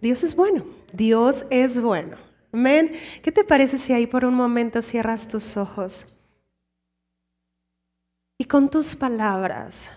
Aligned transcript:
Dios 0.00 0.22
es 0.22 0.34
bueno, 0.36 0.64
Dios 0.92 1.44
es 1.50 1.80
bueno. 1.80 2.16
Amén. 2.52 2.92
¿Qué 3.22 3.32
te 3.32 3.44
parece 3.44 3.78
si 3.78 3.92
ahí 3.92 4.06
por 4.06 4.24
un 4.24 4.34
momento 4.34 4.80
cierras 4.80 5.28
tus 5.28 5.56
ojos? 5.56 6.06
Y 8.38 8.44
con 8.44 8.70
tus 8.70 8.94
palabras, 8.94 9.90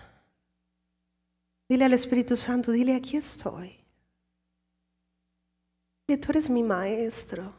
dile 1.68 1.84
al 1.84 1.92
Espíritu 1.92 2.36
Santo, 2.36 2.72
dile, 2.72 2.94
aquí 2.94 3.16
estoy. 3.16 3.78
Dile, 6.06 6.20
tú 6.20 6.30
eres 6.30 6.50
mi 6.50 6.62
maestro. 6.62 7.54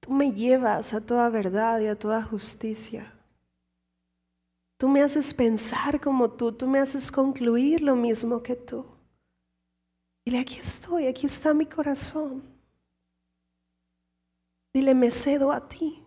Tú 0.00 0.10
me 0.12 0.32
llevas 0.32 0.94
a 0.94 1.04
toda 1.04 1.28
verdad 1.28 1.80
y 1.80 1.86
a 1.86 1.98
toda 1.98 2.22
justicia. 2.22 3.12
Tú 4.78 4.88
me 4.88 5.02
haces 5.02 5.32
pensar 5.32 6.00
como 6.00 6.30
tú, 6.30 6.52
tú 6.52 6.66
me 6.66 6.78
haces 6.78 7.10
concluir 7.12 7.82
lo 7.82 7.96
mismo 7.96 8.42
que 8.42 8.56
tú. 8.56 8.93
Dile, 10.24 10.38
aquí 10.40 10.56
estoy, 10.58 11.06
aquí 11.06 11.26
está 11.26 11.52
mi 11.52 11.66
corazón. 11.66 12.42
Dile, 14.72 14.94
me 14.94 15.10
cedo 15.10 15.52
a 15.52 15.68
ti. 15.68 16.02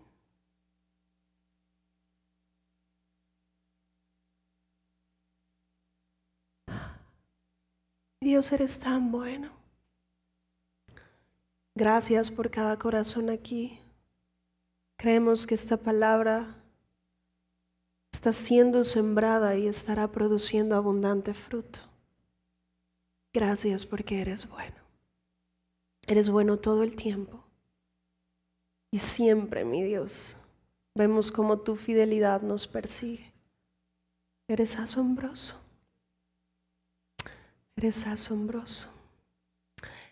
Dios, 8.20 8.52
eres 8.52 8.80
tan 8.80 9.12
bueno. 9.12 9.52
Gracias 11.76 12.32
por 12.32 12.50
cada 12.50 12.78
corazón 12.78 13.30
aquí. 13.30 13.80
Creemos 14.98 15.46
que 15.46 15.54
esta 15.54 15.78
palabra 15.78 16.56
está 18.12 18.34
siendo 18.34 18.84
sembrada 18.84 19.56
y 19.56 19.68
estará 19.68 20.12
produciendo 20.12 20.76
abundante 20.76 21.36
fruto. 21.36 21.87
Gracias 23.38 23.86
porque 23.86 24.20
eres 24.20 24.50
bueno. 24.50 24.78
Eres 26.08 26.28
bueno 26.28 26.58
todo 26.58 26.82
el 26.82 26.96
tiempo. 26.96 27.44
Y 28.90 28.98
siempre, 28.98 29.64
mi 29.64 29.84
Dios, 29.84 30.38
vemos 30.96 31.32
como 31.32 31.60
tu 31.60 31.76
fidelidad 31.76 32.42
nos 32.42 32.66
persigue. 32.66 33.32
Eres 34.48 34.80
asombroso. 34.80 35.62
Eres 37.76 38.08
asombroso. 38.08 38.92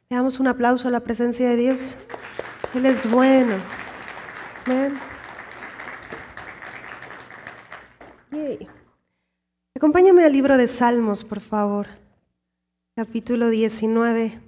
Le 0.07 0.17
damos 0.17 0.39
un 0.39 0.45
aplauso 0.45 0.87
a 0.87 0.91
la 0.91 0.99
presencia 0.99 1.49
de 1.49 1.55
Dios. 1.55 1.97
Él 2.75 2.85
es 2.85 3.09
bueno. 3.09 3.57
Acompáñame 9.75 10.23
al 10.23 10.31
libro 10.31 10.57
de 10.57 10.67
Salmos, 10.67 11.23
por 11.23 11.39
favor. 11.39 12.04
Capítulo 12.97 13.49
19. 13.49 14.41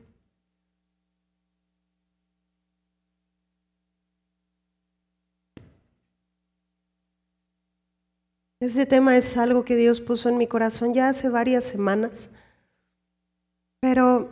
Ese 8.62 8.86
tema 8.86 9.18
es 9.18 9.36
algo 9.36 9.66
que 9.66 9.76
Dios 9.76 10.00
puso 10.00 10.30
en 10.30 10.38
mi 10.38 10.48
corazón 10.48 10.94
ya 10.94 11.10
hace 11.10 11.28
varias 11.28 11.66
semanas, 11.66 12.38
pero 13.82 14.30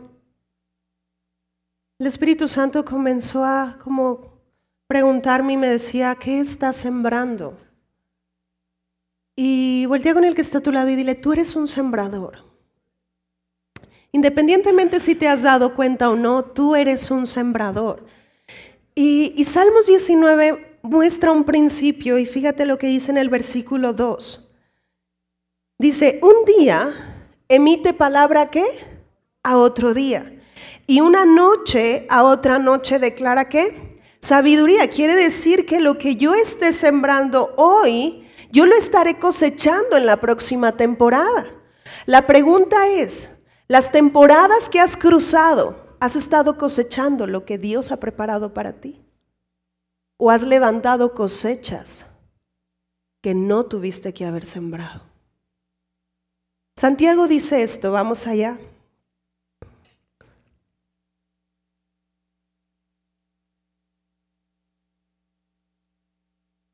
el 1.98 2.06
Espíritu 2.06 2.48
Santo 2.48 2.86
comenzó 2.86 3.44
a 3.44 3.78
como 3.84 4.40
preguntarme 4.86 5.52
y 5.52 5.56
me 5.58 5.68
decía, 5.68 6.16
¿qué 6.18 6.40
estás 6.40 6.76
sembrando? 6.76 7.58
Y 9.36 9.84
voltea 9.84 10.14
con 10.14 10.24
el 10.24 10.34
que 10.34 10.40
está 10.40 10.56
a 10.56 10.62
tu 10.62 10.72
lado 10.72 10.88
y 10.88 10.96
dile, 10.96 11.16
tú 11.16 11.34
eres 11.34 11.54
un 11.54 11.68
sembrador. 11.68 12.55
Independientemente 14.16 14.98
si 14.98 15.14
te 15.14 15.28
has 15.28 15.42
dado 15.42 15.74
cuenta 15.74 16.08
o 16.08 16.16
no, 16.16 16.42
tú 16.42 16.74
eres 16.74 17.10
un 17.10 17.26
sembrador. 17.26 18.06
Y, 18.94 19.44
Salmos 19.44 19.84
19 19.84 20.78
muestra 20.80 21.32
un 21.32 21.44
principio 21.44 22.16
y 22.16 22.24
fíjate 22.24 22.64
lo 22.64 22.78
que 22.78 22.86
dice 22.86 23.10
en 23.10 23.18
el 23.18 23.28
versículo 23.28 23.92
2. 23.92 24.54
Dice, 25.78 26.18
un 26.22 26.46
día 26.46 27.28
emite 27.46 27.92
palabra 27.92 28.46
que 28.46 28.64
a 29.42 29.58
otro 29.58 29.92
día. 29.92 30.40
Y 30.86 31.02
una 31.02 31.26
noche 31.26 32.06
a 32.08 32.22
otra 32.22 32.58
noche 32.58 32.98
declara 32.98 33.50
que 33.50 34.00
Sabiduría 34.22 34.88
quiere 34.88 35.14
decir 35.14 35.66
que 35.66 35.78
lo 35.78 35.98
que 35.98 36.16
yo 36.16 36.34
esté 36.34 36.72
sembrando 36.72 37.52
hoy, 37.58 38.26
yo 38.50 38.64
lo 38.64 38.76
estaré 38.76 39.18
cosechando 39.18 39.94
en 39.94 40.06
la 40.06 40.18
próxima 40.20 40.72
temporada. 40.72 41.52
La 42.06 42.26
pregunta 42.26 42.88
es, 42.88 43.35
las 43.68 43.90
temporadas 43.92 44.68
que 44.70 44.80
has 44.80 44.96
cruzado, 44.96 45.96
¿has 46.00 46.16
estado 46.16 46.56
cosechando 46.56 47.26
lo 47.26 47.44
que 47.44 47.58
Dios 47.58 47.92
ha 47.92 47.98
preparado 47.98 48.54
para 48.54 48.74
ti? 48.74 49.02
¿O 50.18 50.30
has 50.30 50.42
levantado 50.42 51.14
cosechas 51.14 52.06
que 53.22 53.34
no 53.34 53.66
tuviste 53.66 54.14
que 54.14 54.24
haber 54.24 54.46
sembrado? 54.46 55.02
Santiago 56.78 57.26
dice 57.26 57.62
esto, 57.62 57.92
vamos 57.92 58.26
allá. 58.26 58.58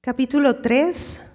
capítulo 0.03 0.61
3. 0.61 1.32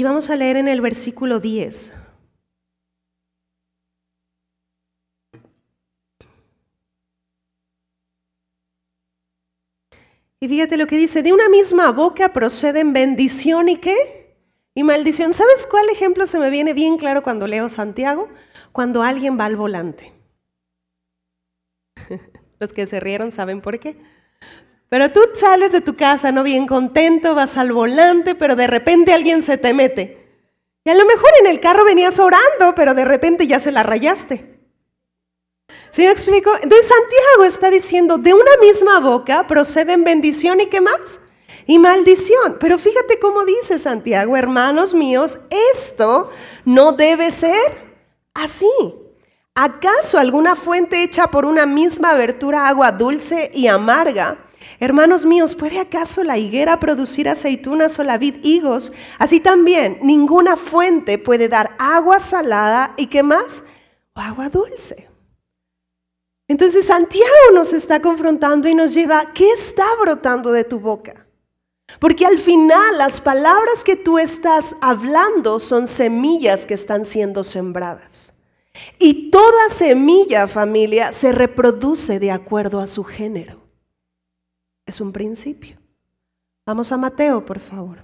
Y 0.00 0.02
vamos 0.02 0.30
a 0.30 0.36
leer 0.36 0.56
en 0.56 0.66
el 0.66 0.80
versículo 0.80 1.40
10. 1.40 1.92
Y 10.40 10.48
fíjate 10.48 10.78
lo 10.78 10.86
que 10.86 10.96
dice, 10.96 11.22
de 11.22 11.34
una 11.34 11.50
misma 11.50 11.92
boca 11.92 12.32
proceden 12.32 12.94
bendición 12.94 13.68
y 13.68 13.76
qué? 13.76 14.38
Y 14.74 14.84
maldición. 14.84 15.34
¿Sabes 15.34 15.68
cuál 15.70 15.90
ejemplo 15.90 16.24
se 16.24 16.38
me 16.38 16.48
viene 16.48 16.72
bien 16.72 16.96
claro 16.96 17.20
cuando 17.20 17.46
leo 17.46 17.68
Santiago? 17.68 18.30
cuando 18.72 19.02
alguien 19.02 19.38
va 19.38 19.44
al 19.44 19.56
volante. 19.56 20.14
Los 22.58 22.72
que 22.72 22.86
se 22.86 23.00
rieron 23.00 23.32
saben 23.32 23.60
por 23.60 23.78
qué. 23.78 23.98
Pero 24.90 25.12
tú 25.12 25.20
sales 25.34 25.70
de 25.70 25.80
tu 25.80 25.94
casa, 25.94 26.32
no 26.32 26.42
bien 26.42 26.66
contento, 26.66 27.36
vas 27.36 27.56
al 27.56 27.72
volante, 27.72 28.34
pero 28.34 28.56
de 28.56 28.66
repente 28.66 29.14
alguien 29.14 29.44
se 29.44 29.56
te 29.56 29.72
mete. 29.72 30.20
Y 30.84 30.90
a 30.90 30.94
lo 30.94 31.06
mejor 31.06 31.30
en 31.40 31.46
el 31.46 31.60
carro 31.60 31.84
venías 31.84 32.18
orando, 32.18 32.74
pero 32.74 32.92
de 32.92 33.04
repente 33.04 33.46
ya 33.46 33.60
se 33.60 33.70
la 33.70 33.84
rayaste. 33.84 34.58
¿Sí 35.90 36.02
me 36.02 36.10
explico? 36.10 36.50
Entonces 36.60 36.88
Santiago 36.88 37.44
está 37.44 37.70
diciendo, 37.70 38.18
de 38.18 38.34
una 38.34 38.56
misma 38.60 38.98
boca 38.98 39.46
proceden 39.46 40.02
bendición 40.02 40.60
y 40.60 40.66
qué 40.66 40.80
más? 40.80 41.20
Y 41.66 41.78
maldición. 41.78 42.56
Pero 42.58 42.76
fíjate 42.76 43.20
cómo 43.20 43.44
dice 43.44 43.78
Santiago, 43.78 44.36
hermanos 44.36 44.92
míos, 44.92 45.38
esto 45.72 46.30
no 46.64 46.92
debe 46.92 47.30
ser 47.30 47.94
así. 48.34 48.66
¿Acaso 49.54 50.18
alguna 50.18 50.56
fuente 50.56 51.04
hecha 51.04 51.28
por 51.28 51.44
una 51.44 51.64
misma 51.64 52.10
abertura 52.10 52.66
agua 52.66 52.90
dulce 52.90 53.52
y 53.54 53.68
amarga? 53.68 54.49
Hermanos 54.78 55.26
míos, 55.26 55.54
¿puede 55.54 55.78
acaso 55.78 56.22
la 56.22 56.38
higuera 56.38 56.78
producir 56.78 57.28
aceitunas 57.28 57.98
o 57.98 58.02
la 58.02 58.18
vid 58.18 58.36
higos? 58.42 58.92
Así 59.18 59.40
también, 59.40 59.98
ninguna 60.02 60.56
fuente 60.56 61.18
puede 61.18 61.48
dar 61.48 61.74
agua 61.78 62.18
salada 62.18 62.94
y 62.96 63.06
qué 63.06 63.22
más? 63.22 63.64
O 64.14 64.20
agua 64.20 64.48
dulce. 64.48 65.08
Entonces 66.48 66.86
Santiago 66.86 67.30
nos 67.54 67.72
está 67.72 68.00
confrontando 68.00 68.68
y 68.68 68.74
nos 68.74 68.94
lleva, 68.94 69.32
¿qué 69.32 69.50
está 69.52 69.84
brotando 70.00 70.50
de 70.50 70.64
tu 70.64 70.80
boca? 70.80 71.26
Porque 71.98 72.26
al 72.26 72.38
final 72.38 72.98
las 72.98 73.20
palabras 73.20 73.84
que 73.84 73.96
tú 73.96 74.18
estás 74.18 74.76
hablando 74.80 75.60
son 75.60 75.88
semillas 75.88 76.66
que 76.66 76.74
están 76.74 77.04
siendo 77.04 77.42
sembradas. 77.42 78.34
Y 78.98 79.30
toda 79.30 79.68
semilla, 79.68 80.48
familia, 80.48 81.12
se 81.12 81.32
reproduce 81.32 82.18
de 82.18 82.30
acuerdo 82.30 82.80
a 82.80 82.86
su 82.86 83.04
género. 83.04 83.59
Es 84.90 85.00
un 85.00 85.12
principio. 85.12 85.76
Vamos 86.66 86.90
a 86.90 86.96
Mateo, 86.96 87.46
por 87.46 87.60
favor. 87.60 87.98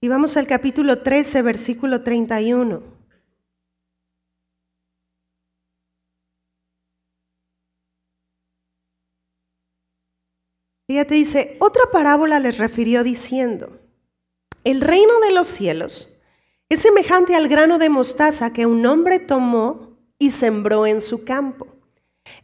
Y 0.00 0.06
vamos 0.06 0.36
al 0.36 0.46
capítulo 0.46 1.02
13, 1.02 1.42
versículo 1.42 2.04
31. 2.04 2.80
te 10.86 11.14
dice, 11.14 11.56
otra 11.58 11.90
parábola 11.90 12.38
les 12.38 12.58
refirió 12.58 13.02
diciendo, 13.02 13.80
el 14.62 14.80
reino 14.80 15.18
de 15.18 15.32
los 15.32 15.48
cielos 15.48 16.16
es 16.68 16.82
semejante 16.82 17.34
al 17.34 17.48
grano 17.48 17.78
de 17.78 17.88
mostaza 17.88 18.52
que 18.52 18.64
un 18.64 18.86
hombre 18.86 19.18
tomó 19.18 19.85
y 20.18 20.30
sembró 20.30 20.86
en 20.86 21.00
su 21.00 21.24
campo. 21.24 21.68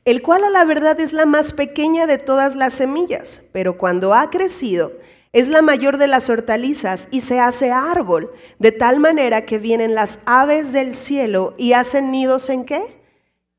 el 0.04 0.22
cual 0.22 0.44
a 0.44 0.50
la 0.50 0.64
verdad 0.64 1.00
es 1.00 1.12
la 1.12 1.26
más 1.26 1.52
pequeña 1.52 2.06
de 2.06 2.18
todas 2.18 2.54
las 2.54 2.74
semillas, 2.74 3.42
pero 3.52 3.76
cuando 3.76 4.14
ha 4.14 4.30
crecido, 4.30 4.92
es 5.32 5.48
la 5.48 5.62
mayor 5.62 5.96
de 5.96 6.08
las 6.08 6.28
hortalizas 6.28 7.08
y 7.10 7.22
se 7.22 7.40
hace 7.40 7.72
árbol, 7.72 8.30
de 8.58 8.70
tal 8.70 9.00
manera 9.00 9.46
que 9.46 9.58
vienen 9.58 9.94
las 9.94 10.18
aves 10.24 10.72
del 10.72 10.94
cielo 10.94 11.54
y 11.56 11.72
hacen 11.72 12.10
nidos 12.10 12.48
en 12.50 12.64
qué? 12.64 12.82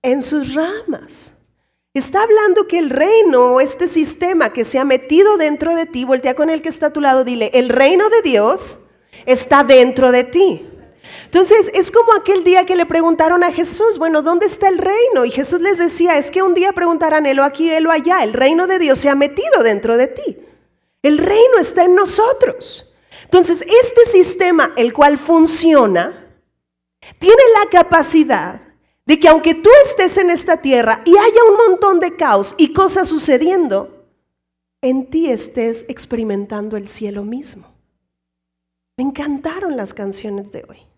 En 0.02 0.22
sus 0.22 0.54
ramas. 0.54 1.34
Está 1.96 2.24
hablando 2.24 2.68
que 2.68 2.80
el 2.80 2.90
reino 2.90 3.60
este 3.60 3.88
sistema 3.88 4.52
que 4.52 4.66
se 4.66 4.80
ha 4.80 4.86
metido 4.86 5.38
dentro 5.38 5.76
de 5.76 5.86
ti, 5.86 6.06
voltea 6.06 6.36
con 6.36 6.50
el 6.50 6.62
que 6.62 6.70
está 6.70 6.88
a 6.88 6.94
tu 6.94 7.02
lado, 7.02 7.24
dile, 7.24 7.52
el 7.54 7.70
reino 7.70 8.10
de 8.10 8.22
Dios 8.22 8.80
está 9.26 9.64
dentro 9.64 10.12
de 10.12 10.24
ti. 10.24 10.68
Entonces 11.26 11.70
es 11.74 11.92
como 11.92 12.14
aquel 12.14 12.44
día 12.44 12.66
que 12.66 12.76
le 12.76 12.86
preguntaron 12.86 13.44
a 13.44 13.52
Jesús, 13.52 13.98
bueno, 13.98 14.22
¿dónde 14.22 14.46
está 14.46 14.70
el 14.70 14.78
reino? 14.78 15.26
Y 15.26 15.32
Jesús 15.32 15.62
les 15.62 15.78
decía, 15.78 16.18
es 16.18 16.32
que 16.32 16.42
un 16.42 16.54
día 16.54 16.72
preguntarán, 16.74 17.26
o 17.40 17.44
aquí, 17.44 17.72
o 17.72 17.92
allá, 17.92 18.24
el 18.24 18.34
reino 18.34 18.68
de 18.68 18.80
Dios 18.80 19.00
se 19.00 19.10
ha 19.10 19.16
metido 19.16 19.64
dentro 19.64 19.98
de 19.98 20.08
ti. 20.08 20.38
El 21.02 21.18
reino 21.18 21.58
está 21.60 21.84
en 21.84 21.96
nosotros. 21.96 22.94
Entonces, 23.26 23.62
este 23.62 24.06
sistema, 24.06 24.72
el 24.76 24.94
cual 24.94 25.18
funciona, 25.18 26.30
tiene 27.20 27.42
la 27.62 27.70
capacidad 27.70 28.62
de 29.06 29.20
que 29.20 29.28
aunque 29.28 29.56
tú 29.56 29.70
estés 29.86 30.18
en 30.18 30.30
esta 30.30 30.58
tierra 30.58 31.02
y 31.06 31.18
haya 31.18 31.44
un 31.50 31.58
montón 31.70 32.00
de 32.00 32.16
caos 32.16 32.56
y 32.58 32.72
cosas 32.72 33.10
sucediendo, 33.10 34.06
en 34.82 35.10
ti 35.10 35.30
estés 35.30 35.86
experimentando 35.90 36.78
el 36.78 36.88
cielo 36.88 37.24
mismo. 37.24 37.68
Me 38.98 39.04
encantaron 39.04 39.76
las 39.76 39.94
canciones 39.94 40.52
de 40.52 40.66
hoy. 40.70 40.93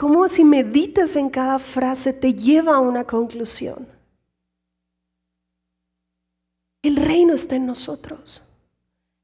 Como 0.00 0.26
si 0.28 0.44
meditas 0.44 1.14
en 1.16 1.28
cada 1.28 1.58
frase 1.58 2.14
te 2.14 2.32
lleva 2.32 2.76
a 2.76 2.80
una 2.80 3.04
conclusión. 3.04 3.86
El 6.80 6.96
reino 6.96 7.34
está 7.34 7.56
en 7.56 7.66
nosotros. 7.66 8.42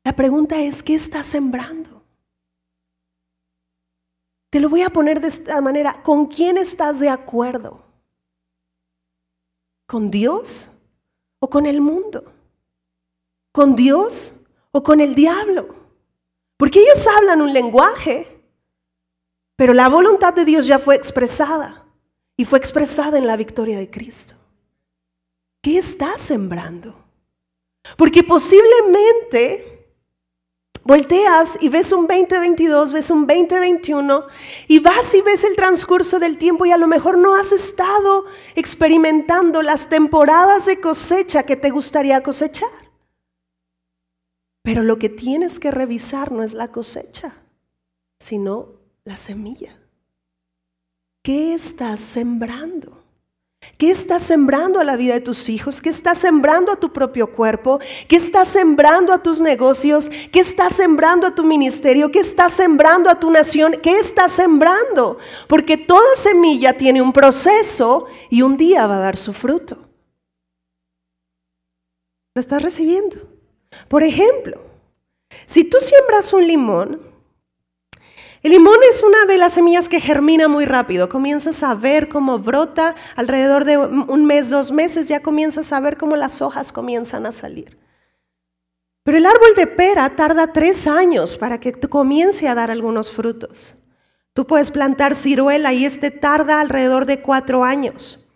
La 0.05 0.15
pregunta 0.15 0.61
es, 0.61 0.83
¿qué 0.83 0.95
estás 0.95 1.25
sembrando? 1.25 2.03
Te 4.51 4.61
lo 4.61 4.69
voy 4.69 4.83
a 4.83 4.91
poner 4.91 5.19
de 5.19 5.29
esta 5.29 5.63
manera. 5.63 6.03
¿Con 6.03 6.27
quién 6.27 6.59
estás 6.59 7.01
de 7.01 7.09
acuerdo? 7.09 7.83
¿Con 9.87 10.11
Dios 10.11 10.73
o 11.39 11.49
con 11.49 11.65
el 11.65 11.81
mundo? 11.81 12.23
¿Con 13.51 13.77
Dios 13.77 14.45
o 14.73 14.83
con 14.83 15.01
el 15.01 15.15
diablo? 15.15 15.75
Porque 16.59 16.81
ellos 16.81 17.07
hablan 17.17 17.41
un 17.41 17.55
lenguaje, 17.55 18.36
pero 19.57 19.73
la 19.73 19.89
voluntad 19.89 20.35
de 20.35 20.45
Dios 20.45 20.67
ya 20.67 20.79
fue 20.79 20.95
expresada 20.95 21.85
y 22.37 22.45
fue 22.45 22.59
expresada 22.59 23.19
en 23.19 23.27
la 23.27 23.37
victoria 23.37 23.79
de 23.79 23.91
Cristo. 23.91 24.35
¿Qué 25.63 25.79
estás 25.79 26.21
sembrando? 26.21 26.95
Porque 27.97 28.23
posiblemente 28.23 29.77
volteas 30.85 31.59
y 31.61 31.69
ves 31.69 31.91
un 31.93 32.07
2022, 32.07 32.93
ves 32.93 33.11
un 33.11 33.27
2021 33.27 34.27
y 34.69 34.79
vas 34.79 35.15
y 35.15 35.23
ves 35.23 35.43
el 35.45 35.57
transcurso 35.57 36.19
del 36.19 36.39
tiempo 36.39 36.67
y 36.67 36.71
a 36.71 36.77
lo 36.77 36.87
mejor 36.87 37.19
no 37.19 37.35
has 37.35 37.51
estado 37.51 38.27
experimentando 38.55 39.63
las 39.63 39.89
temporadas 39.89 40.67
de 40.67 40.81
cosecha 40.81 41.45
que 41.45 41.57
te 41.57 41.71
gustaría 41.71 42.23
cosechar. 42.23 42.69
Pero 44.63 44.83
lo 44.83 44.99
que 44.99 45.09
tienes 45.09 45.59
que 45.59 45.71
revisar 45.71 46.33
no 46.33 46.43
es 46.43 46.55
la 46.55 46.69
cosecha, 46.69 47.35
sino 48.21 48.76
la 49.07 49.17
semilla. 49.17 49.79
¿Qué 51.23 51.55
estás 51.55 52.01
sembrando? 52.01 53.03
¿Qué 53.79 53.91
estás 53.91 54.23
sembrando 54.23 54.81
a 54.81 54.85
la 54.85 54.97
vida 54.97 55.15
de 55.15 55.21
tus 55.21 55.49
hijos? 55.49 55.81
¿Qué 55.81 55.89
estás 55.89 56.19
sembrando 56.19 56.73
a 56.73 56.77
tu 56.77 56.93
propio 56.93 57.33
cuerpo? 57.33 57.79
¿Qué 58.09 58.17
estás 58.17 58.49
sembrando 58.49 59.13
a 59.13 59.23
tus 59.23 59.41
negocios? 59.41 60.11
¿Qué 60.33 60.41
estás 60.41 60.75
sembrando 60.75 61.27
a 61.27 61.35
tu 61.35 61.45
ministerio? 61.45 62.11
¿Qué 62.11 62.19
estás 62.19 62.53
sembrando 62.53 63.09
a 63.09 63.19
tu 63.19 63.31
nación? 63.31 63.77
¿Qué 63.83 63.99
estás 63.99 64.33
sembrando? 64.33 65.19
Porque 65.49 65.77
toda 65.77 66.15
semilla 66.17 66.77
tiene 66.77 67.01
un 67.01 67.13
proceso 67.13 68.07
y 68.29 68.43
un 68.43 68.57
día 68.57 68.87
va 68.87 68.97
a 68.97 69.01
dar 69.01 69.17
su 69.17 69.33
fruto. 69.33 69.79
¿Lo 72.35 72.41
estás 72.41 72.63
recibiendo? 72.63 73.17
Por 73.89 74.03
ejemplo, 74.03 74.61
si 75.47 75.65
tú 75.65 75.79
siembras 75.81 76.33
un 76.33 76.47
limón, 76.47 77.16
el 78.47 78.53
limón 78.53 78.79
es 78.89 79.03
una 79.03 79.25
de 79.25 79.39
las 79.39 79.55
semillas 79.55 79.89
que 79.89 80.01
germina 80.01 80.47
muy 80.47 80.67
rápido. 80.67 81.09
Comienzas 81.09 81.65
a 81.65 81.75
ver 81.75 82.09
cómo 82.09 82.39
brota 82.39 82.95
alrededor 83.17 83.65
de 83.65 83.77
un 83.77 84.25
mes, 84.25 84.51
dos 84.51 84.71
meses, 84.71 85.09
ya 85.09 85.21
comienzas 85.21 85.73
a 85.73 85.81
ver 85.81 85.97
cómo 85.97 86.15
las 86.15 86.41
hojas 86.41 86.71
comienzan 86.71 87.27
a 87.27 87.33
salir. 87.33 87.77
Pero 89.03 89.19
el 89.19 89.27
árbol 89.27 89.57
de 89.57 89.67
pera 89.67 90.15
tarda 90.15 90.53
tres 90.53 90.87
años 90.87 91.37
para 91.37 91.59
que 91.59 91.73
comience 91.73 92.47
a 92.47 92.55
dar 92.55 92.71
algunos 92.71 93.11
frutos. 93.11 93.75
Tú 94.33 94.47
puedes 94.47 94.71
plantar 94.71 95.17
ciruela 95.17 95.73
y 95.73 95.85
este 95.85 96.13
tarda 96.13 96.61
alrededor 96.61 97.05
de 97.05 97.23
cuatro 97.23 97.65
años. 97.65 98.29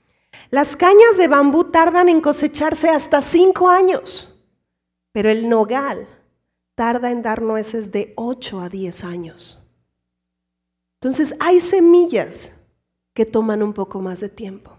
Las 0.50 0.74
cañas 0.74 1.18
de 1.18 1.28
bambú 1.28 1.70
tardan 1.70 2.08
en 2.08 2.20
cosecharse 2.20 2.88
hasta 2.88 3.20
cinco 3.20 3.68
años, 3.68 4.44
pero 5.12 5.30
el 5.30 5.48
nogal 5.48 6.08
tarda 6.74 7.12
en 7.12 7.22
dar 7.22 7.42
nueces 7.42 7.92
de 7.92 8.12
ocho 8.16 8.58
a 8.58 8.68
diez 8.68 9.04
años. 9.04 9.59
Entonces 11.00 11.34
hay 11.40 11.60
semillas 11.60 12.60
que 13.14 13.24
toman 13.24 13.62
un 13.62 13.72
poco 13.72 14.00
más 14.00 14.20
de 14.20 14.28
tiempo. 14.28 14.70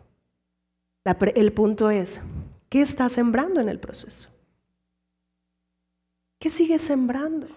el 1.36 1.52
punto 1.52 1.90
es, 1.90 2.22
¿qué 2.70 2.82
estás 2.82 3.14
sembrando 3.14 3.60
en 3.60 3.70
el 3.70 3.80
proceso? 3.80 4.30
¿Qué 6.40 6.52
sigues 6.52 6.84
sembrando? 6.84 7.48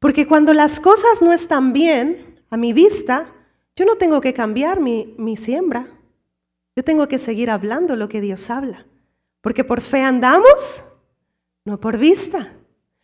Porque 0.00 0.26
cuando 0.26 0.52
las 0.52 0.80
cosas 0.80 1.22
no 1.22 1.32
están 1.32 1.72
bien 1.72 2.42
a 2.50 2.56
mi 2.56 2.72
vista, 2.72 3.32
yo 3.76 3.84
no 3.84 3.96
tengo 3.96 4.20
que 4.20 4.34
cambiar 4.34 4.80
mi, 4.80 5.14
mi 5.16 5.36
siembra. 5.36 5.86
Yo 6.74 6.82
tengo 6.82 7.06
que 7.06 7.18
seguir 7.18 7.50
hablando 7.50 7.94
lo 7.94 8.08
que 8.08 8.20
Dios 8.20 8.50
habla. 8.50 8.84
Porque 9.40 9.62
por 9.62 9.80
fe 9.80 10.02
andamos, 10.02 10.82
no 11.64 11.78
por 11.78 11.98
vista. 11.98 12.52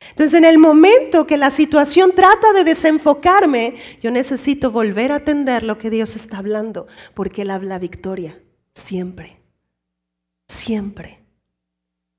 Entonces, 0.01 0.35
en 0.35 0.45
el 0.45 0.59
momento 0.59 1.27
que 1.27 1.37
la 1.37 1.51
situación 1.51 2.13
trata 2.15 2.53
de 2.53 2.65
desenfocarme, 2.65 3.77
yo 4.01 4.11
necesito 4.11 4.71
volver 4.71 5.13
a 5.13 5.17
atender 5.17 5.63
lo 5.63 5.79
que 5.79 5.91
Dios 5.91 6.17
está 6.17 6.39
hablando, 6.39 6.87
porque 7.15 7.43
Él 7.43 7.51
habla 7.51 7.79
victoria, 7.79 8.41
siempre, 8.75 9.41
siempre. 10.49 11.25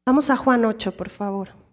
Vamos 0.05 0.29
a 0.29 0.37
Juan 0.37 0.65
8, 0.65 0.97
por 0.97 1.09
favor. 1.09 1.66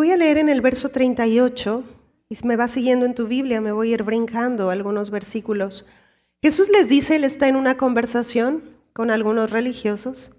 Voy 0.00 0.12
a 0.12 0.16
leer 0.16 0.38
en 0.38 0.48
el 0.48 0.62
verso 0.62 0.88
38, 0.88 1.84
y 2.30 2.46
me 2.46 2.56
va 2.56 2.68
siguiendo 2.68 3.04
en 3.04 3.14
tu 3.14 3.26
Biblia, 3.26 3.60
me 3.60 3.70
voy 3.70 3.90
a 3.90 3.94
ir 3.96 4.02
brincando 4.02 4.70
algunos 4.70 5.10
versículos. 5.10 5.84
Jesús 6.40 6.70
les 6.70 6.88
dice, 6.88 7.16
él 7.16 7.24
está 7.24 7.48
en 7.48 7.56
una 7.56 7.76
conversación 7.76 8.78
con 8.94 9.10
algunos 9.10 9.50
religiosos, 9.50 10.30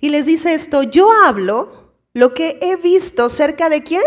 y 0.00 0.10
les 0.10 0.26
dice 0.26 0.54
esto, 0.54 0.84
yo 0.84 1.10
hablo 1.10 1.94
lo 2.14 2.32
que 2.32 2.60
he 2.62 2.76
visto 2.76 3.28
cerca 3.28 3.68
de 3.68 3.82
quién? 3.82 4.04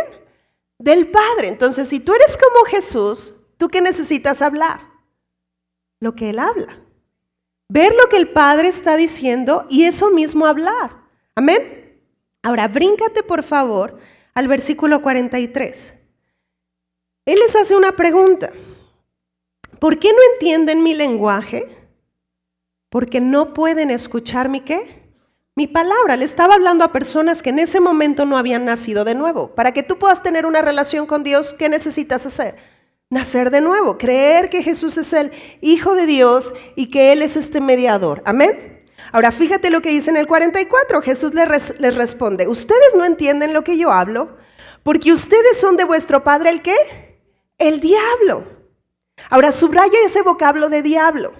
Del 0.80 1.10
Padre. 1.10 1.50
Entonces, 1.50 1.90
si 1.90 2.00
tú 2.00 2.14
eres 2.14 2.38
como 2.38 2.64
Jesús, 2.68 3.48
¿tú 3.58 3.68
qué 3.68 3.82
necesitas 3.82 4.42
hablar? 4.42 4.80
Lo 6.00 6.16
que 6.16 6.30
Él 6.30 6.40
habla. 6.40 6.80
Ver 7.68 7.94
lo 8.02 8.08
que 8.08 8.16
el 8.16 8.30
Padre 8.30 8.70
está 8.70 8.96
diciendo 8.96 9.66
y 9.70 9.84
eso 9.84 10.10
mismo 10.10 10.46
hablar. 10.46 10.96
Amén. 11.36 12.00
Ahora, 12.44 12.70
bríncate 12.70 13.24
por 13.24 13.44
favor 13.44 14.00
al 14.34 14.48
versículo 14.48 15.02
43. 15.02 15.94
Él 17.26 17.40
les 17.40 17.56
hace 17.56 17.76
una 17.76 17.96
pregunta. 17.96 18.52
¿Por 19.80 20.00
qué 20.00 20.12
no 20.12 20.20
entienden 20.34 20.84
mi 20.84 20.94
lenguaje? 20.94 21.66
Porque 22.90 23.20
no 23.20 23.54
pueden 23.54 23.90
escuchar 23.90 24.50
mi 24.50 24.62
qué? 24.62 25.02
Mi 25.56 25.68
palabra. 25.68 26.16
Le 26.16 26.26
estaba 26.26 26.56
hablando 26.56 26.84
a 26.84 26.92
personas 26.92 27.42
que 27.42 27.50
en 27.50 27.60
ese 27.60 27.80
momento 27.80 28.26
no 28.26 28.38
habían 28.38 28.66
nacido 28.66 29.04
de 29.06 29.16
nuevo. 29.16 29.56
Para 29.56 29.72
que 29.72 29.84
tú 29.84 29.98
puedas 29.98 30.24
tener 30.24 30.46
una 30.46 30.62
relación 30.62 31.06
con 31.06 31.24
Dios, 31.24 31.54
¿qué 31.54 31.70
necesitas 31.70 32.26
hacer? 32.26 32.56
Nacer 33.10 33.52
de 33.52 33.60
nuevo, 33.60 33.98
creer 33.98 34.50
que 34.50 34.64
Jesús 34.64 34.98
es 34.98 35.12
el 35.12 35.32
Hijo 35.60 35.96
de 35.96 36.06
Dios 36.06 36.54
y 36.76 36.90
que 36.90 37.12
Él 37.12 37.22
es 37.22 37.36
este 37.36 37.60
mediador. 37.60 38.22
Amén. 38.26 38.71
Ahora 39.12 39.32
fíjate 39.32 39.70
lo 39.70 39.82
que 39.82 39.90
dice 39.90 40.10
en 40.10 40.18
el 40.18 40.28
44. 40.28 41.02
Jesús 41.02 41.34
les, 41.34 41.96
responde, 41.96 42.48
ustedes 42.48 42.96
no 42.96 43.06
entienden 43.06 43.54
lo 43.54 43.64
que 43.64 43.78
yo 43.78 43.92
hablo 43.92 44.38
Porque 44.84 45.12
ustedes 45.12 45.60
son 45.60 45.78
de 45.78 45.84
vuestro 45.84 46.24
padre 46.24 46.50
el 46.50 46.62
qué? 46.62 47.20
El 47.58 47.80
diablo. 47.80 48.46
Ahora 49.30 49.52
subraya 49.52 50.00
ese 50.06 50.22
vocablo 50.22 50.70
de 50.70 50.82
diablo. 50.82 51.34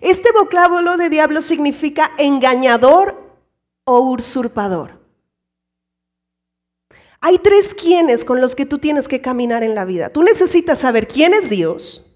Este 0.00 0.32
vocablo 0.32 0.96
de 0.96 1.10
diablo 1.10 1.40
significa 1.40 2.10
engañador 2.18 3.16
o 3.84 4.00
usurpador. 4.00 5.00
Hay 7.20 7.38
tres 7.38 7.74
quienes 7.74 8.24
con 8.24 8.40
los 8.40 8.54
que 8.54 8.64
tú 8.64 8.78
tienes 8.78 9.06
que 9.06 9.20
caminar 9.20 9.62
en 9.62 9.74
la 9.74 9.84
vida. 9.84 10.08
Tú 10.08 10.22
necesitas 10.22 10.78
saber 10.78 11.06
quién 11.06 11.34
es 11.34 11.50
Dios, 11.50 12.06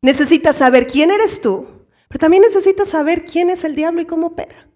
necesitas 0.00 0.56
saber 0.56 0.86
quién 0.86 1.10
eres 1.10 1.42
tú, 1.42 1.83
pero 2.08 2.18
también 2.18 2.42
necesitas 2.42 2.88
saber 2.88 3.24
quién 3.24 3.50
es 3.50 3.64
el 3.64 3.74
diablo 3.74 4.00
y 4.00 4.06
cómo 4.06 4.28
opera. 4.28 4.68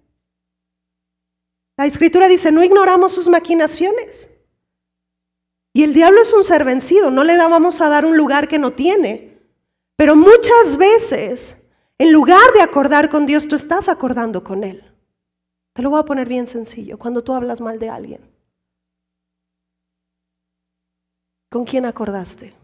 La 1.77 1.87
escritura 1.87 2.27
dice, 2.27 2.51
no 2.51 2.65
ignoramos 2.65 3.13
sus 3.13 3.29
maquinaciones. 3.29 4.35
Y 5.73 5.85
el 5.85 5.95
diablo 5.95 6.23
es 6.23 6.33
un 6.33 6.43
ser 6.43 6.65
vencido, 6.65 7.11
no 7.11 7.23
le 7.23 7.37
vamos 7.37 7.81
a 7.81 7.89
dar 7.89 8.05
un 8.05 8.17
lugar 8.17 8.49
que 8.49 8.59
no 8.59 8.73
tiene. 8.73 9.39
Pero 9.97 10.17
muchas 10.17 10.77
veces, 10.77 11.71
en 11.99 12.13
lugar 12.13 12.53
de 12.55 12.63
acordar 12.63 13.09
con 13.09 13.27
Dios, 13.27 13.47
tú 13.47 13.55
estás 13.55 13.89
acordando 13.89 14.43
con 14.43 14.65
Él. 14.65 14.83
Te 15.75 15.83
lo 15.83 15.91
voy 15.91 16.01
a 16.01 16.05
poner 16.05 16.27
bien 16.27 16.49
sencillo, 16.49 16.99
cuando 16.99 17.23
tú 17.23 17.33
hablas 17.33 17.61
mal 17.61 17.79
de 17.79 17.91
alguien. 17.91 18.29
¿Con 21.51 21.65
quién 21.65 21.87
acordaste? 21.87 22.55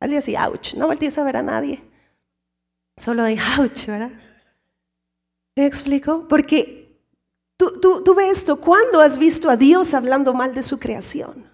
Alguien 0.00 0.18
así, 0.18 0.36
ouch, 0.36 0.74
no 0.74 0.88
voltees 0.88 1.16
a 1.18 1.24
ver 1.24 1.36
a 1.36 1.42
nadie. 1.42 1.87
Solo 2.98 3.22
hay 3.22 3.38
ouch, 3.58 3.86
¿verdad? 3.86 4.10
¿Te 5.54 5.66
explico? 5.66 6.26
Porque 6.28 7.00
tú, 7.56 7.80
tú, 7.80 8.02
tú 8.04 8.14
ves 8.14 8.38
esto, 8.38 8.60
¿cuándo 8.60 9.00
has 9.00 9.18
visto 9.18 9.50
a 9.50 9.56
Dios 9.56 9.94
hablando 9.94 10.34
mal 10.34 10.54
de 10.54 10.62
su 10.62 10.78
creación? 10.78 11.48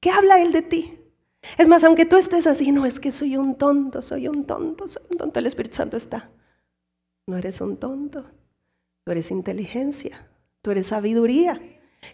¿Qué 0.00 0.10
habla 0.10 0.40
Él 0.40 0.52
de 0.52 0.62
ti? 0.62 0.98
Es 1.58 1.68
más, 1.68 1.84
aunque 1.84 2.06
tú 2.06 2.16
estés 2.16 2.46
así, 2.46 2.72
no 2.72 2.86
es 2.86 3.00
que 3.00 3.10
soy 3.10 3.36
un 3.36 3.56
tonto, 3.56 4.02
soy 4.02 4.28
un 4.28 4.44
tonto, 4.44 4.88
soy 4.88 5.02
un 5.10 5.18
tonto, 5.18 5.38
el 5.38 5.46
Espíritu 5.46 5.76
Santo 5.76 5.96
está. 5.96 6.30
No 7.26 7.36
eres 7.36 7.60
un 7.60 7.76
tonto, 7.76 8.24
tú 9.04 9.12
eres 9.12 9.30
inteligencia, 9.30 10.28
tú 10.60 10.70
eres 10.70 10.88
sabiduría. 10.88 11.60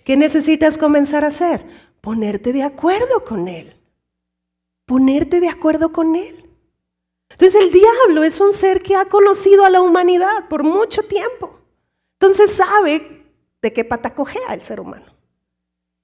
¿Qué 0.05 0.17
necesitas 0.17 0.77
comenzar 0.77 1.25
a 1.25 1.29
hacer? 1.29 1.65
Ponerte 2.01 2.53
de 2.53 2.63
acuerdo 2.63 3.25
con 3.25 3.49
Él. 3.49 3.75
Ponerte 4.87 5.41
de 5.41 5.49
acuerdo 5.49 5.93
con 5.93 6.15
Él. 6.17 6.48
Entonces 7.31 7.61
el 7.61 7.71
diablo 7.71 8.25
es 8.25 8.41
un 8.41 8.53
ser 8.53 8.83
que 8.83 8.97
ha 8.97 9.07
conocido 9.07 9.65
a 9.65 9.71
la 9.71 9.83
humanidad 9.83 10.49
por 10.49 10.65
mucho 10.65 11.03
tiempo. 11.03 11.59
Entonces 12.21 12.51
sabe 12.53 13.25
de 13.63 13.73
qué 13.73 13.85
pata 13.85 14.15
cojea 14.15 14.55
el 14.55 14.65
ser 14.65 14.81
humano. 14.81 15.07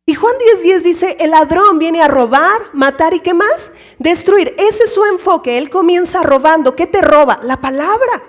Y 0.07 0.15
Juan 0.15 0.35
10:10 0.37 0.83
dice, 0.83 1.17
el 1.19 1.31
ladrón 1.31 1.79
viene 1.79 2.03
a 2.03 2.09
robar, 2.09 2.61
matar 2.73 3.15
y 3.15 3.21
qué 3.21 3.33
más? 3.33 3.73
Destruir. 3.99 4.55
Ese 4.59 4.85
es 4.85 4.93
su 4.93 5.05
enfoque. 5.05 5.57
Él 5.57 5.71
comienza 5.71 6.23
robando. 6.23 6.77
¿Qué 6.77 6.87
te 6.87 7.01
roba? 7.01 7.41
La 7.43 7.61
palabra. 7.61 8.23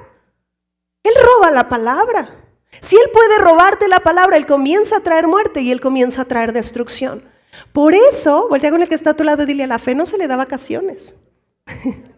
Él 1.03 1.13
roba 1.21 1.51
la 1.51 1.67
palabra. 1.67 2.43
Si 2.79 2.95
Él 2.95 3.09
puede 3.13 3.37
robarte 3.39 3.87
la 3.87 3.99
palabra, 3.99 4.37
Él 4.37 4.45
comienza 4.45 4.97
a 4.97 5.01
traer 5.01 5.27
muerte 5.27 5.61
y 5.61 5.71
Él 5.71 5.81
comienza 5.81 6.21
a 6.21 6.25
traer 6.25 6.53
destrucción. 6.53 7.23
Por 7.73 7.93
eso, 7.93 8.47
voltea 8.49 8.71
con 8.71 8.81
el 8.81 8.89
que 8.89 8.95
está 8.95 9.11
a 9.11 9.13
tu 9.15 9.23
lado 9.23 9.45
dile, 9.45 9.63
a 9.63 9.67
la 9.67 9.79
fe 9.79 9.95
no 9.95 10.05
se 10.05 10.17
le 10.17 10.27
da 10.27 10.35
vacaciones. 10.35 11.13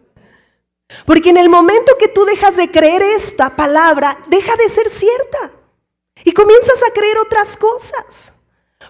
Porque 1.04 1.30
en 1.30 1.36
el 1.36 1.48
momento 1.48 1.92
que 1.98 2.08
tú 2.08 2.24
dejas 2.24 2.56
de 2.56 2.70
creer 2.70 3.02
esta 3.02 3.54
palabra, 3.56 4.18
deja 4.28 4.56
de 4.56 4.68
ser 4.68 4.88
cierta. 4.88 5.52
Y 6.24 6.32
comienzas 6.32 6.82
a 6.82 6.92
creer 6.92 7.18
otras 7.18 7.56
cosas. 7.56 8.34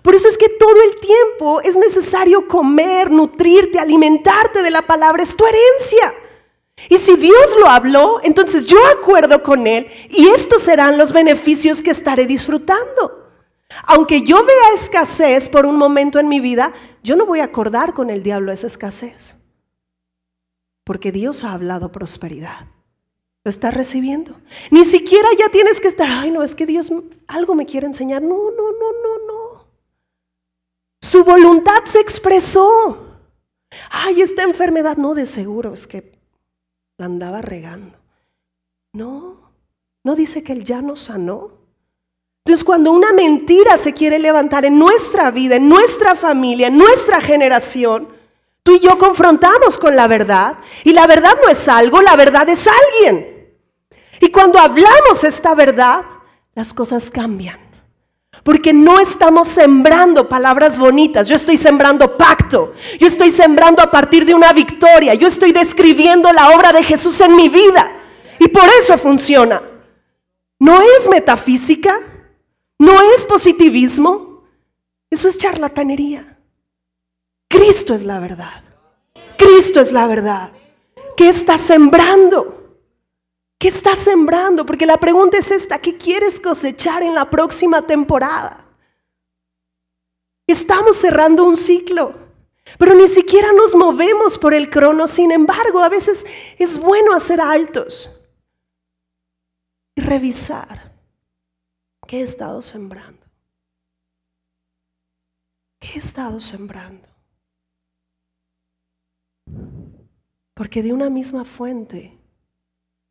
Por 0.03 0.15
eso 0.15 0.29
es 0.29 0.39
que 0.39 0.49
todo 0.49 0.83
el 0.83 1.01
tiempo 1.01 1.61
es 1.61 1.77
necesario 1.77 2.47
comer, 2.47 3.11
nutrirte, 3.11 3.79
alimentarte 3.79 4.63
de 4.63 4.71
la 4.71 4.83
palabra. 4.83 5.23
Es 5.23 5.37
tu 5.37 5.45
herencia. 5.45 6.15
Y 6.89 6.97
si 6.99 7.17
Dios 7.17 7.57
lo 7.59 7.67
habló, 7.67 8.21
entonces 8.23 8.65
yo 8.65 8.79
acuerdo 8.87 9.43
con 9.43 9.67
Él 9.67 9.89
y 10.11 10.29
estos 10.29 10.63
serán 10.63 10.97
los 10.97 11.13
beneficios 11.13 11.83
que 11.83 11.91
estaré 11.91 12.27
disfrutando. 12.27 13.27
Aunque 13.85 14.23
yo 14.23 14.45
vea 14.45 14.75
escasez 14.75 15.49
por 15.49 15.67
un 15.67 15.77
momento 15.77 16.19
en 16.19 16.29
mi 16.29 16.41
vida, 16.41 16.73
yo 17.03 17.17
no 17.17 17.27
voy 17.27 17.41
a 17.41 17.45
acordar 17.45 17.95
con 17.95 18.11
el 18.11 18.23
diablo 18.23 18.53
esa 18.53 18.69
escasez. 18.69 19.35
Porque 20.89 21.13
Dios 21.13 21.45
ha 21.45 21.53
hablado 21.53 21.93
prosperidad. 21.93 22.67
Lo 23.45 23.51
estás 23.51 23.75
recibiendo. 23.75 24.41
Ni 24.71 24.87
siquiera 24.87 25.29
ya 25.39 25.51
tienes 25.51 25.83
que 25.83 25.89
estar, 25.89 26.09
ay 26.09 26.31
no, 26.31 26.43
es 26.43 26.55
que 26.55 26.65
Dios 26.65 26.91
algo 27.27 27.55
me 27.55 27.67
quiere 27.67 27.87
enseñar. 27.87 28.23
No, 28.23 28.51
no, 28.51 28.73
no, 28.73 28.93
no, 29.03 29.27
no. 29.27 29.67
Su 31.03 31.25
voluntad 31.25 31.85
se 31.85 32.01
expresó. 32.01 33.05
Ay, 33.91 34.23
esta 34.23 34.45
enfermedad, 34.45 34.97
no, 34.97 35.13
de 35.13 35.27
seguro, 35.27 35.75
es 35.75 35.87
que 35.87 36.19
la 36.97 37.05
andaba 37.05 37.43
regando. 37.43 37.99
No, 38.95 39.53
no 40.05 40.17
dice 40.17 40.43
que 40.43 40.55
él 40.55 40.65
ya 40.65 40.81
nos 40.81 41.03
sanó. 41.03 41.51
Entonces 42.47 42.65
cuando 42.65 42.93
una 42.93 43.13
mentira 43.13 43.77
se 43.77 43.93
quiere 43.93 44.19
levantar 44.19 44.65
en 44.65 44.79
nuestra 44.79 45.31
vida, 45.31 45.57
en 45.57 45.69
nuestra 45.69 46.15
familia, 46.15 46.69
en 46.69 46.79
nuestra 46.79 47.21
generación, 47.21 48.09
tú 48.69 48.75
y 48.75 48.81
yo 48.81 48.99
confrontamos 48.99 49.79
con 49.79 49.97
la 49.97 50.07
verdad. 50.07 50.59
Y 50.85 50.93
la 50.93 51.07
verdad 51.07 51.33
no 51.43 51.49
es 51.49 51.67
algo, 51.69 52.03
la 52.03 52.17
verdad 52.17 52.47
es 52.51 52.69
alguien. 52.69 53.57
Y 54.21 54.31
cuando 54.31 54.59
hablamos 54.59 55.25
esta 55.25 55.55
verdad, 55.55 56.05
las 56.55 56.75
cosas 56.75 57.11
cambian. 57.11 57.59
Porque 58.45 58.75
no 58.75 59.01
estamos 59.01 59.49
sembrando 59.49 60.29
palabras 60.29 60.79
bonitas, 60.79 61.29
yo 61.29 61.37
estoy 61.37 61.57
sembrando 61.57 62.19
pacto, 62.19 62.75
yo 63.01 63.07
estoy 63.07 63.31
sembrando 63.31 63.83
a 63.83 63.91
partir 63.91 64.27
de 64.27 64.35
una 64.35 64.53
victoria, 64.53 65.15
yo 65.15 65.29
estoy 65.29 65.53
describiendo 65.53 66.31
la 66.31 66.51
obra 66.51 66.71
de 66.71 66.83
Jesús 66.83 67.19
en 67.23 67.37
mi 67.37 67.49
vida. 67.49 67.91
Y 68.39 68.49
por 68.49 68.65
eso 68.83 68.99
funciona. 68.99 69.63
No 70.59 70.83
es 70.83 71.09
metafísica, 71.09 71.99
no 72.79 73.01
es 73.15 73.25
positivismo, 73.25 74.43
eso 75.11 75.27
es 75.27 75.39
charlatanería. 75.39 76.38
Cristo 77.49 77.95
es 77.95 78.05
la 78.05 78.21
verdad. 78.21 78.63
Cristo 79.37 79.81
es 79.81 79.93
la 79.93 80.07
verdad. 80.07 80.53
¿Qué 81.17 81.29
está 81.29 81.59
sembrando? 81.59 82.59
¿Qué 83.59 83.69
estás 83.69 83.99
sembrando? 83.99 84.65
Porque 84.65 84.87
la 84.87 84.99
pregunta 84.99 85.37
es 85.39 85.51
esta, 85.51 85.81
¿qué 85.81 85.97
quieres 85.97 86.39
cosechar 86.39 87.03
en 87.03 87.15
la 87.15 87.29
próxima 87.29 87.87
temporada? 87.87 88.65
Estamos 90.47 90.97
cerrando 90.97 91.45
un 91.45 91.57
ciclo, 91.57 92.15
pero 92.79 92.95
ni 92.95 93.09
siquiera 93.09 93.53
nos 93.53 93.75
movemos 93.75 94.39
por 94.39 94.55
el 94.55 94.71
crono. 94.71 95.09
Sin 95.09 95.33
embargo, 95.33 95.81
a 95.81 95.89
veces 95.89 96.25
es 96.57 96.79
bueno 96.79 97.13
hacer 97.13 97.41
altos 97.41 98.11
y 99.97 100.03
revisar 100.03 100.95
qué 102.07 102.21
he 102.21 102.23
estado 102.23 102.63
sembrando. 102.63 103.27
¿Qué 105.81 105.95
he 105.95 105.99
estado 105.99 106.39
sembrando? 106.39 107.08
Porque 110.55 110.83
de 110.83 110.93
una 110.93 111.09
misma 111.11 111.45
fuente 111.45 112.19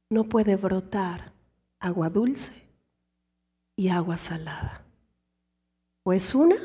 no 0.09 0.25
puede 0.25 0.55
brotar 0.55 1.33
agua 1.79 2.09
dulce 2.09 2.53
y 3.75 3.89
agua 3.89 4.17
salada. 4.17 4.85
O 6.03 6.13
es 6.13 6.33
una 6.33 6.55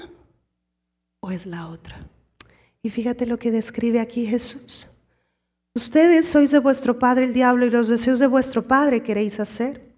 o 1.20 1.30
es 1.30 1.46
la 1.46 1.68
otra. 1.68 2.08
Y 2.82 2.90
fíjate 2.90 3.26
lo 3.26 3.38
que 3.38 3.50
describe 3.50 4.00
aquí 4.00 4.26
Jesús. 4.26 4.88
Ustedes 5.74 6.28
sois 6.28 6.50
de 6.50 6.58
vuestro 6.58 6.98
padre 6.98 7.24
el 7.24 7.32
diablo 7.32 7.64
y 7.64 7.70
los 7.70 7.88
deseos 7.88 8.18
de 8.18 8.26
vuestro 8.26 8.66
padre 8.66 9.02
queréis 9.02 9.40
hacer. 9.40 9.92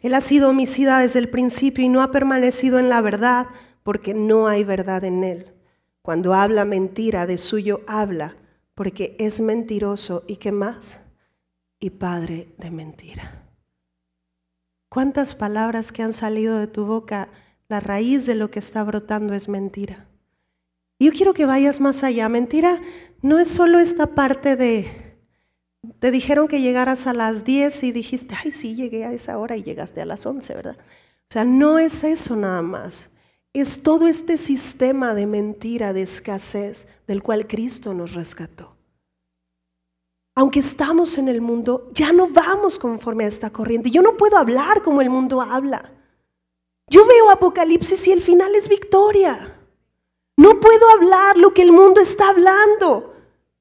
Él 0.00 0.14
ha 0.14 0.20
sido 0.20 0.50
homicida 0.50 1.00
desde 1.00 1.18
el 1.18 1.28
principio 1.28 1.84
y 1.84 1.88
no 1.88 2.02
ha 2.02 2.10
permanecido 2.10 2.78
en 2.78 2.88
la 2.88 3.00
verdad 3.00 3.48
porque 3.82 4.14
no 4.14 4.46
hay 4.48 4.64
verdad 4.64 5.04
en 5.04 5.24
él. 5.24 5.52
Cuando 6.02 6.34
habla 6.34 6.64
mentira, 6.64 7.26
de 7.26 7.36
suyo 7.36 7.82
habla 7.86 8.36
porque 8.74 9.16
es 9.18 9.40
mentiroso 9.40 10.24
y 10.28 10.36
qué 10.36 10.52
más 10.52 11.06
y 11.78 11.90
padre 11.90 12.54
de 12.58 12.70
mentira. 12.70 13.48
¿Cuántas 14.88 15.34
palabras 15.34 15.90
que 15.90 16.02
han 16.02 16.12
salido 16.12 16.58
de 16.58 16.66
tu 16.66 16.84
boca, 16.84 17.28
la 17.68 17.80
raíz 17.80 18.26
de 18.26 18.34
lo 18.34 18.50
que 18.50 18.58
está 18.58 18.84
brotando 18.84 19.34
es 19.34 19.48
mentira? 19.48 20.06
Yo 20.98 21.12
quiero 21.12 21.34
que 21.34 21.46
vayas 21.46 21.80
más 21.80 22.04
allá. 22.04 22.28
Mentira 22.28 22.80
no 23.22 23.38
es 23.38 23.48
solo 23.48 23.78
esta 23.78 24.08
parte 24.08 24.54
de, 24.54 25.16
te 25.98 26.10
dijeron 26.10 26.46
que 26.46 26.60
llegaras 26.60 27.06
a 27.06 27.12
las 27.12 27.44
10 27.44 27.84
y 27.84 27.92
dijiste, 27.92 28.34
ay, 28.44 28.52
sí, 28.52 28.74
llegué 28.74 29.04
a 29.04 29.12
esa 29.12 29.38
hora 29.38 29.56
y 29.56 29.62
llegaste 29.62 30.00
a 30.00 30.06
las 30.06 30.24
11, 30.26 30.54
¿verdad? 30.54 30.76
O 30.78 31.32
sea, 31.32 31.44
no 31.44 31.78
es 31.78 32.04
eso 32.04 32.36
nada 32.36 32.62
más. 32.62 33.11
Es 33.54 33.82
todo 33.82 34.06
este 34.06 34.38
sistema 34.38 35.14
de 35.14 35.26
mentira, 35.26 35.92
de 35.92 36.02
escasez, 36.02 36.88
del 37.06 37.22
cual 37.22 37.46
Cristo 37.46 37.92
nos 37.92 38.14
rescató 38.14 38.72
aunque 40.34 40.60
estamos 40.60 41.18
en 41.18 41.28
el 41.28 41.40
mundo, 41.40 41.90
ya 41.92 42.12
no 42.12 42.28
vamos 42.28 42.78
conforme 42.78 43.24
a 43.24 43.28
esta 43.28 43.50
corriente. 43.50 43.90
Yo 43.90 44.00
no 44.00 44.16
puedo 44.16 44.38
hablar 44.38 44.82
como 44.82 45.02
el 45.02 45.10
mundo 45.10 45.42
habla. 45.42 45.92
Yo 46.88 47.06
veo 47.06 47.30
Apocalipsis 47.30 48.06
y 48.06 48.12
el 48.12 48.22
final 48.22 48.54
es 48.54 48.68
victoria. 48.68 49.58
No 50.38 50.58
puedo 50.58 50.88
hablar 50.90 51.36
lo 51.36 51.52
que 51.52 51.62
el 51.62 51.72
mundo 51.72 52.00
está 52.00 52.30
hablando. 52.30 53.14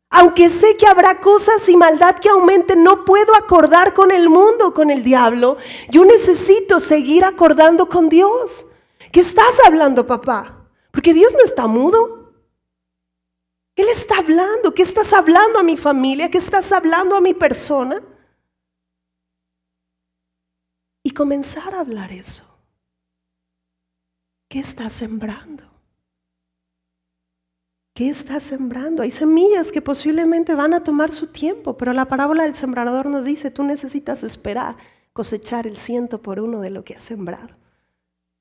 Aunque 0.10 0.50
sé 0.50 0.78
que 0.78 0.88
habrá 0.88 1.20
cosas 1.20 1.68
y 1.70 1.76
maldad 1.76 2.16
que 2.16 2.30
aumenten, 2.30 2.84
no 2.84 3.06
puedo 3.06 3.36
acordar 3.36 3.94
con 3.94 4.12
el 4.12 4.30
mundo, 4.30 4.74
con 4.74 4.92
el 4.92 5.04
diablo. 5.04 5.58
Yo 5.90 6.06
necesito 6.06 6.80
seguir 6.80 7.26
acordando 7.26 7.88
con 7.88 8.10
Dios. 8.10 8.68
¿Qué 9.12 9.20
estás 9.20 9.60
hablando, 9.66 10.08
papá? 10.08 10.70
Porque 10.92 11.14
Dios 11.14 11.34
no 11.34 11.44
está 11.44 11.68
mudo. 11.68 12.34
Él 13.76 13.88
está 13.90 14.20
hablando. 14.20 14.74
¿Qué 14.74 14.82
estás 14.82 15.14
hablando 15.14 15.60
a 15.60 15.64
mi 15.64 15.78
familia? 15.78 16.30
¿Qué 16.30 16.38
estás 16.38 16.72
hablando 16.72 17.16
a 17.16 17.22
mi 17.22 17.34
persona? 17.34 18.02
Y 21.04 21.12
comenzar 21.12 21.74
a 21.74 21.80
hablar 21.80 22.12
eso. 22.12 22.44
¿Qué 24.48 24.60
estás 24.60 24.94
sembrando? 24.94 25.64
¿Qué 27.94 28.10
estás 28.10 28.44
sembrando? 28.44 29.02
Hay 29.02 29.12
semillas 29.12 29.72
que 29.72 29.82
posiblemente 29.82 30.56
van 30.56 30.74
a 30.74 30.84
tomar 30.84 31.12
su 31.12 31.28
tiempo, 31.28 31.78
pero 31.78 31.94
la 31.94 32.06
parábola 32.06 32.44
del 32.44 32.56
sembrador 32.56 33.08
nos 33.08 33.26
dice, 33.26 33.52
tú 33.52 33.64
necesitas 33.64 34.24
esperar, 34.24 34.78
cosechar 35.14 35.68
el 35.68 35.78
ciento 35.78 36.22
por 36.22 36.40
uno 36.40 36.62
de 36.62 36.70
lo 36.70 36.84
que 36.84 36.96
has 36.96 37.04
sembrado. 37.04 37.61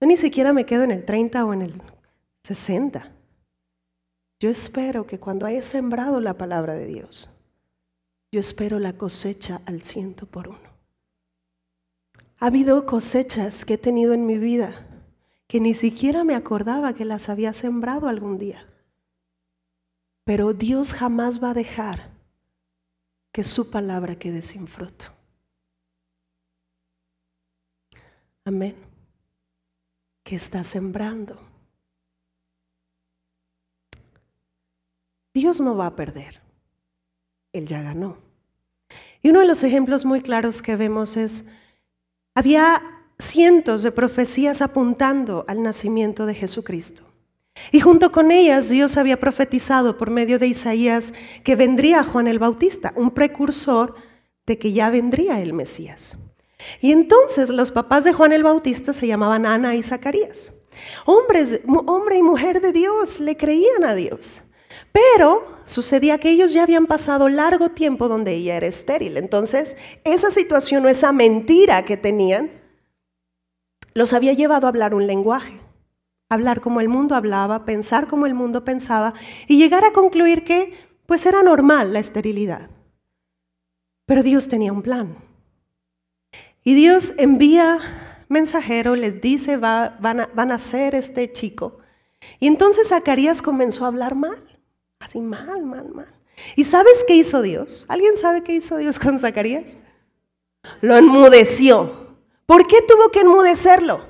Yo 0.00 0.06
ni 0.06 0.16
siquiera 0.16 0.52
me 0.52 0.64
quedo 0.64 0.84
en 0.84 0.90
el 0.90 1.04
30 1.04 1.44
o 1.44 1.52
en 1.52 1.62
el 1.62 1.82
60. 2.44 3.12
Yo 4.40 4.48
espero 4.48 5.06
que 5.06 5.20
cuando 5.20 5.44
hayas 5.44 5.66
sembrado 5.66 6.20
la 6.20 6.38
palabra 6.38 6.72
de 6.72 6.86
Dios, 6.86 7.28
yo 8.32 8.40
espero 8.40 8.78
la 8.78 8.94
cosecha 8.94 9.60
al 9.66 9.82
ciento 9.82 10.24
por 10.24 10.48
uno. 10.48 10.70
Ha 12.38 12.46
habido 12.46 12.86
cosechas 12.86 13.66
que 13.66 13.74
he 13.74 13.78
tenido 13.78 14.14
en 14.14 14.26
mi 14.26 14.38
vida 14.38 14.86
que 15.46 15.60
ni 15.60 15.74
siquiera 15.74 16.24
me 16.24 16.34
acordaba 16.34 16.94
que 16.94 17.04
las 17.04 17.28
había 17.28 17.52
sembrado 17.52 18.08
algún 18.08 18.38
día. 18.38 18.66
Pero 20.24 20.54
Dios 20.54 20.92
jamás 20.94 21.42
va 21.42 21.50
a 21.50 21.54
dejar 21.54 22.08
que 23.32 23.42
su 23.42 23.68
palabra 23.68 24.14
quede 24.14 24.42
sin 24.42 24.68
fruto. 24.68 25.06
Amén. 28.44 28.89
Que 30.30 30.36
está 30.36 30.62
sembrando. 30.62 31.36
Dios 35.34 35.60
no 35.60 35.76
va 35.76 35.86
a 35.86 35.96
perder. 35.96 36.40
Él 37.52 37.66
ya 37.66 37.82
ganó. 37.82 38.16
Y 39.22 39.30
uno 39.30 39.40
de 39.40 39.48
los 39.48 39.64
ejemplos 39.64 40.04
muy 40.04 40.22
claros 40.22 40.62
que 40.62 40.76
vemos 40.76 41.16
es, 41.16 41.50
había 42.36 42.80
cientos 43.18 43.82
de 43.82 43.90
profecías 43.90 44.62
apuntando 44.62 45.44
al 45.48 45.64
nacimiento 45.64 46.26
de 46.26 46.34
Jesucristo. 46.34 47.02
Y 47.72 47.80
junto 47.80 48.12
con 48.12 48.30
ellas 48.30 48.68
Dios 48.68 48.98
había 48.98 49.18
profetizado 49.18 49.98
por 49.98 50.10
medio 50.10 50.38
de 50.38 50.46
Isaías 50.46 51.12
que 51.42 51.56
vendría 51.56 52.04
Juan 52.04 52.28
el 52.28 52.38
Bautista, 52.38 52.92
un 52.94 53.10
precursor 53.10 53.96
de 54.46 54.60
que 54.60 54.72
ya 54.72 54.90
vendría 54.90 55.40
el 55.40 55.54
Mesías. 55.54 56.29
Y 56.80 56.92
entonces 56.92 57.48
los 57.48 57.72
papás 57.72 58.04
de 58.04 58.12
Juan 58.12 58.32
el 58.32 58.42
Bautista 58.42 58.92
se 58.92 59.06
llamaban 59.06 59.46
Ana 59.46 59.74
y 59.74 59.82
Zacarías. 59.82 60.54
Hombres, 61.06 61.60
hombre 61.66 62.16
y 62.16 62.22
mujer 62.22 62.60
de 62.60 62.72
Dios, 62.72 63.20
le 63.20 63.36
creían 63.36 63.84
a 63.84 63.94
Dios. 63.94 64.42
Pero 64.92 65.46
sucedía 65.64 66.18
que 66.18 66.30
ellos 66.30 66.52
ya 66.52 66.62
habían 66.62 66.86
pasado 66.86 67.28
largo 67.28 67.70
tiempo 67.70 68.08
donde 68.08 68.34
ella 68.34 68.56
era 68.56 68.66
estéril. 68.66 69.16
Entonces, 69.16 69.76
esa 70.04 70.30
situación 70.30 70.84
o 70.84 70.88
esa 70.88 71.12
mentira 71.12 71.84
que 71.84 71.96
tenían 71.96 72.50
los 73.94 74.12
había 74.12 74.32
llevado 74.32 74.66
a 74.66 74.70
hablar 74.70 74.94
un 74.94 75.06
lenguaje 75.06 75.60
hablar 76.30 76.60
como 76.60 76.80
el 76.80 76.88
mundo 76.88 77.14
hablaba, 77.16 77.66
pensar 77.66 78.06
como 78.06 78.24
el 78.24 78.34
mundo 78.34 78.64
pensaba 78.64 79.12
y 79.46 79.58
llegar 79.58 79.84
a 79.84 79.92
concluir 79.92 80.44
que 80.44 80.72
pues 81.04 81.26
era 81.26 81.42
normal 81.42 81.92
la 81.92 81.98
esterilidad. 81.98 82.70
Pero 84.06 84.22
Dios 84.22 84.48
tenía 84.48 84.72
un 84.72 84.82
plan. 84.82 85.16
Y 86.70 86.74
Dios 86.74 87.14
envía 87.16 87.80
mensajero, 88.28 88.94
les 88.94 89.20
dice, 89.20 89.56
va, 89.56 89.96
van, 89.98 90.20
a, 90.20 90.30
van 90.34 90.52
a 90.52 90.58
ser 90.58 90.94
este 90.94 91.32
chico. 91.32 91.78
Y 92.38 92.46
entonces 92.46 92.90
Zacarías 92.90 93.42
comenzó 93.42 93.84
a 93.84 93.88
hablar 93.88 94.14
mal, 94.14 94.38
así 95.00 95.18
mal, 95.18 95.64
mal, 95.64 95.88
mal. 95.92 96.14
¿Y 96.54 96.62
sabes 96.62 97.04
qué 97.08 97.16
hizo 97.16 97.42
Dios? 97.42 97.86
¿Alguien 97.88 98.16
sabe 98.16 98.44
qué 98.44 98.54
hizo 98.54 98.76
Dios 98.76 99.00
con 99.00 99.18
Zacarías? 99.18 99.78
Lo 100.80 100.96
enmudeció. 100.96 102.14
¿Por 102.46 102.68
qué 102.68 102.76
tuvo 102.86 103.10
que 103.10 103.22
enmudecerlo? 103.22 104.08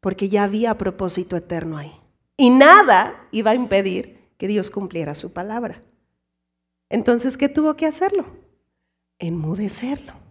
porque 0.00 0.30
ya 0.30 0.44
había 0.44 0.78
propósito 0.78 1.36
eterno 1.36 1.76
ahí. 1.76 1.92
Y 2.38 2.48
nada 2.48 3.26
iba 3.30 3.50
a 3.50 3.54
impedir 3.54 4.30
que 4.38 4.48
Dios 4.48 4.70
cumpliera 4.70 5.14
su 5.14 5.34
palabra. 5.34 5.82
Entonces, 6.88 7.36
¿qué 7.36 7.50
tuvo 7.50 7.74
que 7.76 7.84
hacerlo? 7.84 8.24
Enmudecerlo. 9.18 10.23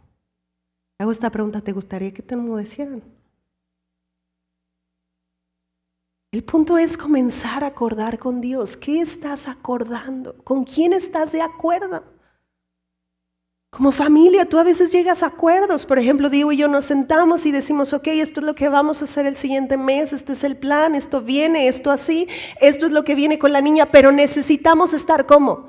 Hago 1.03 1.11
esta 1.11 1.29
pregunta, 1.29 1.59
¿te 1.59 1.73
gustaría 1.73 2.13
que 2.13 2.21
te 2.21 2.33
enmudecieran? 2.33 3.03
El 6.31 6.45
punto 6.45 6.77
es 6.77 6.95
comenzar 6.95 7.65
a 7.65 7.67
acordar 7.67 8.17
con 8.17 8.39
Dios. 8.39 8.77
¿Qué 8.77 9.01
estás 9.01 9.49
acordando? 9.49 10.33
¿Con 10.45 10.63
quién 10.63 10.93
estás 10.93 11.33
de 11.33 11.41
acuerdo? 11.41 12.05
Como 13.69 13.91
familia, 13.91 14.47
tú 14.47 14.57
a 14.57 14.63
veces 14.63 14.93
llegas 14.93 15.23
a 15.23 15.25
acuerdos. 15.25 15.85
Por 15.85 15.99
ejemplo, 15.99 16.29
Diego 16.29 16.53
y 16.53 16.57
yo 16.59 16.69
nos 16.69 16.85
sentamos 16.85 17.45
y 17.45 17.51
decimos, 17.51 17.91
ok, 17.91 18.07
esto 18.07 18.39
es 18.39 18.45
lo 18.45 18.55
que 18.55 18.69
vamos 18.69 19.01
a 19.01 19.03
hacer 19.03 19.25
el 19.25 19.35
siguiente 19.35 19.75
mes, 19.75 20.13
este 20.13 20.31
es 20.31 20.45
el 20.45 20.55
plan, 20.55 20.95
esto 20.95 21.19
viene, 21.19 21.67
esto 21.67 21.91
así, 21.91 22.29
esto 22.61 22.85
es 22.85 22.93
lo 22.93 23.03
que 23.03 23.15
viene 23.15 23.39
con 23.39 23.51
la 23.51 23.59
niña, 23.59 23.91
pero 23.91 24.13
necesitamos 24.13 24.93
estar 24.93 25.25
como 25.25 25.67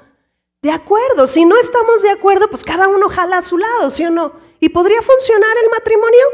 de 0.63 0.71
acuerdo. 0.71 1.27
Si 1.27 1.45
no 1.45 1.57
estamos 1.57 2.03
de 2.03 2.11
acuerdo, 2.11 2.49
pues 2.49 2.63
cada 2.63 2.87
uno 2.87 3.09
jala 3.09 3.39
a 3.39 3.43
su 3.43 3.59
lado, 3.59 3.91
¿sí 3.91 4.05
o 4.05 4.13
no? 4.13 4.44
¿Y 4.65 4.71
podría 4.71 5.03
funcionar 5.03 5.55
el 5.63 5.69
matrimonio? 5.69 6.25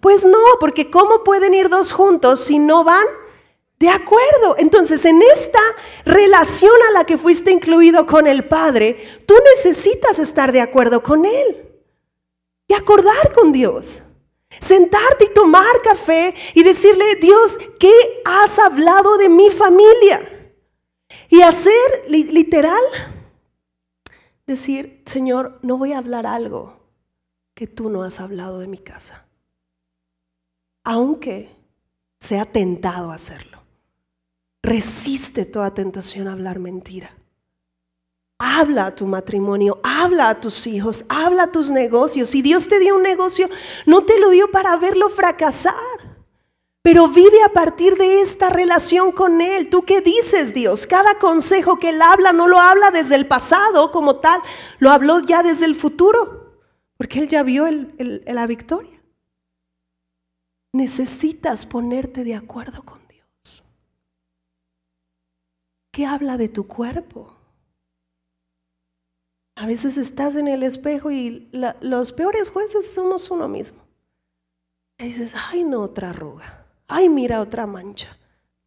Pues 0.00 0.24
no, 0.24 0.42
porque 0.58 0.90
¿cómo 0.90 1.22
pueden 1.22 1.54
ir 1.54 1.68
dos 1.68 1.92
juntos 1.92 2.40
si 2.40 2.58
no 2.58 2.82
van 2.82 3.06
de 3.78 3.88
acuerdo. 3.88 4.56
Entonces, 4.58 5.04
en 5.04 5.22
esta 5.22 5.60
relación 6.04 6.74
a 6.88 6.90
la 6.92 7.06
que 7.06 7.18
fuiste 7.18 7.52
incluido 7.52 8.04
con 8.04 8.26
el 8.26 8.48
Padre, 8.48 8.96
tú 9.26 9.34
necesitas 9.54 10.18
estar 10.18 10.50
de 10.50 10.60
acuerdo 10.60 11.04
con 11.04 11.24
Él 11.24 11.68
y 12.66 12.74
acordar 12.74 13.32
con 13.32 13.52
Dios. 13.52 14.02
Sentarte 14.60 15.26
y 15.26 15.34
tomar 15.34 15.80
café 15.84 16.34
y 16.54 16.64
decirle, 16.64 17.14
Dios, 17.20 17.56
¿qué 17.78 17.94
has 18.24 18.58
hablado 18.58 19.18
de 19.18 19.28
mi 19.28 19.50
familia? 19.50 20.52
Y 21.28 21.42
hacer 21.42 22.06
literal, 22.08 22.82
decir, 24.48 25.04
Señor, 25.06 25.60
no 25.62 25.78
voy 25.78 25.92
a 25.92 25.98
hablar 25.98 26.26
algo 26.26 26.81
que 27.62 27.68
tú 27.68 27.90
no 27.90 28.02
has 28.02 28.18
hablado 28.18 28.58
de 28.58 28.66
mi 28.66 28.78
casa, 28.78 29.24
aunque 30.82 31.48
sea 32.18 32.44
tentado 32.44 33.12
a 33.12 33.14
hacerlo. 33.14 33.62
Resiste 34.64 35.44
toda 35.44 35.72
tentación 35.72 36.26
a 36.26 36.32
hablar 36.32 36.58
mentira. 36.58 37.14
Habla 38.36 38.86
a 38.86 38.94
tu 38.96 39.06
matrimonio, 39.06 39.78
habla 39.84 40.28
a 40.28 40.40
tus 40.40 40.66
hijos, 40.66 41.04
habla 41.08 41.44
a 41.44 41.52
tus 41.52 41.70
negocios. 41.70 42.30
Si 42.30 42.42
Dios 42.42 42.66
te 42.66 42.80
dio 42.80 42.96
un 42.96 43.04
negocio, 43.04 43.48
no 43.86 44.04
te 44.04 44.18
lo 44.18 44.30
dio 44.30 44.50
para 44.50 44.76
verlo 44.76 45.08
fracasar. 45.08 45.76
Pero 46.82 47.06
vive 47.06 47.44
a 47.44 47.50
partir 47.50 47.96
de 47.96 48.22
esta 48.22 48.50
relación 48.50 49.12
con 49.12 49.40
Él. 49.40 49.70
¿Tú 49.70 49.84
qué 49.84 50.00
dices, 50.00 50.52
Dios? 50.52 50.88
Cada 50.88 51.20
consejo 51.20 51.78
que 51.78 51.90
Él 51.90 52.02
habla 52.02 52.32
no 52.32 52.48
lo 52.48 52.58
habla 52.58 52.90
desde 52.90 53.14
el 53.14 53.28
pasado 53.28 53.92
como 53.92 54.16
tal, 54.16 54.42
lo 54.80 54.90
habló 54.90 55.20
ya 55.20 55.44
desde 55.44 55.66
el 55.66 55.76
futuro, 55.76 56.41
porque 57.02 57.18
Él 57.18 57.26
ya 57.26 57.42
vio 57.42 57.66
la 57.68 58.46
victoria. 58.46 59.02
Necesitas 60.72 61.66
ponerte 61.66 62.22
de 62.22 62.36
acuerdo 62.36 62.84
con 62.84 63.02
¿Qué 65.92 66.06
habla 66.06 66.36
de 66.36 66.48
tu 66.48 66.68
cuerpo? 66.68 67.34
A 69.56 69.66
veces 69.66 69.96
estás 69.96 70.36
en 70.36 70.46
el 70.46 70.62
espejo 70.62 71.10
y 71.10 71.50
los 71.80 72.12
peores 72.12 72.48
jueces 72.48 72.94
somos 72.94 73.32
uno 73.32 73.48
mismo. 73.48 73.82
Y 74.96 75.06
dices, 75.06 75.34
ay, 75.34 75.64
no, 75.64 75.82
otra 75.82 76.10
arruga. 76.10 76.68
Ay, 76.86 77.08
mira, 77.08 77.40
otra 77.40 77.66
mancha. 77.66 78.16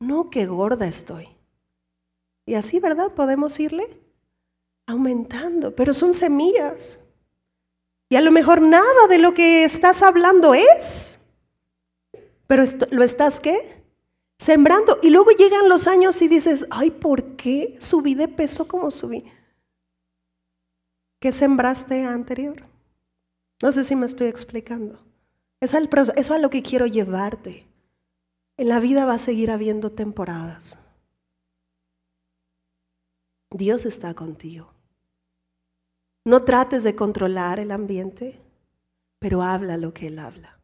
No, 0.02 0.30
qué 0.30 0.46
gorda 0.46 0.88
estoy. 0.88 1.30
Y 2.46 2.56
así, 2.56 2.82
¿verdad? 2.82 3.14
Podemos 3.14 3.58
irle 3.62 4.02
aumentando, 4.88 5.74
pero 5.74 5.94
son 5.94 6.14
semillas. 6.14 7.00
A 8.16 8.22
lo 8.22 8.32
mejor 8.32 8.62
nada 8.62 9.08
de 9.10 9.18
lo 9.18 9.34
que 9.34 9.64
estás 9.64 10.02
hablando 10.02 10.54
es, 10.54 11.20
pero 12.48 12.64
lo 12.92 13.04
estás 13.04 13.40
qué? 13.40 13.76
sembrando. 14.38 15.00
Y 15.02 15.10
luego 15.10 15.32
llegan 15.32 15.70
los 15.70 15.88
años 15.88 16.22
y 16.22 16.28
dices, 16.28 16.68
ay, 16.70 16.92
¿por 16.92 17.36
qué 17.36 17.78
subí 17.80 18.16
de 18.16 18.28
peso 18.28 18.68
como 18.68 18.92
subí? 18.92 19.26
¿Qué 21.20 21.32
sembraste 21.32 22.04
anterior? 22.04 22.64
No 23.62 23.72
sé 23.72 23.84
si 23.84 23.96
me 23.96 24.06
estoy 24.06 24.28
explicando. 24.28 25.04
Es 25.62 25.74
eso 25.74 26.34
a 26.34 26.38
lo 26.38 26.50
que 26.50 26.62
quiero 26.62 26.86
llevarte. 26.86 27.68
En 28.58 28.70
la 28.70 28.80
vida 28.80 29.06
va 29.06 29.16
a 29.16 29.20
seguir 29.20 29.50
habiendo 29.50 29.92
temporadas. 29.92 30.78
Dios 33.50 33.86
está 33.86 34.14
contigo. 34.14 34.75
No 36.28 36.44
trates 36.44 36.84
de 36.84 36.96
controlar 36.96 37.60
el 37.60 37.70
ambiente, 37.70 38.42
pero 39.20 39.44
habla 39.44 39.78
lo 39.78 39.94
que 39.94 40.08
Él 40.08 40.18
habla. 40.18 40.60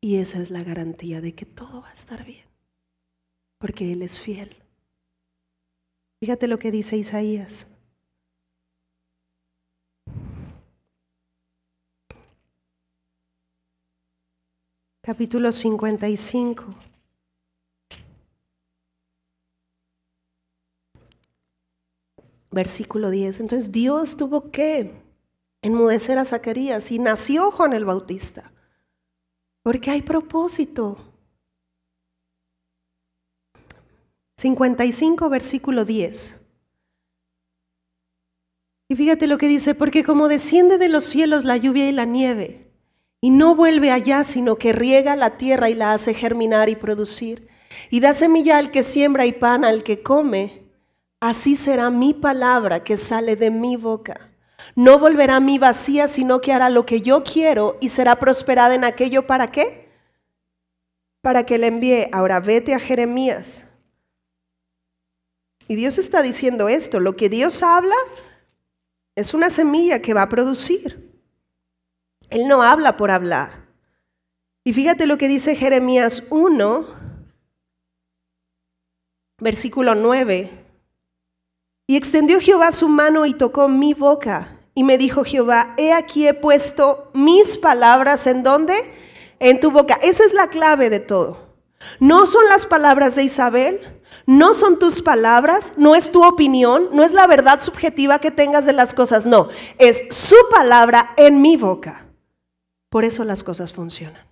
Y 0.00 0.16
esa 0.16 0.42
es 0.42 0.50
la 0.50 0.64
garantía 0.64 1.20
de 1.20 1.34
que 1.34 1.46
todo 1.46 1.82
va 1.82 1.90
a 1.90 1.94
estar 1.94 2.24
bien, 2.24 2.46
porque 3.58 3.92
Él 3.92 4.02
es 4.02 4.18
fiel. 4.18 4.56
Fíjate 6.20 6.48
lo 6.48 6.58
que 6.58 6.72
dice 6.72 6.96
Isaías. 6.96 7.68
Capítulo 15.00 15.52
55. 15.52 16.87
Versículo 22.50 23.10
10. 23.10 23.40
Entonces 23.40 23.72
Dios 23.72 24.16
tuvo 24.16 24.50
que 24.50 24.92
enmudecer 25.62 26.18
a 26.18 26.24
Zacarías 26.24 26.90
y 26.90 26.98
nació 26.98 27.50
Juan 27.50 27.72
el 27.72 27.84
Bautista. 27.84 28.52
Porque 29.62 29.90
hay 29.90 30.02
propósito. 30.02 30.98
55, 34.38 35.28
versículo 35.28 35.84
10. 35.84 36.44
Y 38.88 38.96
fíjate 38.96 39.26
lo 39.26 39.36
que 39.36 39.48
dice, 39.48 39.74
porque 39.74 40.02
como 40.02 40.28
desciende 40.28 40.78
de 40.78 40.88
los 40.88 41.04
cielos 41.04 41.44
la 41.44 41.56
lluvia 41.56 41.88
y 41.88 41.92
la 41.92 42.06
nieve, 42.06 42.70
y 43.20 43.30
no 43.30 43.54
vuelve 43.54 43.90
allá, 43.90 44.24
sino 44.24 44.56
que 44.56 44.72
riega 44.72 45.16
la 45.16 45.36
tierra 45.36 45.68
y 45.68 45.74
la 45.74 45.92
hace 45.92 46.14
germinar 46.14 46.70
y 46.70 46.76
producir, 46.76 47.48
y 47.90 48.00
da 48.00 48.14
semilla 48.14 48.56
al 48.56 48.70
que 48.70 48.82
siembra 48.82 49.26
y 49.26 49.32
pan 49.32 49.64
al 49.64 49.82
que 49.82 50.02
come, 50.02 50.67
así 51.20 51.56
será 51.56 51.90
mi 51.90 52.14
palabra 52.14 52.84
que 52.84 52.96
sale 52.96 53.36
de 53.36 53.50
mi 53.50 53.76
boca. 53.76 54.30
No 54.74 54.98
volverá 54.98 55.36
a 55.36 55.40
mí 55.40 55.58
vacía, 55.58 56.08
sino 56.08 56.40
que 56.40 56.52
hará 56.52 56.70
lo 56.70 56.86
que 56.86 57.00
yo 57.00 57.24
quiero 57.24 57.78
y 57.80 57.88
será 57.88 58.16
prosperada 58.16 58.74
en 58.74 58.84
aquello 58.84 59.26
para 59.26 59.50
qué? 59.50 59.88
Para 61.22 61.44
que 61.44 61.58
le 61.58 61.68
envíe. 61.68 62.08
Ahora 62.12 62.40
vete 62.40 62.74
a 62.74 62.78
Jeremías 62.78 63.68
y 65.68 65.76
Dios 65.76 65.98
está 65.98 66.22
diciendo 66.22 66.68
esto, 66.68 66.98
lo 66.98 67.14
que 67.14 67.28
Dios 67.28 67.62
habla 67.62 67.94
es 69.14 69.34
una 69.34 69.50
semilla 69.50 70.00
que 70.00 70.14
va 70.14 70.22
a 70.22 70.28
producir. 70.30 71.20
Él 72.30 72.48
no 72.48 72.62
habla 72.62 72.96
por 72.96 73.10
hablar. 73.10 73.68
Y 74.64 74.72
fíjate 74.72 75.06
lo 75.06 75.18
que 75.18 75.28
dice 75.28 75.56
Jeremías 75.56 76.24
1, 76.30 76.86
versículo 79.40 79.94
9. 79.94 80.67
Y 81.90 81.96
extendió 81.96 82.38
Jehová 82.38 82.70
su 82.70 82.86
mano 82.86 83.24
y 83.24 83.32
tocó 83.32 83.66
mi 83.66 83.94
boca. 83.94 84.60
Y 84.74 84.84
me 84.84 84.98
dijo 84.98 85.24
Jehová, 85.24 85.74
he 85.78 85.94
aquí 85.94 86.28
he 86.28 86.34
puesto 86.34 87.10
mis 87.14 87.56
palabras 87.56 88.26
en 88.26 88.42
dónde? 88.42 88.74
En 89.38 89.58
tu 89.58 89.70
boca. 89.70 89.98
Esa 90.02 90.22
es 90.24 90.34
la 90.34 90.48
clave 90.50 90.90
de 90.90 91.00
todo. 91.00 91.56
No 91.98 92.26
son 92.26 92.44
las 92.50 92.66
palabras 92.66 93.16
de 93.16 93.22
Isabel, 93.24 94.02
no 94.26 94.52
son 94.52 94.78
tus 94.78 95.00
palabras, 95.00 95.72
no 95.78 95.94
es 95.94 96.12
tu 96.12 96.26
opinión, 96.26 96.90
no 96.92 97.04
es 97.04 97.12
la 97.12 97.26
verdad 97.26 97.62
subjetiva 97.62 98.18
que 98.18 98.30
tengas 98.30 98.66
de 98.66 98.74
las 98.74 98.92
cosas, 98.92 99.24
no, 99.24 99.48
es 99.78 100.08
su 100.10 100.36
palabra 100.50 101.14
en 101.16 101.40
mi 101.40 101.56
boca. 101.56 102.06
Por 102.90 103.04
eso 103.04 103.24
las 103.24 103.42
cosas 103.42 103.72
funcionan. 103.72 104.26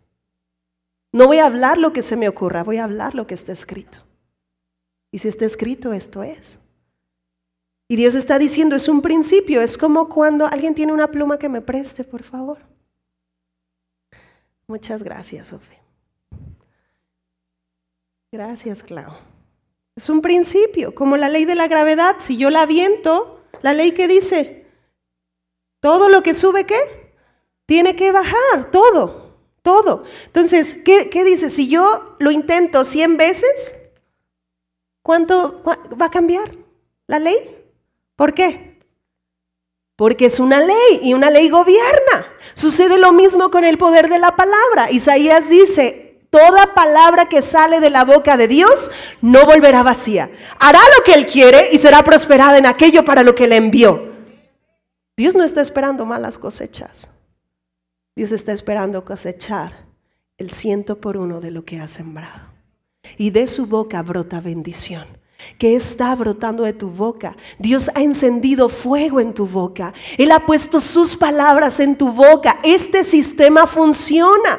No 1.11 1.27
voy 1.27 1.39
a 1.39 1.47
hablar 1.47 1.79
lo 1.79 1.95
que 1.95 2.03
se 2.03 2.17
me 2.17 2.29
ocurra, 2.29 2.65
voy 2.65 2.77
a 2.77 2.85
hablar 2.85 3.15
lo 3.15 3.27
que 3.27 3.33
está 3.33 3.53
escrito. 3.53 4.01
Y 5.11 5.21
si 5.21 5.29
está 5.29 5.47
escrito, 5.47 5.95
esto 5.95 6.23
es. 6.23 6.61
Y 7.89 7.97
Dios 7.97 8.15
está 8.15 8.39
diciendo, 8.39 8.75
es 8.75 8.89
un 8.89 9.01
principio, 9.01 9.61
es 9.61 9.79
como 9.79 10.09
cuando 10.09 10.47
alguien 10.47 10.75
tiene 10.75 10.93
una 10.93 11.11
pluma 11.11 11.39
que 11.39 11.49
me 11.49 11.61
preste, 11.61 12.03
por 12.03 12.23
favor. 12.23 12.59
Muchas 14.67 15.05
gracias, 15.05 15.49
Sofía. 15.49 15.81
Gracias, 18.33 18.83
Clau. 18.83 19.13
Es 19.95 20.11
un 20.11 20.21
principio, 20.21 20.95
como 20.95 21.17
la 21.17 21.29
ley 21.29 21.45
de 21.45 21.55
la 21.55 21.69
gravedad. 21.69 22.17
Si 22.19 22.37
yo 22.37 22.51
la 22.51 22.63
aviento, 22.63 23.41
la 23.63 23.73
ley 23.73 23.93
que 23.93 24.09
dice, 24.09 24.67
todo 25.81 26.09
lo 26.09 26.23
que 26.23 26.35
sube, 26.35 26.67
¿qué? 26.67 27.15
Tiene 27.67 27.95
que 27.95 28.11
bajar, 28.11 28.71
todo, 28.73 29.37
todo. 29.63 30.05
Entonces, 30.27 30.75
¿qué, 30.75 31.09
qué 31.09 31.25
dice? 31.25 31.49
Si 31.49 31.69
yo 31.69 32.17
lo 32.19 32.33
intento 32.33 32.85
100 32.85 33.17
veces, 33.17 33.77
¿cuánto 35.03 35.63
va 35.65 36.07
a 36.07 36.11
cambiar 36.11 36.51
la 37.07 37.21
ley? 37.21 37.56
¿Por 38.17 38.35
qué? 38.35 38.81
Porque 39.95 40.27
es 40.27 40.41
una 40.41 40.61
ley 40.61 41.01
y 41.03 41.15
una 41.15 41.31
ley 41.31 41.49
gobierna. 41.49 42.27
Sucede 42.55 42.99
lo 42.99 43.13
mismo 43.13 43.51
con 43.51 43.65
el 43.65 43.79
poder 43.79 44.09
de 44.09 44.19
la 44.19 44.37
palabra. 44.37 44.91
Isaías 44.91 45.49
dice, 45.49 46.07
Toda 46.31 46.75
palabra 46.75 47.31
que 47.31 47.41
sale 47.41 47.81
de 47.81 47.89
la 47.89 48.05
boca 48.05 48.37
de 48.37 48.49
Dios 48.49 48.91
no 49.23 49.45
volverá 49.47 49.83
vacía. 49.83 50.31
Hará 50.59 50.81
lo 50.99 51.05
que 51.05 51.15
Él 51.15 51.27
quiere 51.27 51.71
y 51.73 51.79
será 51.79 52.03
prosperada 52.03 52.59
en 52.59 52.67
aquello 52.67 53.05
para 53.05 53.23
lo 53.23 53.35
que 53.35 53.47
le 53.47 53.57
envió. 53.57 54.13
Dios 55.17 55.35
no 55.35 55.45
está 55.45 55.63
esperando 55.63 56.05
malas 56.05 56.37
cosechas. 56.37 57.11
Dios 58.15 58.33
está 58.33 58.53
esperando 58.53 59.05
cosechar 59.05 59.87
el 60.37 60.51
ciento 60.51 61.01
por 61.01 61.17
uno 61.17 61.41
de 61.41 61.51
lo 61.51 61.65
que 61.65 61.81
ha 61.81 61.89
sembrado. 61.89 62.53
Y 63.17 63.31
de 63.31 63.47
su 63.47 63.67
boca 63.67 64.03
brota 64.03 64.41
bendición. 64.41 65.07
¿Qué 65.59 65.75
está 65.75 66.15
brotando 66.15 66.65
de 66.65 66.73
tu 66.73 66.91
boca? 66.91 67.37
Dios 67.59 67.91
ha 67.95 68.03
encendido 68.03 68.69
fuego 68.69 69.21
en 69.21 69.33
tu 69.33 69.47
boca. 69.47 69.95
Él 70.19 70.33
ha 70.33 70.45
puesto 70.45 70.81
sus 70.81 71.17
palabras 71.17 71.81
en 71.81 71.97
tu 71.97 72.13
boca. 72.13 72.59
Este 72.63 73.05
sistema 73.05 73.67
funciona. 73.67 74.59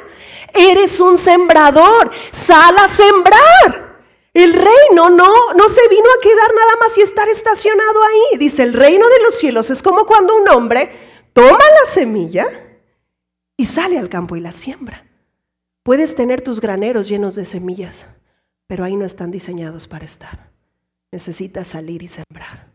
Eres 0.54 1.00
un 1.00 1.18
sembrador. 1.18 2.12
Sal 2.32 2.76
a 2.78 2.88
sembrar. 2.88 3.88
El 4.34 4.54
reino 4.54 5.10
no, 5.10 5.54
no 5.56 5.70
se 5.70 5.88
vino 5.90 6.06
a 6.16 6.22
quedar 6.22 6.56
nada 6.56 6.76
más 6.80 6.98
y 6.98 7.02
estar 7.02 7.28
estacionado 7.30 8.04
ahí. 8.04 8.38
Dice, 8.38 8.64
el 8.64 8.74
reino 8.74 9.08
de 9.08 9.24
los 9.24 9.38
cielos 9.38 9.70
es 9.70 9.82
como 9.82 10.06
cuando 10.06 10.36
un 10.36 10.48
hombre 10.50 10.92
toma 11.34 11.58
la 11.58 11.92
semilla 11.92 12.48
y 13.56 13.66
sale 13.66 13.98
al 13.98 14.10
campo 14.10 14.36
y 14.36 14.40
la 14.40 14.52
siembra. 14.52 15.06
Puedes 15.84 16.16
tener 16.16 16.42
tus 16.42 16.60
graneros 16.60 17.08
llenos 17.08 17.34
de 17.36 17.46
semillas, 17.46 18.08
pero 18.68 18.84
ahí 18.84 18.96
no 18.96 19.06
están 19.06 19.32
diseñados 19.32 19.88
para 19.88 20.06
estar. 20.06 20.57
Necesitas 21.12 21.70
salir 21.70 22.04
y 22.04 22.08
sembrar. 22.08 22.72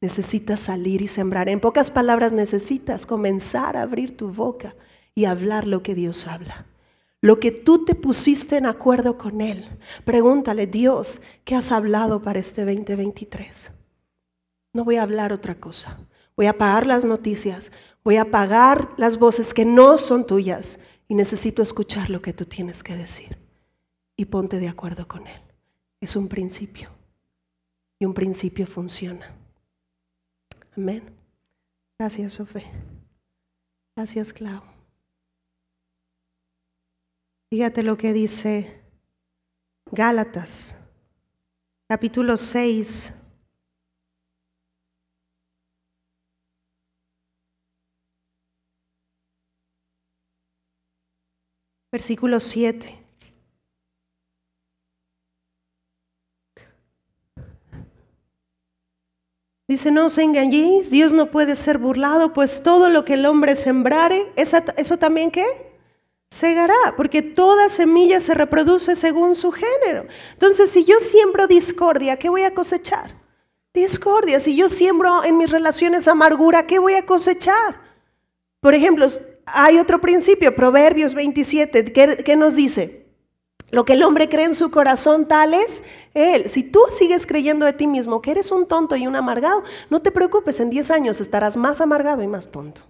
Necesitas 0.00 0.60
salir 0.60 1.00
y 1.00 1.08
sembrar. 1.08 1.48
En 1.48 1.60
pocas 1.60 1.90
palabras, 1.90 2.32
necesitas 2.32 3.06
comenzar 3.06 3.76
a 3.76 3.82
abrir 3.82 4.16
tu 4.16 4.30
boca 4.30 4.74
y 5.14 5.24
hablar 5.24 5.66
lo 5.66 5.82
que 5.82 5.94
Dios 5.94 6.26
habla. 6.26 6.66
Lo 7.22 7.40
que 7.40 7.50
tú 7.50 7.84
te 7.84 7.94
pusiste 7.94 8.56
en 8.56 8.66
acuerdo 8.66 9.16
con 9.16 9.40
Él. 9.40 9.78
Pregúntale, 10.04 10.66
Dios, 10.66 11.22
¿qué 11.44 11.54
has 11.54 11.72
hablado 11.72 12.20
para 12.20 12.38
este 12.38 12.64
2023? 12.64 13.72
No 14.74 14.84
voy 14.84 14.96
a 14.96 15.02
hablar 15.02 15.32
otra 15.32 15.54
cosa. 15.58 16.06
Voy 16.36 16.46
a 16.46 16.50
apagar 16.50 16.86
las 16.86 17.04
noticias. 17.04 17.72
Voy 18.04 18.16
a 18.16 18.22
apagar 18.22 18.90
las 18.98 19.18
voces 19.18 19.54
que 19.54 19.64
no 19.64 19.96
son 19.96 20.26
tuyas. 20.26 20.80
Y 21.08 21.14
necesito 21.14 21.62
escuchar 21.62 22.10
lo 22.10 22.20
que 22.20 22.34
tú 22.34 22.44
tienes 22.44 22.82
que 22.82 22.94
decir. 22.94 23.38
Y 24.16 24.26
ponte 24.26 24.60
de 24.60 24.68
acuerdo 24.68 25.08
con 25.08 25.26
Él. 25.26 25.40
Es 26.00 26.16
un 26.16 26.28
principio 26.28 26.90
y 27.98 28.04
un 28.04 28.14
principio 28.14 28.66
funciona. 28.66 29.34
Amén. 30.76 31.16
Gracias, 31.98 32.34
Sofía. 32.34 32.70
Gracias, 33.96 34.32
Clau. 34.32 34.62
Fíjate 37.50 37.82
lo 37.82 37.96
que 37.96 38.12
dice 38.12 38.82
Gálatas, 39.90 40.76
capítulo 41.88 42.36
6. 42.36 43.14
Versículo 51.92 52.40
7. 52.40 53.05
Dice, 59.68 59.90
no 59.90 60.06
os 60.06 60.16
engañéis, 60.18 60.90
Dios 60.90 61.12
no 61.12 61.32
puede 61.32 61.56
ser 61.56 61.78
burlado, 61.78 62.32
pues 62.32 62.62
todo 62.62 62.88
lo 62.88 63.04
que 63.04 63.14
el 63.14 63.26
hombre 63.26 63.56
sembrare, 63.56 64.32
¿eso 64.36 64.96
también 64.96 65.32
qué? 65.32 65.44
Segará, 66.30 66.94
porque 66.96 67.22
toda 67.22 67.68
semilla 67.68 68.20
se 68.20 68.34
reproduce 68.34 68.94
según 68.94 69.34
su 69.34 69.50
género. 69.50 70.06
Entonces, 70.32 70.70
si 70.70 70.84
yo 70.84 71.00
siembro 71.00 71.48
discordia, 71.48 72.16
¿qué 72.16 72.28
voy 72.28 72.42
a 72.42 72.54
cosechar? 72.54 73.14
Discordia. 73.74 74.38
Si 74.38 74.54
yo 74.54 74.68
siembro 74.68 75.24
en 75.24 75.36
mis 75.36 75.50
relaciones 75.50 76.06
amargura, 76.06 76.66
¿qué 76.66 76.78
voy 76.78 76.94
a 76.94 77.04
cosechar? 77.04 77.80
Por 78.60 78.74
ejemplo, 78.74 79.06
hay 79.46 79.78
otro 79.78 80.00
principio, 80.00 80.54
Proverbios 80.54 81.14
27, 81.14 81.92
¿qué, 81.92 82.22
qué 82.24 82.36
nos 82.36 82.54
dice? 82.54 83.05
Lo 83.70 83.84
que 83.84 83.94
el 83.94 84.02
hombre 84.02 84.28
cree 84.28 84.44
en 84.44 84.54
su 84.54 84.70
corazón 84.70 85.26
tal 85.26 85.54
es 85.54 85.82
él. 86.14 86.48
Si 86.48 86.62
tú 86.62 86.80
sigues 86.90 87.26
creyendo 87.26 87.66
de 87.66 87.72
ti 87.72 87.86
mismo 87.86 88.22
que 88.22 88.30
eres 88.30 88.50
un 88.50 88.66
tonto 88.66 88.94
y 88.96 89.06
un 89.06 89.16
amargado, 89.16 89.64
no 89.90 90.00
te 90.02 90.12
preocupes, 90.12 90.60
en 90.60 90.70
10 90.70 90.90
años 90.90 91.20
estarás 91.20 91.56
más 91.56 91.80
amargado 91.80 92.22
y 92.22 92.28
más 92.28 92.48
tonto. 92.50 92.82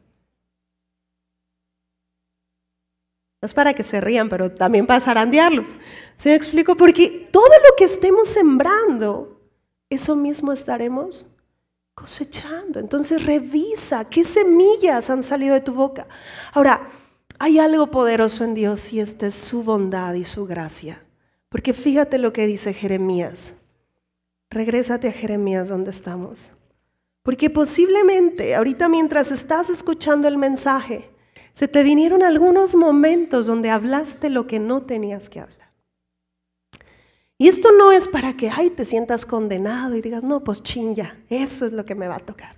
No 3.41 3.47
es 3.47 3.55
para 3.55 3.75
que 3.75 3.83
se 3.83 4.01
rían, 4.01 4.29
pero 4.29 4.53
también 4.53 4.87
para 4.87 5.01
zarandearlos. 5.01 5.77
¿Se 6.17 6.31
me 6.31 6.35
explico? 6.35 6.77
Porque 6.77 7.29
todo 7.31 7.49
lo 7.49 7.77
que 7.77 7.85
estemos 7.85 8.29
sembrando, 8.29 9.41
eso 9.89 10.17
mismo 10.17 10.53
estaremos 10.53 11.27
cosechando. 11.95 12.81
Entonces 12.81 13.25
revisa 13.25 14.09
qué 14.09 14.25
semillas 14.25 15.09
han 15.11 15.23
salido 15.23 15.55
de 15.55 15.61
tu 15.61 15.73
boca. 15.73 16.07
Ahora, 16.53 16.91
hay 17.38 17.59
algo 17.59 17.90
poderoso 17.90 18.44
en 18.44 18.55
Dios 18.55 18.92
y 18.92 19.01
esta 19.01 19.27
es 19.27 19.35
su 19.35 19.62
bondad 19.62 20.14
y 20.14 20.25
su 20.25 20.46
gracia. 20.46 21.03
Porque 21.49 21.72
fíjate 21.72 22.18
lo 22.18 22.33
que 22.33 22.46
dice 22.46 22.72
Jeremías. 22.72 23.62
Regrésate 24.51 25.09
a 25.09 25.12
Jeremías 25.12 25.68
donde 25.68 25.90
estamos. 25.90 26.53
Porque 27.22 27.51
posiblemente 27.51 28.55
ahorita 28.55 28.88
mientras 28.88 29.33
estás 29.33 29.68
escuchando 29.68 30.29
el 30.29 30.38
mensaje, 30.38 31.11
se 31.53 31.68
te 31.68 31.83
vinieron 31.83 32.22
algunos 32.22 32.75
momentos 32.75 33.46
donde 33.46 33.70
hablaste 33.70 34.31
lo 34.31 34.46
que 34.46 34.59
no 34.59 34.83
tenías 34.83 35.29
que 35.29 35.40
hablar. 35.40 35.72
Y 37.38 37.49
esto 37.49 37.70
no 37.72 37.92
es 37.92 38.09
para 38.09 38.35
que, 38.35 38.49
ay, 38.49 38.70
te 38.70 38.87
sientas 38.87 39.27
condenado 39.27 39.94
y 39.94 40.01
digas, 40.01 40.22
no, 40.22 40.42
pues 40.42 40.62
chinga, 40.62 41.18
eso 41.29 41.66
es 41.66 41.72
lo 41.72 41.85
que 41.85 41.94
me 41.94 42.09
va 42.09 42.16
a 42.16 42.20
tocar. 42.20 42.57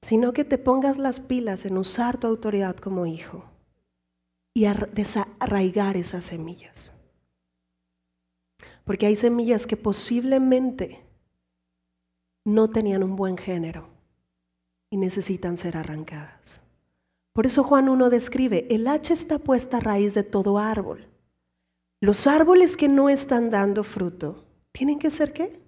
Sino 0.00 0.32
que 0.32 0.44
te 0.44 0.56
pongas 0.56 0.96
las 0.96 1.20
pilas 1.20 1.66
en 1.66 1.76
usar 1.76 2.16
tu 2.16 2.26
autoridad 2.26 2.76
como 2.76 3.04
hijo 3.04 3.44
y 4.56 4.64
a 4.64 4.72
desarraigar 4.72 5.98
esas 5.98 6.24
semillas. 6.24 6.94
Porque 8.84 9.04
hay 9.04 9.14
semillas 9.14 9.66
que 9.66 9.76
posiblemente 9.76 11.04
no 12.42 12.70
tenían 12.70 13.02
un 13.02 13.16
buen 13.16 13.36
género 13.36 13.86
y 14.88 14.96
necesitan 14.96 15.58
ser 15.58 15.76
arrancadas. 15.76 16.62
Por 17.34 17.44
eso 17.44 17.64
Juan 17.64 17.90
1 17.90 18.08
describe, 18.08 18.66
el 18.70 18.88
hacha 18.88 19.12
está 19.12 19.38
puesta 19.38 19.76
a 19.76 19.80
raíz 19.80 20.14
de 20.14 20.22
todo 20.22 20.58
árbol. 20.58 21.06
Los 22.00 22.26
árboles 22.26 22.78
que 22.78 22.88
no 22.88 23.10
están 23.10 23.50
dando 23.50 23.84
fruto 23.84 24.46
tienen 24.72 24.98
que 24.98 25.10
ser 25.10 25.34
qué? 25.34 25.60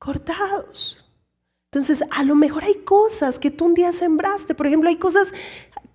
Cortados. 0.00 1.04
Entonces, 1.70 2.02
a 2.10 2.24
lo 2.24 2.34
mejor 2.34 2.64
hay 2.64 2.82
cosas 2.82 3.38
que 3.38 3.52
tú 3.52 3.66
un 3.66 3.74
día 3.74 3.92
sembraste. 3.92 4.56
Por 4.56 4.66
ejemplo, 4.66 4.88
hay 4.88 4.96
cosas 4.96 5.32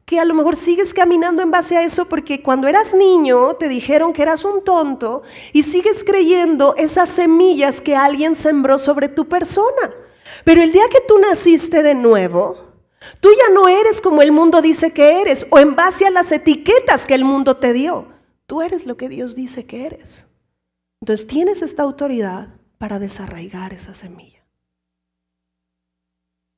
que 0.05 0.19
a 0.19 0.25
lo 0.25 0.33
mejor 0.33 0.55
sigues 0.55 0.93
caminando 0.93 1.41
en 1.41 1.51
base 1.51 1.77
a 1.77 1.83
eso 1.83 2.07
porque 2.07 2.41
cuando 2.41 2.67
eras 2.67 2.93
niño 2.93 3.53
te 3.53 3.69
dijeron 3.69 4.11
que 4.11 4.21
eras 4.21 4.43
un 4.43 4.63
tonto 4.63 5.23
y 5.53 5.63
sigues 5.63 6.03
creyendo 6.03 6.75
esas 6.77 7.09
semillas 7.09 7.79
que 7.79 7.95
alguien 7.95 8.35
sembró 8.35 8.79
sobre 8.79 9.07
tu 9.07 9.27
persona. 9.27 9.93
Pero 10.43 10.61
el 10.61 10.71
día 10.71 10.83
que 10.91 11.01
tú 11.07 11.17
naciste 11.19 11.83
de 11.83 11.95
nuevo, 11.95 12.57
tú 13.21 13.29
ya 13.29 13.53
no 13.53 13.69
eres 13.69 14.01
como 14.01 14.21
el 14.21 14.31
mundo 14.31 14.61
dice 14.61 14.91
que 14.91 15.21
eres 15.21 15.45
o 15.49 15.59
en 15.59 15.75
base 15.75 16.05
a 16.05 16.11
las 16.11 16.31
etiquetas 16.31 17.05
que 17.05 17.15
el 17.15 17.23
mundo 17.23 17.57
te 17.57 17.71
dio. 17.71 18.07
Tú 18.45 18.61
eres 18.61 18.85
lo 18.85 18.97
que 18.97 19.07
Dios 19.07 19.35
dice 19.35 19.65
que 19.65 19.85
eres. 19.85 20.25
Entonces 21.01 21.27
tienes 21.27 21.61
esta 21.61 21.83
autoridad 21.83 22.49
para 22.77 22.99
desarraigar 22.99 23.73
esa 23.73 23.95
semilla. 23.95 24.45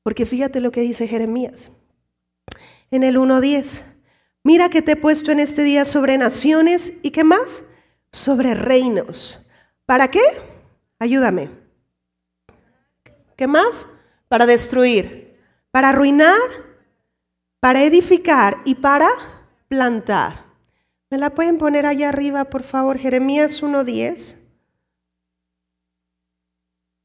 Porque 0.02 0.26
fíjate 0.26 0.60
lo 0.60 0.72
que 0.72 0.80
dice 0.80 1.06
Jeremías 1.06 1.70
en 2.90 3.02
el 3.02 3.16
1.10. 3.16 3.84
Mira 4.44 4.68
que 4.68 4.82
te 4.82 4.92
he 4.92 4.96
puesto 4.96 5.32
en 5.32 5.40
este 5.40 5.64
día 5.64 5.84
sobre 5.84 6.18
naciones 6.18 7.00
y 7.02 7.10
qué 7.10 7.24
más? 7.24 7.64
Sobre 8.12 8.54
reinos. 8.54 9.48
¿Para 9.84 10.10
qué? 10.10 10.22
Ayúdame. 10.98 11.50
¿Qué 13.36 13.46
más? 13.46 13.86
Para 14.28 14.46
destruir, 14.46 15.36
para 15.70 15.90
arruinar, 15.90 16.38
para 17.60 17.82
edificar 17.82 18.58
y 18.64 18.76
para 18.76 19.08
plantar. 19.68 20.46
¿Me 21.10 21.18
la 21.18 21.30
pueden 21.30 21.58
poner 21.58 21.86
allá 21.86 22.08
arriba, 22.08 22.46
por 22.46 22.62
favor? 22.62 22.98
Jeremías 22.98 23.62
1.10. 23.62 24.38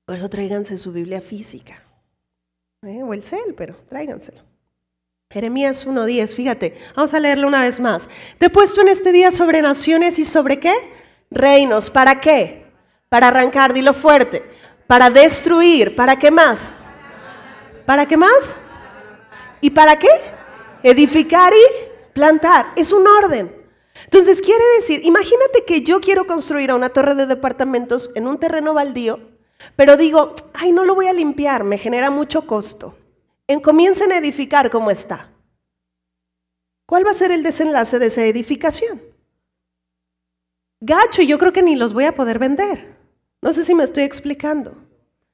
Por 0.06 0.16
eso 0.16 0.30
tráiganse 0.30 0.78
su 0.78 0.92
Biblia 0.92 1.22
física. 1.22 1.84
¿eh? 2.84 3.04
O 3.04 3.14
el 3.14 3.24
cel, 3.24 3.54
pero 3.56 3.76
tráiganselo. 3.88 4.51
Jeremías 5.32 5.88
1.10, 5.88 6.36
fíjate, 6.36 6.78
vamos 6.94 7.14
a 7.14 7.20
leerlo 7.20 7.48
una 7.48 7.62
vez 7.62 7.80
más. 7.80 8.10
Te 8.38 8.48
he 8.48 8.50
puesto 8.50 8.82
en 8.82 8.90
este 8.90 9.14
día 9.14 9.32
sobre 9.32 9.62
naciones 9.62 10.20
y 10.20 10.26
sobre 10.26 10.60
qué? 10.60 10.74
Reinos. 11.30 11.90
¿Para 11.90 12.20
qué? 12.20 12.66
Para 13.08 13.30
arrancar, 13.30 13.72
dilo 13.72 13.94
fuerte. 13.94 14.44
Para 14.88 15.10
destruir. 15.10 15.96
¿Para 15.96 16.20
qué 16.20 16.32
más? 16.32 16.74
¿Para 17.86 18.06
qué 18.06 18.18
más? 18.18 18.58
¿Y 19.62 19.70
para 19.70 19.98
qué? 19.98 20.10
Edificar 20.84 21.54
y 21.54 22.12
plantar. 22.12 22.74
Es 22.76 22.92
un 22.92 23.08
orden. 23.08 23.56
Entonces 24.04 24.42
quiere 24.42 24.64
decir, 24.76 25.00
imagínate 25.06 25.64
que 25.66 25.82
yo 25.82 26.02
quiero 26.02 26.28
construir 26.28 26.74
una 26.74 26.90
torre 26.90 27.16
de 27.16 27.26
departamentos 27.26 28.12
en 28.16 28.28
un 28.28 28.38
terreno 28.38 28.74
baldío, 28.74 29.20
pero 29.78 29.96
digo, 29.96 30.36
ay, 30.54 30.74
no 30.74 30.84
lo 30.84 30.96
voy 30.96 31.08
a 31.08 31.14
limpiar, 31.14 31.64
me 31.64 31.78
genera 31.78 32.10
mucho 32.10 32.48
costo 32.48 32.96
comiencen 33.60 34.12
a 34.12 34.18
edificar 34.18 34.70
como 34.70 34.92
está. 34.92 35.30
¿Cuál 36.86 37.06
va 37.06 37.12
a 37.12 37.16
ser 37.16 37.32
el 37.32 37.44
desenlace 37.44 38.00
de 38.00 38.08
esa 38.08 38.26
edificación? 38.26 39.02
Gacho, 40.80 41.22
yo 41.22 41.38
creo 41.38 41.54
que 41.54 41.62
ni 41.62 41.76
los 41.76 41.94
voy 41.94 42.06
a 42.06 42.16
poder 42.16 42.40
vender. 42.40 42.98
No 43.42 43.54
sé 43.54 43.64
si 43.64 43.76
me 43.76 43.84
estoy 43.84 44.04
explicando. 44.04 44.76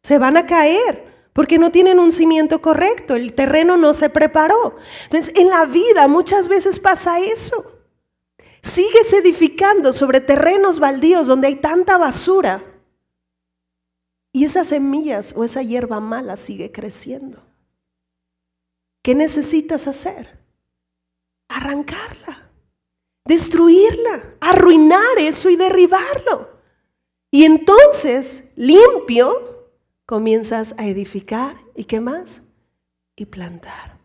Se 0.04 0.18
van 0.18 0.38
a 0.38 0.46
caer 0.46 1.08
porque 1.34 1.60
no 1.60 1.72
tienen 1.72 2.00
un 2.00 2.12
cimiento 2.12 2.62
correcto, 2.62 3.16
el 3.16 3.34
terreno 3.34 3.78
no 3.78 3.94
se 3.94 4.10
preparó. 4.10 4.78
Entonces, 5.04 5.34
en 5.36 5.50
la 5.50 5.66
vida 5.66 6.08
muchas 6.08 6.48
veces 6.48 6.80
pasa 6.80 7.20
eso. 7.20 7.80
Sigues 8.62 9.14
edificando 9.14 9.94
sobre 9.94 10.20
terrenos 10.20 10.80
baldíos 10.80 11.28
donde 11.28 11.48
hay 11.48 11.56
tanta 11.58 11.98
basura 11.98 12.64
y 14.34 14.44
esas 14.44 14.68
semillas 14.68 15.34
o 15.36 15.44
esa 15.44 15.62
hierba 15.62 16.00
mala 16.00 16.36
sigue 16.36 16.72
creciendo. 16.72 17.42
¿Qué 19.08 19.16
necesitas 19.16 19.88
hacer? 19.88 20.38
Arrancarla, 21.48 22.52
destruirla, 23.24 24.36
arruinar 24.42 25.18
eso 25.18 25.50
y 25.50 25.56
derribarlo. 25.56 26.50
Y 27.32 27.46
entonces, 27.46 28.52
limpio, 28.58 29.72
comienzas 30.06 30.76
a 30.78 30.88
edificar 30.88 31.56
y 31.74 31.86
qué 31.86 32.02
más? 32.02 32.42
Y 33.16 33.28
plantar. 33.28 33.98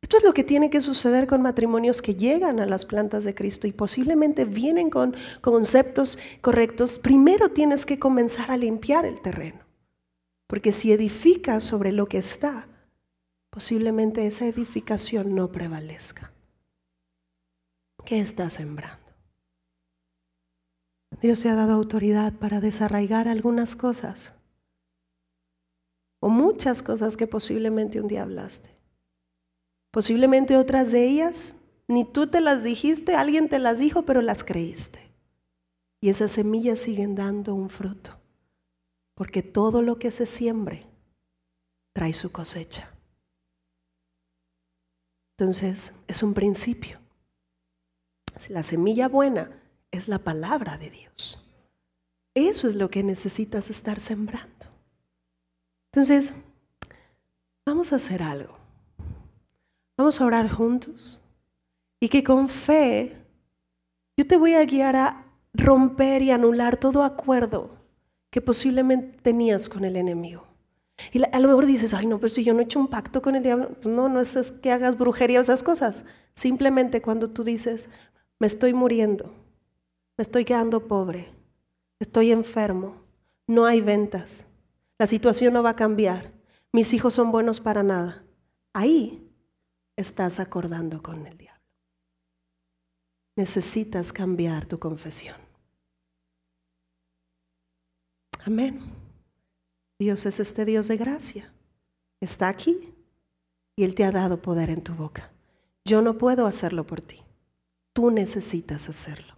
Esto 0.00 0.18
es 0.18 0.22
lo 0.22 0.32
que 0.32 0.44
tiene 0.44 0.70
que 0.70 0.80
suceder 0.80 1.26
con 1.26 1.42
matrimonios 1.42 2.02
que 2.02 2.14
llegan 2.14 2.60
a 2.60 2.66
las 2.66 2.84
plantas 2.84 3.24
de 3.24 3.34
Cristo 3.34 3.66
y 3.66 3.72
posiblemente 3.72 4.44
vienen 4.44 4.90
con 4.90 5.16
conceptos 5.40 6.20
correctos. 6.40 7.00
Primero 7.00 7.48
tienes 7.48 7.84
que 7.84 7.98
comenzar 7.98 8.52
a 8.52 8.56
limpiar 8.56 9.04
el 9.06 9.20
terreno. 9.20 9.58
Porque 10.46 10.70
si 10.70 10.92
edificas 10.92 11.64
sobre 11.64 11.90
lo 11.90 12.06
que 12.06 12.18
está, 12.18 12.68
posiblemente 13.56 14.26
esa 14.26 14.44
edificación 14.44 15.34
no 15.34 15.50
prevalezca. 15.50 16.30
¿Qué 18.04 18.20
estás 18.20 18.52
sembrando? 18.52 19.06
Dios 21.22 21.40
te 21.40 21.48
ha 21.48 21.54
dado 21.54 21.72
autoridad 21.72 22.34
para 22.34 22.60
desarraigar 22.60 23.28
algunas 23.28 23.74
cosas 23.74 24.34
o 26.20 26.28
muchas 26.28 26.82
cosas 26.82 27.16
que 27.16 27.26
posiblemente 27.26 27.98
un 27.98 28.08
día 28.08 28.24
hablaste. 28.24 28.68
Posiblemente 29.90 30.58
otras 30.58 30.92
de 30.92 31.06
ellas 31.06 31.56
ni 31.88 32.04
tú 32.04 32.26
te 32.26 32.42
las 32.42 32.62
dijiste, 32.62 33.14
alguien 33.14 33.48
te 33.48 33.58
las 33.58 33.78
dijo, 33.78 34.02
pero 34.02 34.20
las 34.20 34.44
creíste. 34.44 35.00
Y 36.02 36.10
esas 36.10 36.30
semillas 36.30 36.78
siguen 36.78 37.14
dando 37.14 37.54
un 37.54 37.70
fruto, 37.70 38.18
porque 39.14 39.42
todo 39.42 39.80
lo 39.80 39.98
que 39.98 40.10
se 40.10 40.26
siembre 40.26 40.86
trae 41.94 42.12
su 42.12 42.30
cosecha. 42.30 42.92
Entonces, 45.38 45.94
es 46.08 46.22
un 46.22 46.32
principio. 46.32 46.98
La 48.48 48.62
semilla 48.62 49.06
buena 49.06 49.50
es 49.90 50.08
la 50.08 50.18
palabra 50.18 50.78
de 50.78 50.90
Dios. 50.90 51.38
Eso 52.34 52.68
es 52.68 52.74
lo 52.74 52.88
que 52.88 53.02
necesitas 53.02 53.68
estar 53.68 54.00
sembrando. 54.00 54.66
Entonces, 55.92 56.32
vamos 57.66 57.92
a 57.92 57.96
hacer 57.96 58.22
algo. 58.22 58.56
Vamos 59.98 60.20
a 60.20 60.24
orar 60.24 60.50
juntos 60.50 61.20
y 62.00 62.08
que 62.08 62.24
con 62.24 62.48
fe 62.48 63.14
yo 64.16 64.26
te 64.26 64.38
voy 64.38 64.54
a 64.54 64.64
guiar 64.64 64.96
a 64.96 65.26
romper 65.52 66.22
y 66.22 66.30
anular 66.30 66.78
todo 66.78 67.02
acuerdo 67.02 67.76
que 68.30 68.40
posiblemente 68.40 69.18
tenías 69.20 69.68
con 69.68 69.84
el 69.84 69.96
enemigo. 69.96 70.45
Y 71.12 71.22
a 71.22 71.38
lo 71.40 71.48
mejor 71.48 71.66
dices, 71.66 71.92
ay, 71.94 72.06
no, 72.06 72.18
pues 72.18 72.32
si 72.32 72.44
yo 72.44 72.54
no 72.54 72.60
he 72.60 72.64
hecho 72.64 72.78
un 72.78 72.88
pacto 72.88 73.20
con 73.20 73.34
el 73.34 73.42
diablo, 73.42 73.70
pues 73.80 73.94
no, 73.94 74.08
no 74.08 74.20
es 74.20 74.52
que 74.62 74.72
hagas 74.72 74.96
brujería 74.96 75.38
o 75.38 75.42
esas 75.42 75.62
cosas. 75.62 76.04
Simplemente 76.34 77.02
cuando 77.02 77.30
tú 77.30 77.44
dices, 77.44 77.90
me 78.38 78.46
estoy 78.46 78.72
muriendo, 78.72 79.26
me 80.16 80.22
estoy 80.22 80.44
quedando 80.44 80.88
pobre, 80.88 81.32
estoy 82.00 82.32
enfermo, 82.32 83.02
no 83.46 83.66
hay 83.66 83.80
ventas, 83.80 84.46
la 84.98 85.06
situación 85.06 85.52
no 85.54 85.62
va 85.62 85.70
a 85.70 85.76
cambiar, 85.76 86.32
mis 86.72 86.92
hijos 86.94 87.14
son 87.14 87.30
buenos 87.30 87.60
para 87.60 87.82
nada. 87.82 88.24
Ahí 88.72 89.30
estás 89.96 90.40
acordando 90.40 91.02
con 91.02 91.26
el 91.26 91.36
diablo. 91.38 91.62
Necesitas 93.36 94.12
cambiar 94.12 94.66
tu 94.66 94.78
confesión. 94.78 95.36
Amén. 98.44 99.05
Dios 99.98 100.26
es 100.26 100.40
este 100.40 100.64
Dios 100.64 100.88
de 100.88 100.96
gracia. 100.96 101.52
Está 102.20 102.48
aquí 102.48 102.94
y 103.76 103.84
Él 103.84 103.94
te 103.94 104.04
ha 104.04 104.10
dado 104.10 104.40
poder 104.40 104.70
en 104.70 104.82
tu 104.82 104.94
boca. 104.94 105.30
Yo 105.84 106.02
no 106.02 106.18
puedo 106.18 106.46
hacerlo 106.46 106.86
por 106.86 107.00
ti. 107.00 107.22
Tú 107.92 108.10
necesitas 108.10 108.88
hacerlo. 108.88 109.34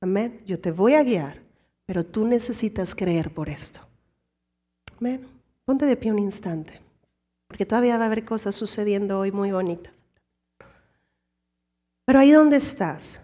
Amén. 0.00 0.42
Yo 0.46 0.58
te 0.58 0.70
voy 0.70 0.94
a 0.94 1.04
guiar, 1.04 1.42
pero 1.86 2.04
tú 2.04 2.24
necesitas 2.24 2.94
creer 2.94 3.32
por 3.32 3.48
esto. 3.48 3.80
Amén. 4.98 5.26
Ponte 5.64 5.86
de 5.86 5.96
pie 5.96 6.10
un 6.10 6.18
instante, 6.18 6.80
porque 7.46 7.66
todavía 7.66 7.96
va 7.96 8.04
a 8.04 8.06
haber 8.06 8.24
cosas 8.24 8.54
sucediendo 8.54 9.18
hoy 9.18 9.30
muy 9.30 9.52
bonitas. 9.52 10.02
Pero 12.04 12.18
ahí 12.18 12.32
donde 12.32 12.56
estás, 12.56 13.20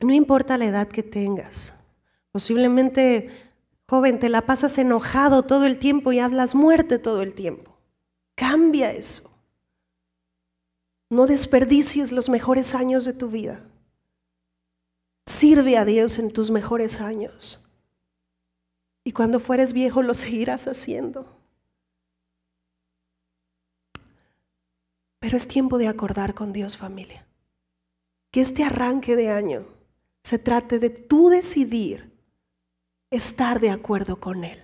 no 0.00 0.12
importa 0.12 0.56
la 0.56 0.66
edad 0.66 0.88
que 0.88 1.02
tengas, 1.02 1.74
posiblemente, 2.30 3.51
joven, 3.92 4.18
te 4.18 4.30
la 4.30 4.46
pasas 4.46 4.78
enojado 4.78 5.42
todo 5.42 5.66
el 5.66 5.78
tiempo 5.78 6.12
y 6.12 6.18
hablas 6.18 6.54
muerte 6.54 6.98
todo 6.98 7.20
el 7.20 7.34
tiempo. 7.34 7.76
Cambia 8.34 8.90
eso. 8.90 9.30
No 11.10 11.26
desperdicies 11.26 12.10
los 12.10 12.30
mejores 12.30 12.74
años 12.74 13.04
de 13.04 13.12
tu 13.12 13.28
vida. 13.28 13.62
Sirve 15.26 15.76
a 15.76 15.84
Dios 15.84 16.18
en 16.18 16.32
tus 16.32 16.50
mejores 16.50 17.02
años. 17.02 17.62
Y 19.04 19.12
cuando 19.12 19.38
fueres 19.38 19.74
viejo 19.74 20.00
lo 20.00 20.14
seguirás 20.14 20.68
haciendo. 20.68 21.26
Pero 25.18 25.36
es 25.36 25.46
tiempo 25.46 25.76
de 25.76 25.88
acordar 25.88 26.32
con 26.32 26.54
Dios 26.54 26.78
familia. 26.78 27.26
Que 28.30 28.40
este 28.40 28.64
arranque 28.64 29.16
de 29.16 29.28
año 29.28 29.66
se 30.22 30.38
trate 30.38 30.78
de 30.78 30.88
tú 30.88 31.28
decidir 31.28 32.11
estar 33.12 33.60
de 33.60 33.70
acuerdo 33.70 34.18
con 34.18 34.42
Él 34.42 34.60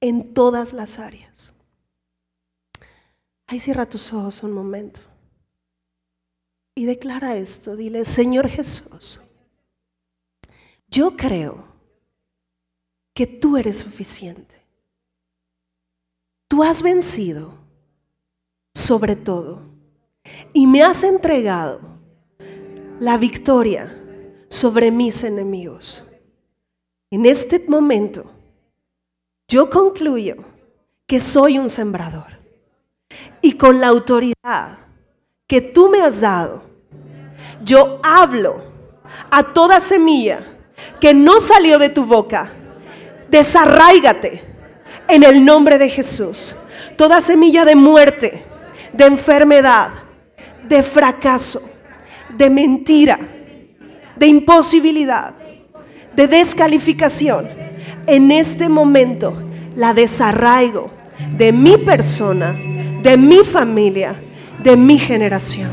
en 0.00 0.32
todas 0.32 0.72
las 0.72 0.98
áreas. 0.98 1.52
Ahí 3.46 3.60
cierra 3.60 3.88
tus 3.88 4.12
ojos 4.12 4.42
un 4.42 4.52
momento 4.52 5.00
y 6.74 6.84
declara 6.84 7.36
esto. 7.36 7.76
Dile, 7.76 8.04
Señor 8.04 8.48
Jesús, 8.48 9.20
yo 10.88 11.16
creo 11.16 11.66
que 13.14 13.26
tú 13.26 13.56
eres 13.56 13.78
suficiente. 13.78 14.56
Tú 16.46 16.62
has 16.62 16.82
vencido 16.82 17.58
sobre 18.74 19.16
todo 19.16 19.62
y 20.52 20.66
me 20.66 20.82
has 20.82 21.02
entregado 21.02 21.80
la 23.00 23.16
victoria 23.18 23.94
sobre 24.48 24.90
mis 24.90 25.24
enemigos. 25.24 26.04
En 27.10 27.24
este 27.24 27.64
momento, 27.68 28.30
yo 29.48 29.70
concluyo 29.70 30.36
que 31.06 31.18
soy 31.18 31.58
un 31.58 31.70
sembrador 31.70 32.26
y 33.40 33.52
con 33.52 33.80
la 33.80 33.88
autoridad 33.88 34.78
que 35.46 35.62
tú 35.62 35.88
me 35.88 36.02
has 36.02 36.20
dado, 36.20 36.62
yo 37.64 37.98
hablo 38.02 38.62
a 39.30 39.42
toda 39.54 39.80
semilla 39.80 40.40
que 41.00 41.14
no 41.14 41.40
salió 41.40 41.78
de 41.78 41.88
tu 41.88 42.04
boca, 42.04 42.52
desarráigate 43.30 44.44
en 45.08 45.22
el 45.22 45.42
nombre 45.42 45.78
de 45.78 45.88
Jesús. 45.88 46.54
Toda 46.98 47.22
semilla 47.22 47.64
de 47.64 47.74
muerte, 47.74 48.44
de 48.92 49.06
enfermedad, 49.06 49.90
de 50.68 50.82
fracaso, 50.82 51.62
de 52.36 52.50
mentira, 52.50 53.18
de 54.14 54.26
imposibilidad, 54.26 55.34
de 56.18 56.26
descalificación, 56.26 57.46
en 58.08 58.32
este 58.32 58.68
momento 58.68 59.40
la 59.76 59.94
desarraigo 59.94 60.90
de 61.36 61.52
mi 61.52 61.78
persona, 61.78 62.56
de 63.04 63.16
mi 63.16 63.44
familia, 63.44 64.16
de 64.60 64.76
mi 64.76 64.98
generación. 64.98 65.70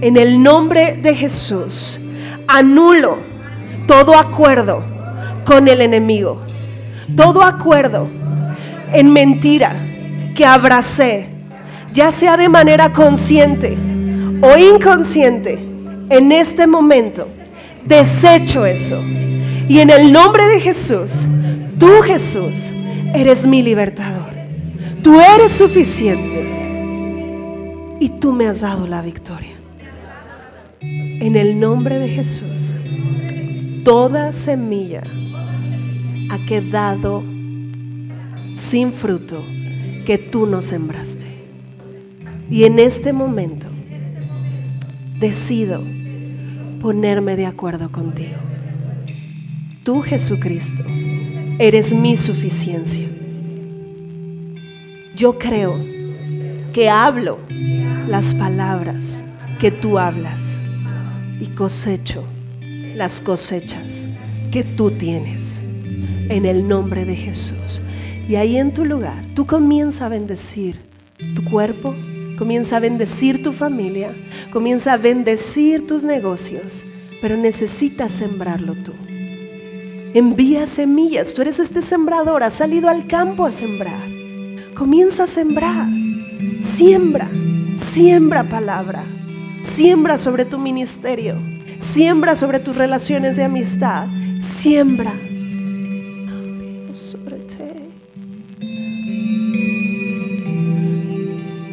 En 0.00 0.16
el 0.16 0.42
nombre 0.42 0.94
de 1.02 1.14
Jesús, 1.14 2.00
anulo 2.46 3.18
todo 3.86 4.16
acuerdo 4.16 4.82
con 5.44 5.68
el 5.68 5.82
enemigo, 5.82 6.40
todo 7.14 7.42
acuerdo 7.42 8.08
en 8.94 9.12
mentira 9.12 9.86
que 10.34 10.46
abracé, 10.46 11.28
ya 11.92 12.10
sea 12.10 12.38
de 12.38 12.48
manera 12.48 12.90
consciente 12.90 13.76
o 14.40 14.56
inconsciente, 14.56 15.58
en 16.08 16.32
este 16.32 16.66
momento, 16.66 17.28
desecho 17.84 18.64
eso. 18.64 18.98
Y 19.68 19.80
en 19.80 19.90
el 19.90 20.12
nombre 20.12 20.46
de 20.46 20.60
Jesús, 20.60 21.26
tú 21.78 21.88
Jesús, 22.04 22.72
eres 23.14 23.46
mi 23.46 23.62
libertador. 23.62 24.32
Tú 25.02 25.20
eres 25.20 25.52
suficiente. 25.52 26.46
Y 28.00 28.08
tú 28.20 28.32
me 28.32 28.46
has 28.46 28.60
dado 28.60 28.86
la 28.86 29.02
victoria. 29.02 29.52
En 30.80 31.36
el 31.36 31.58
nombre 31.58 31.98
de 31.98 32.08
Jesús 32.08 32.74
toda 33.84 34.32
semilla 34.32 35.02
ha 36.30 36.46
quedado 36.46 37.22
sin 38.54 38.92
fruto 38.92 39.42
que 40.04 40.18
tú 40.18 40.46
no 40.46 40.62
sembraste. 40.62 41.26
Y 42.50 42.64
en 42.64 42.78
este 42.78 43.12
momento 43.12 43.66
decido 45.18 45.82
ponerme 46.80 47.36
de 47.36 47.46
acuerdo 47.46 47.90
contigo. 47.90 48.47
Tú, 49.88 50.02
Jesucristo, 50.02 50.84
eres 51.58 51.94
mi 51.94 52.14
suficiencia. 52.14 53.08
Yo 55.16 55.38
creo 55.38 55.82
que 56.74 56.90
hablo 56.90 57.38
las 58.06 58.34
palabras 58.34 59.24
que 59.58 59.70
tú 59.70 59.98
hablas 59.98 60.60
y 61.40 61.46
cosecho 61.46 62.22
las 62.94 63.22
cosechas 63.22 64.06
que 64.52 64.62
tú 64.62 64.90
tienes 64.90 65.62
en 66.28 66.44
el 66.44 66.68
nombre 66.68 67.06
de 67.06 67.16
Jesús. 67.16 67.80
Y 68.28 68.34
ahí 68.34 68.58
en 68.58 68.74
tu 68.74 68.84
lugar, 68.84 69.24
tú 69.34 69.46
comienza 69.46 70.04
a 70.04 70.10
bendecir 70.10 70.76
tu 71.34 71.42
cuerpo, 71.44 71.96
comienza 72.36 72.76
a 72.76 72.80
bendecir 72.80 73.42
tu 73.42 73.54
familia, 73.54 74.14
comienza 74.52 74.92
a 74.92 74.98
bendecir 74.98 75.86
tus 75.86 76.04
negocios, 76.04 76.84
pero 77.22 77.38
necesitas 77.38 78.12
sembrarlo 78.12 78.74
tú. 78.74 78.92
Envía 80.14 80.66
semillas, 80.66 81.34
tú 81.34 81.42
eres 81.42 81.58
este 81.58 81.82
sembrador, 81.82 82.42
has 82.42 82.54
salido 82.54 82.88
al 82.88 83.06
campo 83.06 83.44
a 83.44 83.52
sembrar. 83.52 84.08
Comienza 84.74 85.24
a 85.24 85.26
sembrar, 85.26 85.88
siembra, 86.60 87.28
siembra 87.76 88.44
palabra, 88.44 89.04
siembra 89.62 90.16
sobre 90.16 90.44
tu 90.44 90.58
ministerio 90.58 91.36
Siembra 91.78 92.34
sobre 92.34 92.58
tus 92.58 92.76
relaciones 92.76 93.36
de 93.36 93.44
amistad. 93.44 94.08
Siembra. 94.40 95.12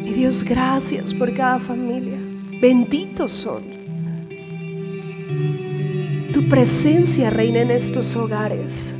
Y 0.04 0.12
Dios, 0.12 0.44
gracias 0.44 1.12
por 1.12 1.34
cada 1.34 1.58
familia. 1.58 2.18
Benditos 2.60 3.32
son. 3.32 3.85
Tu 6.36 6.50
presencia 6.50 7.30
reina 7.30 7.60
en 7.60 7.70
estos 7.70 8.14
hogares. 8.14 8.94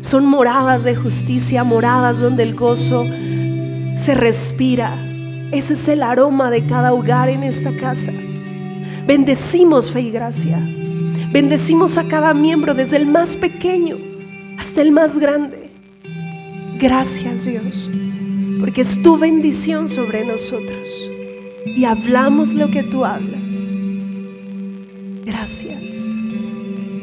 Son 0.00 0.24
moradas 0.24 0.82
de 0.82 0.96
justicia, 0.96 1.62
moradas 1.62 2.20
donde 2.20 2.42
el 2.42 2.54
gozo 2.54 3.04
se 3.96 4.14
respira. 4.14 4.96
Ese 5.52 5.74
es 5.74 5.88
el 5.88 6.02
aroma 6.02 6.50
de 6.50 6.64
cada 6.64 6.94
hogar 6.94 7.28
en 7.28 7.42
esta 7.42 7.76
casa. 7.76 8.12
Bendecimos 9.06 9.90
fe 9.90 10.00
y 10.00 10.10
gracia. 10.10 10.56
Bendecimos 11.30 11.98
a 11.98 12.08
cada 12.08 12.32
miembro, 12.32 12.72
desde 12.72 12.96
el 12.96 13.06
más 13.06 13.36
pequeño 13.36 13.98
hasta 14.56 14.80
el 14.80 14.90
más 14.90 15.18
grande. 15.18 15.68
Gracias 16.78 17.44
Dios, 17.44 17.90
porque 18.58 18.80
es 18.80 19.02
tu 19.02 19.18
bendición 19.18 19.86
sobre 19.86 20.24
nosotros. 20.24 21.10
Y 21.66 21.84
hablamos 21.84 22.54
lo 22.54 22.70
que 22.70 22.84
tú 22.84 23.04
hablas. 23.04 23.68
Gracias. 25.26 26.19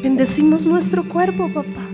Bendecimos 0.07 0.65
nuestro 0.65 1.03
cuerpo, 1.03 1.49
papá. 1.53 1.85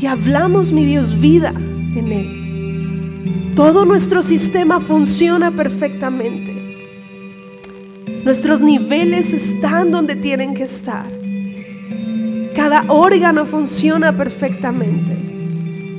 Y 0.00 0.06
hablamos, 0.06 0.70
mi 0.70 0.84
Dios, 0.84 1.20
vida 1.20 1.52
en 1.56 2.12
él. 2.12 3.52
Todo 3.56 3.84
nuestro 3.84 4.22
sistema 4.22 4.78
funciona 4.78 5.50
perfectamente 5.50 6.86
Nuestros 8.24 8.62
niveles 8.62 9.32
están 9.32 9.90
donde 9.90 10.14
tienen 10.14 10.54
que 10.54 10.62
estar. 10.62 11.10
Cada 12.54 12.84
órgano 12.86 13.44
funciona 13.44 14.16
perfectamente. 14.16 15.16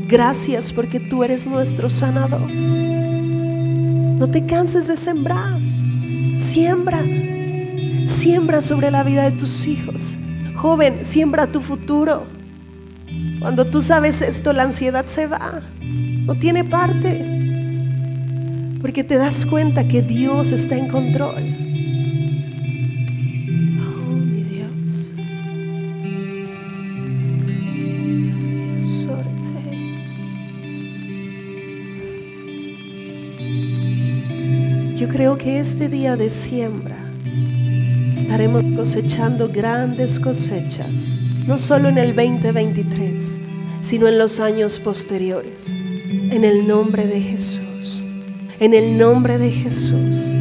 Gracias 0.07 0.71
porque 0.71 1.01
tú 1.01 1.25
eres 1.25 1.45
nuestro 1.45 1.89
sanador. 1.89 2.49
No 2.49 4.29
te 4.31 4.45
canses 4.45 4.87
de 4.87 4.95
sembrar. 4.95 5.59
Siembra. 6.37 7.03
Siembra 8.05 8.61
sobre 8.61 8.91
la 8.91 9.03
vida 9.03 9.23
de 9.23 9.31
tus 9.31 9.65
hijos. 9.65 10.15
Joven, 10.55 11.05
siembra 11.05 11.47
tu 11.47 11.61
futuro. 11.61 12.25
Cuando 13.39 13.65
tú 13.65 13.81
sabes 13.81 14.21
esto, 14.21 14.53
la 14.53 14.63
ansiedad 14.63 15.05
se 15.07 15.27
va. 15.27 15.61
No 15.81 16.35
tiene 16.35 16.63
parte. 16.63 17.25
Porque 18.81 19.03
te 19.03 19.17
das 19.17 19.45
cuenta 19.45 19.87
que 19.87 20.01
Dios 20.01 20.51
está 20.51 20.75
en 20.75 20.87
control. 20.87 21.43
Oh, 23.79 24.15
mi 24.15 24.43
Dios. 24.43 25.13
Yo 34.95 35.09
creo 35.09 35.37
que 35.37 35.59
este 35.59 35.89
día 35.89 36.15
de 36.15 36.29
siembra 36.29 37.00
estaremos 38.31 38.63
cosechando 38.77 39.49
grandes 39.49 40.17
cosechas, 40.17 41.09
no 41.45 41.57
solo 41.57 41.89
en 41.89 41.97
el 41.97 42.15
2023, 42.15 43.35
sino 43.81 44.07
en 44.07 44.17
los 44.17 44.39
años 44.39 44.79
posteriores. 44.79 45.73
En 45.73 46.45
el 46.45 46.65
nombre 46.65 47.07
de 47.07 47.19
Jesús, 47.19 48.01
en 48.61 48.73
el 48.73 48.97
nombre 48.97 49.37
de 49.37 49.51
Jesús, 49.51 50.31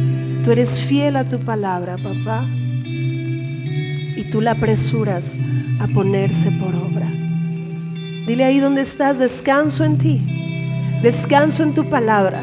tú 0.41 0.51
eres 0.51 0.79
fiel 0.79 1.17
a 1.17 1.25
tu 1.25 1.37
palabra, 1.39 1.97
papá, 1.97 2.47
y 2.85 4.25
tú 4.31 4.39
la 4.39 4.51
apresuras 4.51 5.41
a 5.81 5.87
ponerse 5.89 6.49
por 6.49 6.73
obra. 6.73 7.11
Dile 8.25 8.45
ahí 8.45 8.59
donde 8.61 8.83
estás, 8.83 9.19
descanso 9.19 9.83
en 9.83 9.97
ti, 9.97 10.21
descanso 11.01 11.61
en 11.61 11.73
tu 11.73 11.89
palabra. 11.89 12.41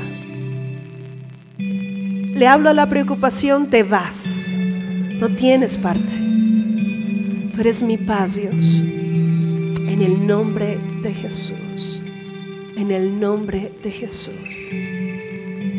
Le 1.57 2.46
hablo 2.46 2.68
a 2.68 2.74
la 2.74 2.86
preocupación, 2.90 3.68
te 3.68 3.82
vas 3.82 4.38
no 5.19 5.29
tienes 5.31 5.77
parte. 5.77 6.12
Tú 7.53 7.61
eres 7.61 7.83
mi 7.83 7.97
paz, 7.97 8.37
Dios. 8.37 8.77
En 8.77 10.01
el 10.01 10.27
nombre 10.27 10.79
de 11.03 11.12
Jesús. 11.12 12.03
En 12.77 12.93
el 12.93 13.19
nombre 13.19 13.73
de 13.83 13.91
Jesús. 13.91 14.71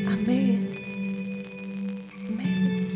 Amén. 0.07 0.69
Amén. 2.27 2.87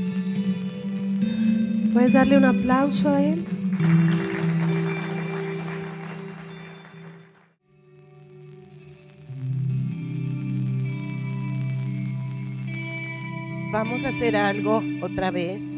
¿Puedes 1.94 2.12
darle 2.14 2.38
un 2.38 2.46
aplauso 2.46 3.08
a 3.10 3.24
Él? 3.24 3.46
Vamos 13.72 14.04
a 14.04 14.10
hacer 14.10 14.36
algo 14.36 14.84
otra 15.02 15.32
vez 15.32 15.72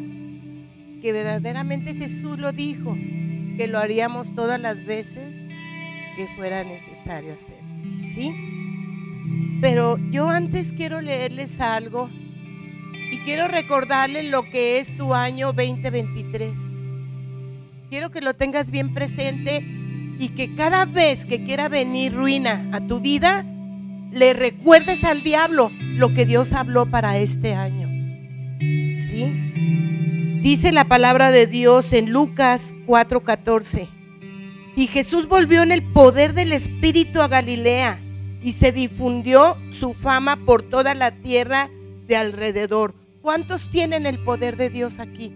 que 1.06 1.14
verdaderamente 1.14 1.94
Jesús 1.94 2.40
lo 2.40 2.52
dijo, 2.52 2.98
que 3.58 3.68
lo 3.68 3.78
haríamos 3.78 4.34
todas 4.34 4.60
las 4.60 4.84
veces 4.88 5.36
que 6.16 6.28
fuera 6.36 6.64
necesario 6.64 7.34
hacer. 7.34 7.60
¿Sí? 8.16 8.34
Pero 9.62 10.00
yo 10.10 10.28
antes 10.28 10.72
quiero 10.72 11.02
leerles 11.02 11.60
algo 11.60 12.10
y 13.12 13.20
quiero 13.20 13.48
recordarles 13.48 14.32
lo 14.32 14.50
que 14.50 14.80
es 14.80 14.98
tu 14.98 15.14
año 15.14 15.54
2023. 15.54 16.58
Quiero 17.92 18.10
que 18.10 18.22
lo 18.22 18.34
tengas 18.34 18.72
bien 18.72 18.96
presente 18.96 19.64
y 20.18 20.30
que 20.30 20.56
cada 20.56 20.86
vez 20.86 21.28
que 21.28 21.44
quiera 21.44 21.70
venir 21.70 22.16
ruina 22.16 22.68
a 22.72 22.82
tu 22.82 23.00
vida, 23.00 23.46
le 24.12 24.34
recuerdes 24.34 25.04
al 25.04 25.22
diablo 25.22 25.70
lo 25.72 26.16
que 26.16 26.26
Dios 26.26 26.52
habló 26.52 26.88
para 26.88 27.20
este 27.20 27.54
año. 27.54 27.85
Dice 30.46 30.72
la 30.72 30.86
palabra 30.86 31.32
de 31.32 31.48
Dios 31.48 31.92
en 31.92 32.12
Lucas 32.12 32.62
4:14. 32.86 33.90
Y 34.76 34.86
Jesús 34.86 35.28
volvió 35.28 35.64
en 35.64 35.72
el 35.72 35.82
poder 35.82 36.36
del 36.36 36.54
Espíritu 36.54 37.20
a 37.24 37.28
Galilea 37.28 38.00
y 38.44 38.52
se 38.52 38.72
difundió 38.72 39.58
su 39.72 39.96
fama 39.96 40.46
por 40.46 40.62
toda 40.62 40.94
la 40.94 41.10
tierra 41.10 41.72
de 42.06 42.16
alrededor. 42.16 42.94
¿Cuántos 43.24 43.72
tienen 43.72 44.06
el 44.06 44.20
poder 44.20 44.56
de 44.56 44.70
Dios 44.70 45.00
aquí? 45.00 45.34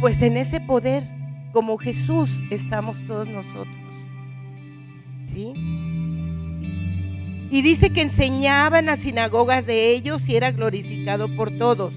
Pues 0.00 0.22
en 0.22 0.38
ese 0.38 0.58
poder, 0.58 1.06
como 1.52 1.76
Jesús, 1.76 2.30
estamos 2.50 2.96
todos 3.06 3.28
nosotros. 3.28 3.76
¿Sí? 5.30 5.52
Y 7.50 7.60
dice 7.60 7.90
que 7.90 8.00
enseñaba 8.00 8.78
en 8.78 8.86
las 8.86 9.00
sinagogas 9.00 9.66
de 9.66 9.90
ellos 9.90 10.26
y 10.26 10.36
era 10.36 10.52
glorificado 10.52 11.28
por 11.36 11.50
todos. 11.58 11.92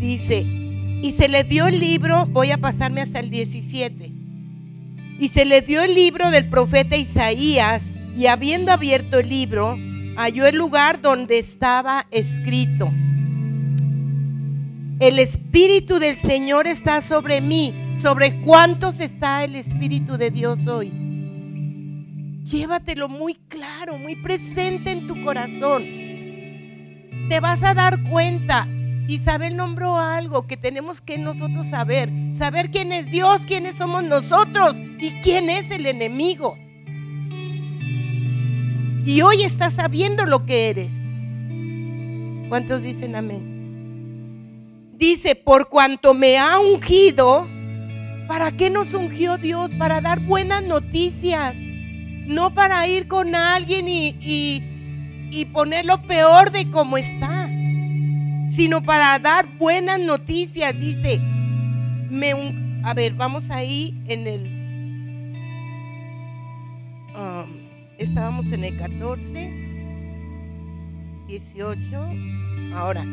Dice, 0.00 0.40
y 1.02 1.12
se 1.16 1.28
le 1.28 1.44
dio 1.44 1.66
el 1.66 1.78
libro, 1.78 2.26
voy 2.26 2.50
a 2.50 2.58
pasarme 2.58 3.02
hasta 3.02 3.20
el 3.20 3.30
17, 3.30 4.12
y 5.20 5.28
se 5.28 5.44
le 5.44 5.62
dio 5.62 5.82
el 5.82 5.94
libro 5.94 6.30
del 6.30 6.48
profeta 6.48 6.96
Isaías, 6.96 7.82
y 8.16 8.26
habiendo 8.26 8.72
abierto 8.72 9.18
el 9.18 9.28
libro, 9.28 9.78
halló 10.16 10.46
el 10.46 10.56
lugar 10.56 11.00
donde 11.00 11.38
estaba 11.38 12.06
escrito. 12.10 12.92
El 14.98 15.18
Espíritu 15.18 15.98
del 15.98 16.16
Señor 16.16 16.66
está 16.66 17.00
sobre 17.00 17.40
mí. 17.40 17.74
¿Sobre 18.02 18.40
cuántos 18.40 18.98
está 18.98 19.44
el 19.44 19.56
Espíritu 19.56 20.16
de 20.16 20.30
Dios 20.30 20.66
hoy? 20.66 20.90
Llévatelo 22.44 23.10
muy 23.10 23.34
claro, 23.34 23.98
muy 23.98 24.16
presente 24.16 24.90
en 24.90 25.06
tu 25.06 25.22
corazón. 25.22 25.84
Te 27.28 27.40
vas 27.40 27.62
a 27.62 27.74
dar 27.74 28.02
cuenta, 28.08 28.66
Isabel 29.10 29.56
nombró 29.56 29.98
algo 29.98 30.46
que 30.46 30.56
tenemos 30.56 31.00
que 31.00 31.18
nosotros 31.18 31.66
saber. 31.68 32.10
Saber 32.38 32.70
quién 32.70 32.92
es 32.92 33.06
Dios, 33.06 33.40
quiénes 33.46 33.74
somos 33.74 34.04
nosotros 34.04 34.76
y 35.00 35.10
quién 35.20 35.50
es 35.50 35.68
el 35.72 35.86
enemigo. 35.86 36.56
Y 39.04 39.22
hoy 39.22 39.42
estás 39.42 39.74
sabiendo 39.74 40.26
lo 40.26 40.46
que 40.46 40.68
eres. 40.68 40.92
¿Cuántos 42.48 42.82
dicen 42.82 43.16
amén? 43.16 44.92
Dice, 44.96 45.34
por 45.34 45.68
cuanto 45.68 46.14
me 46.14 46.38
ha 46.38 46.60
ungido, 46.60 47.48
¿para 48.28 48.52
qué 48.52 48.70
nos 48.70 48.94
ungió 48.94 49.38
Dios? 49.38 49.70
Para 49.76 50.00
dar 50.00 50.20
buenas 50.20 50.62
noticias. 50.62 51.56
No 51.56 52.54
para 52.54 52.86
ir 52.86 53.08
con 53.08 53.34
alguien 53.34 53.88
y, 53.88 54.16
y, 54.20 55.44
poner 55.46 55.84
lo 55.84 56.00
peor 56.02 56.52
de 56.52 56.70
cómo 56.70 56.96
está 56.96 57.29
sino 58.50 58.82
para 58.82 59.18
dar 59.18 59.46
buenas 59.56 59.98
noticias. 59.98 60.78
Dice, 60.78 61.18
me, 62.10 62.32
a 62.84 62.94
ver, 62.94 63.14
vamos 63.14 63.48
ahí 63.50 64.02
en 64.06 64.26
el, 64.26 64.42
um, 67.16 67.50
estábamos 67.98 68.46
en 68.52 68.64
el 68.64 68.76
14, 68.76 69.52
18, 71.28 72.74
ahora. 72.74 73.04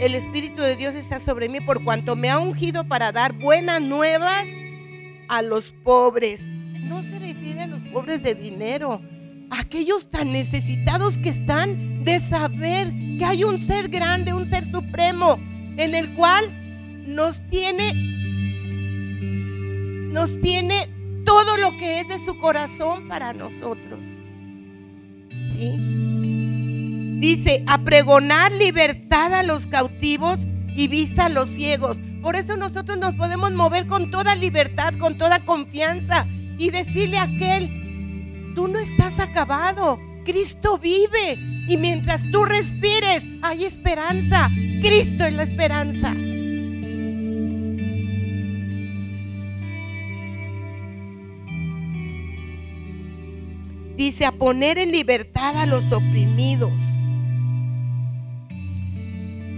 El 0.00 0.14
Espíritu 0.14 0.62
de 0.62 0.76
Dios 0.76 0.94
está 0.94 1.20
sobre 1.20 1.50
mí 1.50 1.60
por 1.60 1.84
cuanto 1.84 2.16
me 2.16 2.30
ha 2.30 2.38
ungido 2.38 2.84
para 2.84 3.12
dar 3.12 3.34
buenas 3.34 3.82
nuevas 3.82 4.46
a 5.28 5.42
los 5.42 5.72
pobres. 5.84 6.40
No 6.84 7.02
se 7.02 7.18
refiere 7.18 7.60
a 7.62 7.66
los 7.66 7.80
pobres 7.92 8.22
de 8.22 8.34
dinero, 8.34 9.02
aquellos 9.50 10.10
tan 10.10 10.32
necesitados 10.32 11.18
que 11.18 11.30
están 11.30 12.04
de 12.04 12.20
saber 12.20 12.92
que 13.18 13.24
hay 13.24 13.44
un 13.44 13.60
ser 13.60 13.88
grande, 13.88 14.32
un 14.32 14.48
ser 14.48 14.70
supremo, 14.70 15.38
en 15.76 15.94
el 15.94 16.14
cual 16.14 17.04
nos 17.06 17.42
tiene, 17.50 17.92
nos 20.12 20.40
tiene 20.40 20.88
todo 21.24 21.56
lo 21.56 21.76
que 21.76 22.00
es 22.00 22.08
de 22.08 22.24
su 22.24 22.38
corazón 22.38 23.08
para 23.08 23.32
nosotros. 23.32 23.98
Dice, 27.20 27.62
a 27.66 27.84
pregonar 27.84 28.50
libertad 28.52 29.34
a 29.34 29.42
los 29.42 29.66
cautivos 29.66 30.38
y 30.74 30.88
vista 30.88 31.26
a 31.26 31.28
los 31.28 31.50
ciegos. 31.50 31.98
Por 32.22 32.36
eso 32.36 32.56
nosotros 32.56 32.98
nos 32.98 33.14
podemos 33.14 33.52
mover 33.52 33.86
con 33.86 34.10
toda 34.10 34.34
libertad, 34.34 34.94
con 34.98 35.18
toda 35.18 35.44
confianza 35.44 36.26
y 36.58 36.70
decirle 36.70 37.18
a 37.18 37.24
aquel, 37.24 37.79
Tú 38.54 38.68
no 38.68 38.78
estás 38.78 39.18
acabado. 39.18 39.98
Cristo 40.24 40.78
vive. 40.78 41.38
Y 41.68 41.76
mientras 41.76 42.22
tú 42.30 42.44
respires, 42.44 43.24
hay 43.42 43.64
esperanza. 43.64 44.50
Cristo 44.80 45.24
es 45.24 45.32
la 45.34 45.42
esperanza. 45.42 46.14
Dice 53.96 54.24
a 54.24 54.32
poner 54.32 54.78
en 54.78 54.92
libertad 54.92 55.56
a 55.56 55.66
los 55.66 55.84
oprimidos. 55.92 56.72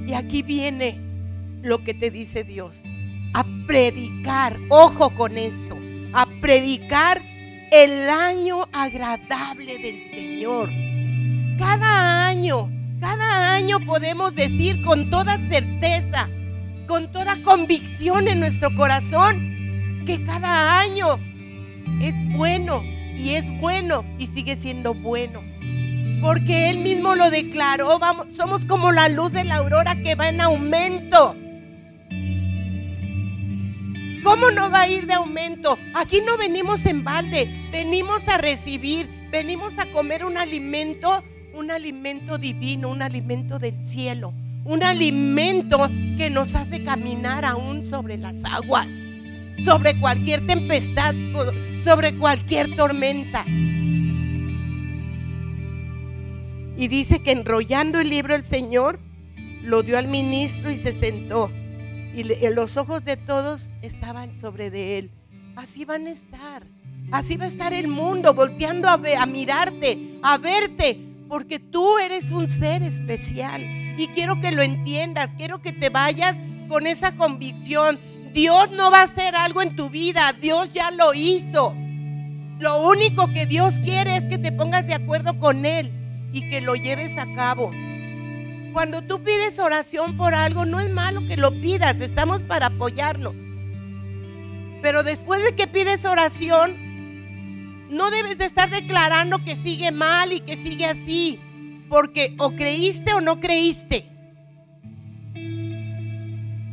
Y 0.07 0.15
aquí 0.15 0.43
viene 0.43 0.99
lo 1.63 1.85
que 1.85 1.95
te 1.95 2.11
dice 2.11 2.45
Dios. 2.45 2.75
A 3.35 3.47
predicar, 3.67 4.59
ojo 4.69 5.15
con 5.15 5.39
esto, 5.39 5.79
a 6.13 6.27
predicar 6.41 7.23
el 7.73 8.11
año 8.11 8.69
agradable 8.71 9.79
del 9.79 10.11
Señor. 10.11 10.69
Cada 11.59 12.27
año, 12.27 12.71
cada 13.01 13.55
año 13.55 13.81
podemos 13.81 14.35
decir 14.35 14.83
con 14.83 15.09
toda 15.09 15.39
certeza, 15.49 16.29
con 16.87 17.11
toda 17.11 17.43
convicción 17.43 18.29
en 18.29 18.41
nuestro 18.41 18.75
corazón, 18.75 20.05
que 20.05 20.23
cada 20.23 20.81
año 20.81 21.19
es 22.03 22.15
bueno 22.37 22.83
y 23.17 23.37
es 23.37 23.59
bueno 23.59 24.05
y 24.19 24.27
sigue 24.27 24.57
siendo 24.57 24.93
bueno. 24.93 25.43
Porque 26.21 26.69
Él 26.69 26.79
mismo 26.81 27.15
lo 27.15 27.31
declaró, 27.31 27.99
vamos, 27.99 28.27
somos 28.37 28.67
como 28.67 28.93
la 28.93 29.09
luz 29.09 29.33
de 29.33 29.45
la 29.45 29.57
aurora 29.57 29.97
que 30.03 30.15
va 30.15 30.29
en 30.29 30.43
aumento. 30.43 31.35
¿Cómo 34.23 34.51
no 34.53 34.71
va 34.71 34.83
a 34.83 34.89
ir 34.89 35.07
de 35.07 35.15
aumento? 35.15 35.79
Aquí 35.95 36.21
no 36.25 36.37
venimos 36.37 36.87
en 36.87 37.03
balde, 37.03 37.69
venimos 37.73 38.27
a 38.29 38.39
recibir, 38.39 39.09
venimos 39.31 39.73
a 39.79 39.91
comer 39.91 40.25
un 40.25 40.39
alimento, 40.39 41.25
un 41.55 41.71
alimento 41.73 42.39
divino, 42.39 42.89
un 42.89 43.03
alimento 43.03 43.59
del 43.59 43.75
cielo, 43.87 44.33
un 44.65 44.85
alimento 44.85 45.89
que 46.17 46.31
nos 46.31 46.55
hace 46.55 46.85
caminar 46.85 47.45
aún 47.45 47.91
sobre 47.91 48.17
las 48.17 48.37
aguas, 48.45 48.87
sobre 49.65 49.99
cualquier 49.99 50.47
tempestad, 50.47 51.15
sobre 51.85 52.17
cualquier 52.17 52.77
tormenta. 52.77 53.45
Y 56.77 56.89
dice 56.89 57.23
que 57.23 57.33
enrollando 57.33 57.99
el 57.99 58.09
libro 58.09 58.37
el 58.37 58.45
Señor 58.45 59.01
lo 59.63 59.83
dio 59.83 59.99
al 59.99 60.07
ministro 60.07 60.71
y 60.71 60.77
se 60.77 60.93
sentó 60.93 61.51
y 62.15 62.25
los 62.25 62.77
ojos 62.77 63.05
de 63.05 63.17
todos 63.17 63.69
estaban 63.81 64.41
sobre 64.41 64.71
de 64.71 64.99
él. 64.99 65.11
Así 65.57 65.85
van 65.85 66.07
a 66.07 66.11
estar. 66.11 66.63
Así 67.11 67.37
va 67.37 67.45
a 67.45 67.49
estar 67.49 67.73
el 67.75 67.89
mundo 67.89 68.33
volteando 68.33 68.89
a, 68.89 68.95
a 68.95 69.27
mirarte, 69.27 70.19
a 70.23 70.39
verte, 70.39 70.99
porque 71.29 71.59
tú 71.59 71.99
eres 71.99 72.31
un 72.31 72.49
ser 72.49 72.83
especial. 72.83 73.63
Y 73.99 74.09
quiero 74.09 74.41
que 74.41 74.51
lo 74.51 74.63
entiendas, 74.63 75.31
quiero 75.37 75.61
que 75.61 75.73
te 75.73 75.91
vayas 75.91 76.37
con 76.69 76.87
esa 76.87 77.15
convicción. 77.17 78.01
Dios 78.33 78.71
no 78.71 78.91
va 78.91 79.01
a 79.01 79.05
hacer 79.05 79.35
algo 79.37 79.61
en 79.61 79.77
tu 79.77 79.91
vida, 79.91 80.33
Dios 80.33 80.73
ya 80.73 80.91
lo 80.91 81.13
hizo. 81.13 81.75
Lo 82.59 82.89
único 82.89 83.27
que 83.33 83.45
Dios 83.45 83.75
quiere 83.85 84.17
es 84.17 84.23
que 84.23 84.39
te 84.39 84.53
pongas 84.53 84.87
de 84.87 84.95
acuerdo 84.95 85.39
con 85.39 85.67
Él 85.67 85.93
y 86.33 86.49
que 86.49 86.61
lo 86.61 86.75
lleves 86.75 87.17
a 87.19 87.27
cabo. 87.35 87.71
Cuando 88.73 89.03
tú 89.03 89.23
pides 89.23 89.59
oración 89.59 90.17
por 90.17 90.35
algo, 90.35 90.65
no 90.65 90.81
es 90.81 90.91
malo 90.91 91.27
que 91.29 91.37
lo 91.37 91.53
pidas, 91.61 92.01
estamos 92.01 92.43
para 92.43 92.67
apoyarnos. 92.67 93.35
Pero 94.81 95.03
después 95.03 95.45
de 95.45 95.55
que 95.55 95.67
pides 95.67 96.05
oración, 96.05 96.77
no 97.91 98.11
debes 98.11 98.39
de 98.39 98.47
estar 98.47 98.71
declarando 98.71 99.45
que 99.45 99.57
sigue 99.57 99.93
mal 99.93 100.33
y 100.33 100.41
que 100.41 100.57
sigue 100.57 100.87
así, 100.87 101.39
porque 101.91 102.35
o 102.39 102.53
creíste 102.53 103.13
o 103.13 103.21
no 103.21 103.39
creíste. 103.41 104.07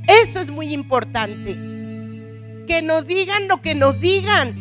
Eso 0.08 0.40
es 0.40 0.48
muy 0.48 0.74
importante. 0.74 1.54
Que 2.66 2.82
nos 2.82 3.06
digan 3.06 3.48
lo 3.48 3.62
que 3.62 3.76
nos 3.76 4.00
digan. 4.00 4.56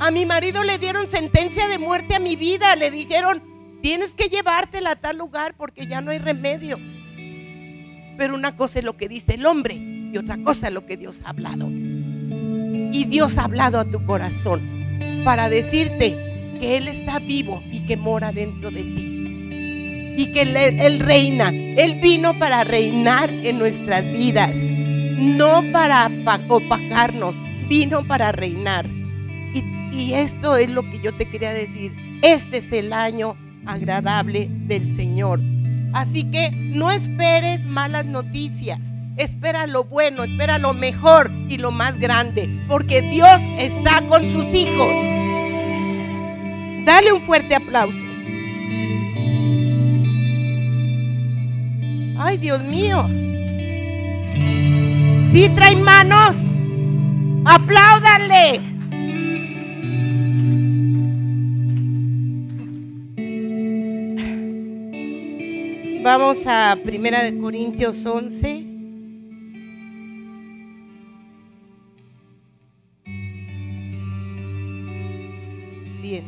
A 0.00 0.10
mi 0.10 0.26
marido 0.26 0.62
le 0.62 0.78
dieron 0.78 1.08
sentencia 1.08 1.66
de 1.66 1.78
muerte 1.78 2.14
a 2.14 2.20
mi 2.20 2.36
vida, 2.36 2.76
le 2.76 2.90
dijeron, 2.90 3.42
Tienes 3.84 4.12
que 4.12 4.30
llevártela 4.30 4.92
a 4.92 4.96
tal 4.96 5.18
lugar 5.18 5.54
porque 5.58 5.86
ya 5.86 6.00
no 6.00 6.10
hay 6.10 6.18
remedio. 6.18 6.78
Pero 8.16 8.34
una 8.34 8.56
cosa 8.56 8.78
es 8.78 8.84
lo 8.86 8.96
que 8.96 9.08
dice 9.08 9.34
el 9.34 9.44
hombre 9.44 9.74
y 9.74 10.16
otra 10.16 10.38
cosa 10.42 10.68
es 10.68 10.72
lo 10.72 10.86
que 10.86 10.96
Dios 10.96 11.20
ha 11.22 11.28
hablado. 11.28 11.68
Y 11.68 13.04
Dios 13.04 13.36
ha 13.36 13.44
hablado 13.44 13.78
a 13.78 13.84
tu 13.84 14.02
corazón 14.06 15.22
para 15.22 15.50
decirte 15.50 16.56
que 16.58 16.78
Él 16.78 16.88
está 16.88 17.18
vivo 17.18 17.62
y 17.70 17.84
que 17.84 17.98
mora 17.98 18.32
dentro 18.32 18.70
de 18.70 18.84
ti. 18.84 20.14
Y 20.16 20.32
que 20.32 20.40
Él, 20.80 21.00
reina. 21.00 21.50
Él 21.50 22.00
vino 22.00 22.38
para 22.38 22.64
reinar 22.64 23.28
en 23.28 23.58
nuestras 23.58 24.02
vidas. 24.02 24.56
No 24.56 25.62
para 25.72 26.10
opacarnos. 26.48 27.34
Vino 27.68 28.02
para 28.06 28.32
reinar. 28.32 28.86
Y, 28.86 29.62
y 29.92 30.14
esto 30.14 30.56
es 30.56 30.70
lo 30.70 30.88
que 30.90 31.00
yo 31.00 31.14
te 31.14 31.28
quería 31.28 31.52
decir. 31.52 31.92
Este 32.22 32.56
es 32.56 32.72
el 32.72 32.94
año 32.94 33.36
agradable 33.66 34.48
del 34.50 34.94
Señor. 34.96 35.40
Así 35.92 36.24
que 36.24 36.50
no 36.50 36.90
esperes 36.90 37.64
malas 37.64 38.04
noticias. 38.04 38.80
Espera 39.16 39.66
lo 39.66 39.84
bueno, 39.84 40.24
espera 40.24 40.58
lo 40.58 40.74
mejor 40.74 41.30
y 41.48 41.56
lo 41.58 41.70
más 41.70 41.98
grande, 41.98 42.48
porque 42.68 43.00
Dios 43.02 43.38
está 43.58 44.04
con 44.06 44.22
sus 44.32 44.44
hijos. 44.52 44.92
Dale 46.84 47.12
un 47.12 47.22
fuerte 47.22 47.54
aplauso. 47.54 47.96
Ay, 52.18 52.38
Dios 52.38 52.62
mío. 52.64 53.06
Si 55.32 55.48
trae 55.50 55.76
manos, 55.76 56.34
apláudanle. 57.44 58.73
Vamos 66.04 66.36
a 66.46 66.76
Primera 66.84 67.22
de 67.22 67.38
Corintios 67.38 68.04
11. 68.04 68.66
Bien. 76.02 76.26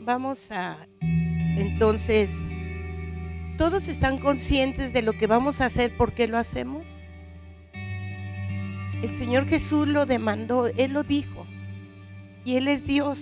Vamos 0.00 0.50
a, 0.50 0.88
entonces, 1.00 2.28
¿todos 3.56 3.86
están 3.86 4.18
conscientes 4.18 4.92
de 4.92 5.02
lo 5.02 5.12
que 5.12 5.28
vamos 5.28 5.60
a 5.60 5.66
hacer? 5.66 5.96
¿Por 5.96 6.12
qué 6.12 6.26
lo 6.26 6.38
hacemos? 6.38 6.84
El 9.02 9.14
Señor 9.18 9.46
Jesús 9.46 9.88
lo 9.88 10.06
demandó, 10.06 10.66
Él 10.66 10.92
lo 10.92 11.02
dijo. 11.02 11.46
Y 12.44 12.56
Él 12.56 12.68
es 12.68 12.86
Dios. 12.86 13.18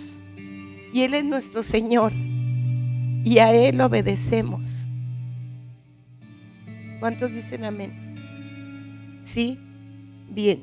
Y 0.93 1.03
Él 1.03 1.15
es 1.15 1.25
nuestro 1.25 1.63
Señor. 1.63 2.13
Y 2.13 3.39
a 3.39 3.53
Él 3.55 3.81
obedecemos. 3.81 4.89
¿Cuántos 7.01 7.33
dicen 7.33 7.65
amén? 7.65 9.21
¿Sí? 9.25 9.59
Bien. 10.29 10.63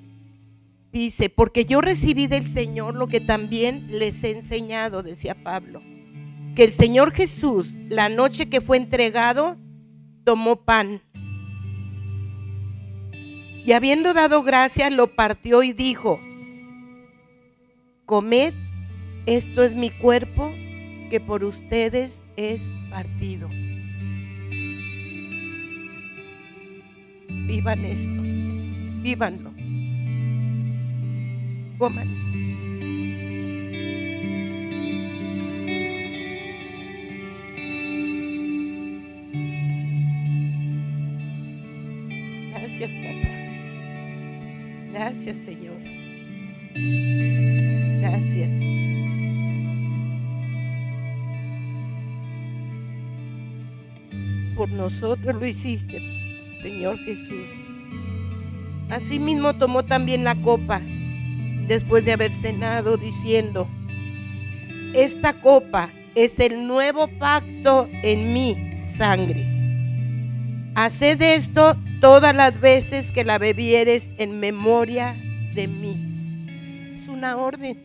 Dice, 0.92 1.30
porque 1.30 1.66
yo 1.66 1.82
recibí 1.82 2.28
del 2.28 2.48
Señor 2.48 2.96
lo 2.96 3.08
que 3.08 3.20
también 3.20 3.88
les 3.90 4.24
he 4.24 4.32
enseñado, 4.32 5.04
decía 5.04 5.36
Pablo. 5.36 5.82
Que 6.56 6.64
el 6.64 6.72
Señor 6.72 7.12
Jesús, 7.12 7.76
la 7.90 8.10
noche 8.10 8.50
que 8.50 8.62
fue 8.62 8.78
entregado, 8.78 9.58
tomó 10.24 10.58
pan 10.58 11.02
y 13.70 13.74
habiendo 13.74 14.16
dado 14.16 14.42
gracias, 14.42 14.92
lo 14.92 15.14
partió 15.14 15.62
y 15.62 15.74
dijo, 15.74 16.20
comed, 18.08 18.52
esto 19.28 19.62
es 19.62 19.76
mi 19.76 19.92
cuerpo 19.92 20.52
que 21.12 21.20
por 21.20 21.44
ustedes 21.44 22.20
es 22.36 22.64
partido. 22.90 23.48
Vivan 27.28 27.86
esto, 27.86 29.04
vívanlo, 29.04 29.52
coman. 31.78 32.39
Gracias, 45.00 45.38
Señor. 45.38 45.78
Gracias. 48.02 48.50
Por 54.58 54.70
nosotros 54.72 55.36
lo 55.36 55.46
hiciste, 55.46 56.02
Señor 56.62 57.00
Jesús. 57.06 57.48
Asimismo 58.90 59.58
tomó 59.58 59.86
también 59.86 60.26
la 60.26 60.36
copa 60.36 60.82
después 61.70 62.04
de 62.04 62.12
haber 62.12 62.32
cenado 62.32 62.98
diciendo, 62.98 63.70
esta 64.94 65.40
copa 65.40 65.92
es 66.14 66.42
el 66.42 66.68
nuevo 66.68 67.08
pacto 67.20 67.88
en 68.04 68.34
mi 68.34 68.86
sangre. 68.98 69.49
Haced 70.82 71.22
esto 71.22 71.76
todas 72.00 72.34
las 72.34 72.62
veces 72.62 73.12
que 73.12 73.26
la 73.26 73.38
bebieres 73.38 74.16
en 74.18 74.40
memoria 74.40 75.14
de 75.54 75.68
mí. 75.68 76.94
Es 76.94 77.06
una 77.10 77.36
orden. 77.36 77.78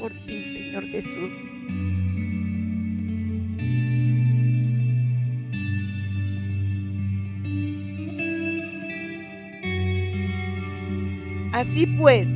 Por 0.00 0.10
ti, 0.26 0.44
Señor 0.46 0.88
Jesús. 0.88 1.30
Así 11.52 11.86
pues, 11.86 12.26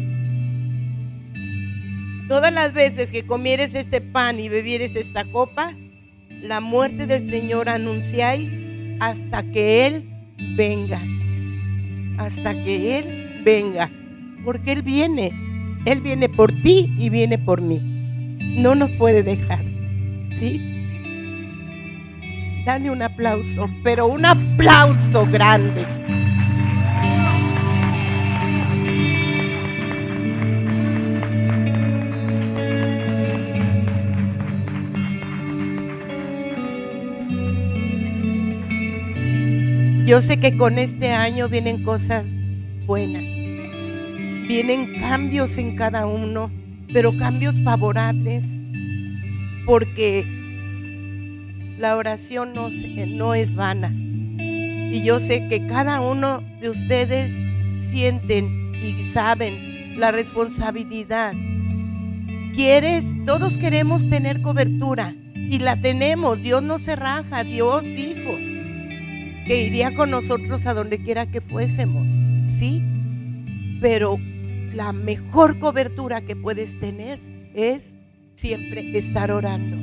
todas 2.28 2.52
las 2.52 2.72
veces 2.72 3.10
que 3.10 3.26
comieres 3.26 3.74
este 3.74 4.00
pan 4.00 4.38
y 4.38 4.48
bebieres 4.48 4.94
esta 4.94 5.24
copa, 5.24 5.74
la 6.42 6.60
muerte 6.60 7.06
del 7.06 7.28
Señor 7.28 7.68
anunciáis 7.68 8.50
hasta 9.00 9.42
que 9.42 9.86
Él 9.86 10.08
venga. 10.56 11.00
Hasta 12.18 12.54
que 12.62 12.98
Él 12.98 13.42
venga. 13.44 13.90
Porque 14.44 14.72
Él 14.72 14.82
viene. 14.82 15.32
Él 15.84 16.00
viene 16.00 16.28
por 16.28 16.50
ti 16.62 16.92
y 16.98 17.10
viene 17.10 17.38
por 17.38 17.60
mí. 17.60 17.80
No 18.60 18.74
nos 18.74 18.90
puede 18.92 19.22
dejar. 19.22 19.64
¿Sí? 20.36 20.60
Dale 22.64 22.90
un 22.90 23.02
aplauso, 23.02 23.70
pero 23.82 24.06
un 24.06 24.24
aplauso 24.24 25.26
grande. 25.26 25.84
Yo 40.08 40.22
sé 40.22 40.40
que 40.40 40.56
con 40.56 40.78
este 40.78 41.12
año 41.12 41.50
vienen 41.50 41.84
cosas 41.84 42.24
buenas. 42.86 43.24
Vienen 44.48 44.98
cambios 45.00 45.58
en 45.58 45.76
cada 45.76 46.06
uno, 46.06 46.50
pero 46.94 47.14
cambios 47.18 47.54
favorables. 47.62 48.42
Porque 49.66 50.24
la 51.76 51.94
oración 51.94 52.54
no, 52.54 52.70
no 52.70 53.34
es 53.34 53.54
vana. 53.54 53.92
Y 53.94 55.02
yo 55.02 55.20
sé 55.20 55.46
que 55.48 55.66
cada 55.66 56.00
uno 56.00 56.42
de 56.62 56.70
ustedes 56.70 57.30
sienten 57.90 58.72
y 58.82 59.12
saben 59.12 60.00
la 60.00 60.10
responsabilidad. 60.10 61.34
¿Quieres? 62.54 63.04
Todos 63.26 63.58
queremos 63.58 64.08
tener 64.08 64.40
cobertura 64.40 65.14
y 65.34 65.58
la 65.58 65.78
tenemos. 65.78 66.40
Dios 66.40 66.62
no 66.62 66.78
se 66.78 66.96
raja, 66.96 67.44
Dios 67.44 67.82
dijo 67.82 68.57
que 69.48 69.62
iría 69.62 69.94
con 69.94 70.10
nosotros 70.10 70.66
a 70.66 70.74
donde 70.74 70.98
quiera 70.98 71.24
que 71.24 71.40
fuésemos, 71.40 72.06
¿sí? 72.58 72.82
Pero 73.80 74.20
la 74.74 74.92
mejor 74.92 75.58
cobertura 75.58 76.20
que 76.20 76.36
puedes 76.36 76.78
tener 76.78 77.18
es 77.54 77.94
siempre 78.34 78.90
estar 78.98 79.30
orando. 79.30 79.78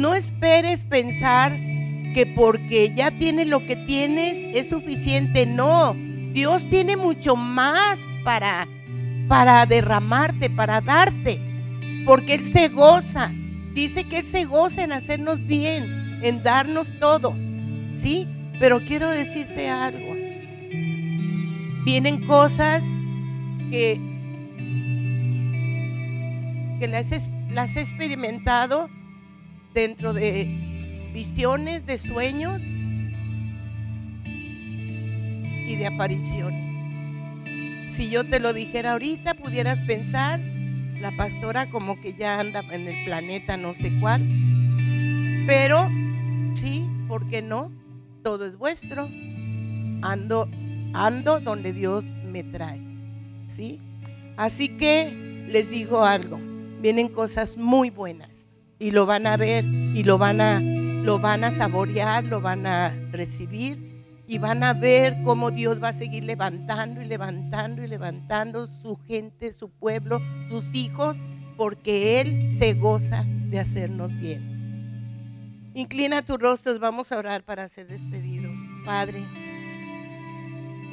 No 0.00 0.14
esperes 0.14 0.84
pensar 0.84 1.52
que 2.14 2.24
porque 2.34 2.94
ya 2.96 3.10
tienes 3.18 3.46
lo 3.48 3.66
que 3.66 3.76
tienes 3.76 4.38
es 4.56 4.70
suficiente. 4.70 5.44
No, 5.44 5.94
Dios 6.32 6.66
tiene 6.70 6.96
mucho 6.96 7.36
más 7.36 7.98
para, 8.24 8.66
para 9.28 9.66
derramarte, 9.66 10.48
para 10.48 10.80
darte. 10.80 11.38
Porque 12.06 12.32
Él 12.32 12.44
se 12.44 12.68
goza. 12.68 13.30
Dice 13.74 14.04
que 14.04 14.20
Él 14.20 14.26
se 14.26 14.46
goza 14.46 14.84
en 14.84 14.92
hacernos 14.92 15.46
bien 15.46 16.01
en 16.22 16.42
darnos 16.42 16.92
todo, 16.98 17.36
¿sí? 17.94 18.28
Pero 18.58 18.80
quiero 18.80 19.10
decirte 19.10 19.68
algo. 19.68 20.14
Vienen 21.84 22.24
cosas 22.26 22.82
que, 23.70 24.00
que 26.78 26.86
las, 26.86 27.06
las 27.50 27.76
he 27.76 27.80
experimentado 27.80 28.88
dentro 29.74 30.12
de 30.12 31.10
visiones, 31.12 31.84
de 31.86 31.98
sueños 31.98 32.62
y 35.66 35.76
de 35.76 35.86
apariciones. 35.86 36.72
Si 37.94 38.10
yo 38.10 38.24
te 38.24 38.40
lo 38.40 38.52
dijera 38.52 38.92
ahorita, 38.92 39.34
pudieras 39.34 39.78
pensar, 39.86 40.40
la 41.00 41.10
pastora 41.16 41.68
como 41.68 42.00
que 42.00 42.12
ya 42.12 42.38
anda 42.38 42.62
en 42.70 42.86
el 42.86 43.04
planeta 43.04 43.56
no 43.56 43.74
sé 43.74 43.92
cuál, 43.98 44.22
pero 45.46 45.90
Sí, 46.54 46.88
¿por 47.08 47.28
qué 47.28 47.42
no? 47.42 47.70
Todo 48.22 48.46
es 48.46 48.56
vuestro. 48.56 49.08
Ando, 50.02 50.48
ando 50.92 51.40
donde 51.40 51.72
Dios 51.72 52.04
me 52.24 52.42
trae. 52.44 52.80
¿Sí? 53.46 53.80
Así 54.36 54.68
que 54.68 55.46
les 55.48 55.70
digo 55.70 56.04
algo. 56.04 56.38
Vienen 56.80 57.08
cosas 57.08 57.56
muy 57.56 57.90
buenas 57.90 58.48
y 58.78 58.90
lo 58.90 59.06
van 59.06 59.26
a 59.26 59.36
ver 59.36 59.64
y 59.64 60.02
lo 60.02 60.18
van 60.18 60.40
a, 60.40 60.60
lo 60.60 61.20
van 61.20 61.44
a 61.44 61.56
saborear, 61.56 62.24
lo 62.24 62.40
van 62.40 62.66
a 62.66 62.90
recibir 63.12 63.92
y 64.26 64.38
van 64.38 64.64
a 64.64 64.74
ver 64.74 65.18
cómo 65.24 65.50
Dios 65.50 65.82
va 65.82 65.88
a 65.88 65.92
seguir 65.92 66.24
levantando 66.24 67.02
y 67.02 67.04
levantando 67.04 67.84
y 67.84 67.86
levantando 67.86 68.66
su 68.66 68.96
gente, 69.06 69.52
su 69.52 69.68
pueblo, 69.68 70.20
sus 70.48 70.64
hijos, 70.72 71.16
porque 71.56 72.20
Él 72.20 72.56
se 72.58 72.74
goza 72.74 73.24
de 73.26 73.60
hacernos 73.60 74.10
bien. 74.18 74.51
Inclina 75.74 76.20
tu 76.22 76.36
rostro, 76.36 76.78
vamos 76.78 77.12
a 77.12 77.18
orar 77.18 77.42
para 77.44 77.66
ser 77.68 77.86
despedidos. 77.86 78.52
Padre, 78.84 79.24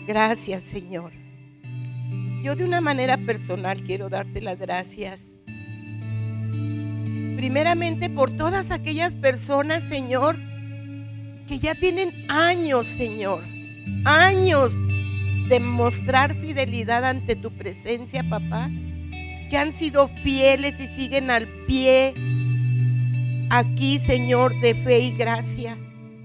gracias 0.07 0.63
Señor. 0.63 1.11
Yo 2.43 2.55
de 2.55 2.63
una 2.63 2.79
manera 2.79 3.17
personal 3.17 3.83
quiero 3.83 4.07
darte 4.07 4.41
las 4.41 4.57
gracias. 4.57 5.41
Primeramente 7.35 8.09
por 8.09 8.31
todas 8.37 8.71
aquellas 8.71 9.15
personas, 9.15 9.83
Señor, 9.83 10.37
que 11.47 11.59
ya 11.59 11.75
tienen 11.75 12.25
años, 12.29 12.87
Señor, 12.87 13.43
años 14.05 14.71
de 15.49 15.59
mostrar 15.59 16.35
fidelidad 16.35 17.03
ante 17.03 17.35
tu 17.35 17.51
presencia, 17.51 18.23
papá, 18.29 18.69
que 19.49 19.57
han 19.57 19.73
sido 19.73 20.07
fieles 20.23 20.79
y 20.79 20.87
siguen 20.87 21.31
al 21.31 21.47
pie 21.65 22.13
aquí, 23.49 23.99
Señor, 23.99 24.59
de 24.61 24.75
fe 24.75 24.99
y 24.99 25.11
gracia. 25.11 25.77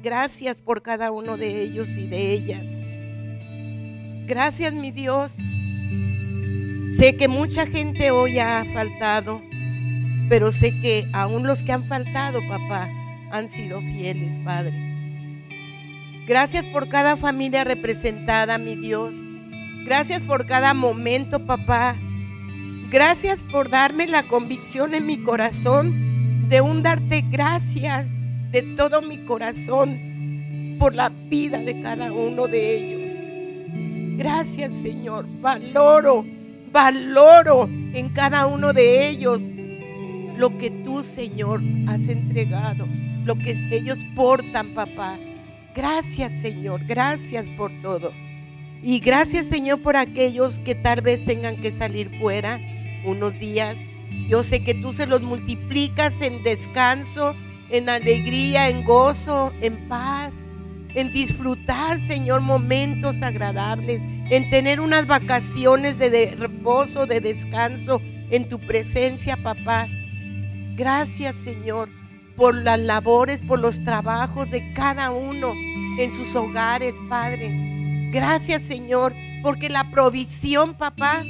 Gracias 0.02 0.60
por 0.60 0.82
cada 0.82 1.10
uno 1.10 1.36
de 1.36 1.62
ellos 1.62 1.88
y 1.88 2.06
de 2.06 2.32
ellas. 2.32 2.62
Gracias, 4.26 4.72
mi 4.74 4.90
Dios. 4.90 5.32
Sé 6.96 7.16
que 7.16 7.26
mucha 7.26 7.66
gente 7.66 8.10
hoy 8.10 8.38
ha 8.38 8.64
faltado, 8.72 9.42
pero 10.28 10.52
sé 10.52 10.78
que 10.80 11.08
aún 11.12 11.46
los 11.46 11.62
que 11.62 11.72
han 11.72 11.88
faltado, 11.88 12.40
papá, 12.48 12.88
han 13.30 13.48
sido 13.48 13.80
fieles, 13.80 14.38
Padre. 14.44 14.74
Gracias 16.26 16.66
por 16.66 16.88
cada 16.88 17.16
familia 17.16 17.64
representada, 17.64 18.58
mi 18.58 18.76
Dios. 18.76 19.12
Gracias 19.84 20.22
por 20.22 20.46
cada 20.46 20.72
momento, 20.72 21.44
papá. 21.44 21.96
Gracias 22.90 23.42
por 23.42 23.68
darme 23.68 24.06
la 24.06 24.22
convicción 24.22 24.94
en 24.94 25.04
mi 25.04 25.22
corazón 25.22 26.03
de 26.48 26.60
un 26.60 26.82
darte 26.82 27.24
gracias 27.30 28.06
de 28.50 28.62
todo 28.76 29.02
mi 29.02 29.18
corazón 29.18 30.76
por 30.78 30.94
la 30.94 31.08
vida 31.08 31.58
de 31.58 31.80
cada 31.80 32.12
uno 32.12 32.46
de 32.46 32.76
ellos. 32.76 33.10
Gracias 34.18 34.70
Señor, 34.82 35.26
valoro, 35.40 36.24
valoro 36.70 37.68
en 37.94 38.10
cada 38.10 38.46
uno 38.46 38.72
de 38.72 39.08
ellos 39.08 39.40
lo 40.36 40.56
que 40.58 40.70
tú 40.70 41.02
Señor 41.02 41.62
has 41.86 42.06
entregado, 42.08 42.86
lo 43.24 43.36
que 43.36 43.56
ellos 43.70 43.98
portan 44.14 44.74
papá. 44.74 45.18
Gracias 45.74 46.30
Señor, 46.42 46.84
gracias 46.84 47.46
por 47.56 47.72
todo. 47.80 48.12
Y 48.82 49.00
gracias 49.00 49.46
Señor 49.46 49.80
por 49.80 49.96
aquellos 49.96 50.58
que 50.58 50.74
tal 50.74 51.00
vez 51.00 51.24
tengan 51.24 51.56
que 51.56 51.72
salir 51.72 52.10
fuera 52.20 52.60
unos 53.04 53.38
días 53.38 53.76
yo 54.28 54.42
sé 54.44 54.62
que 54.62 54.74
tú 54.74 54.92
se 54.92 55.06
los 55.06 55.22
multiplicas 55.22 56.20
en 56.20 56.42
descanso, 56.42 57.34
en 57.70 57.88
alegría, 57.88 58.68
en 58.68 58.84
gozo, 58.84 59.52
en 59.60 59.88
paz, 59.88 60.34
en 60.94 61.12
disfrutar, 61.12 61.98
Señor, 62.06 62.40
momentos 62.40 63.20
agradables, 63.22 64.00
en 64.30 64.48
tener 64.50 64.80
unas 64.80 65.06
vacaciones 65.06 65.98
de, 65.98 66.34
reposo, 66.38 67.06
de 67.06 67.20
descanso 67.20 68.00
en 68.30 68.48
tu 68.48 68.58
presencia, 68.58 69.36
papá. 69.36 69.88
Gracias, 70.76 71.34
Señor, 71.44 71.88
por 72.36 72.54
las 72.54 72.78
labores, 72.78 73.40
por 73.40 73.60
los 73.60 73.82
trabajos 73.84 74.50
de 74.50 74.72
cada 74.72 75.10
uno 75.10 75.52
en 75.98 76.12
sus 76.12 76.34
hogares, 76.34 76.94
Padre. 77.08 77.52
Gracias, 78.10 78.62
Señor, 78.62 79.12
porque 79.42 79.68
la 79.68 79.90
provisión, 79.90 80.74
papá, 80.74 81.22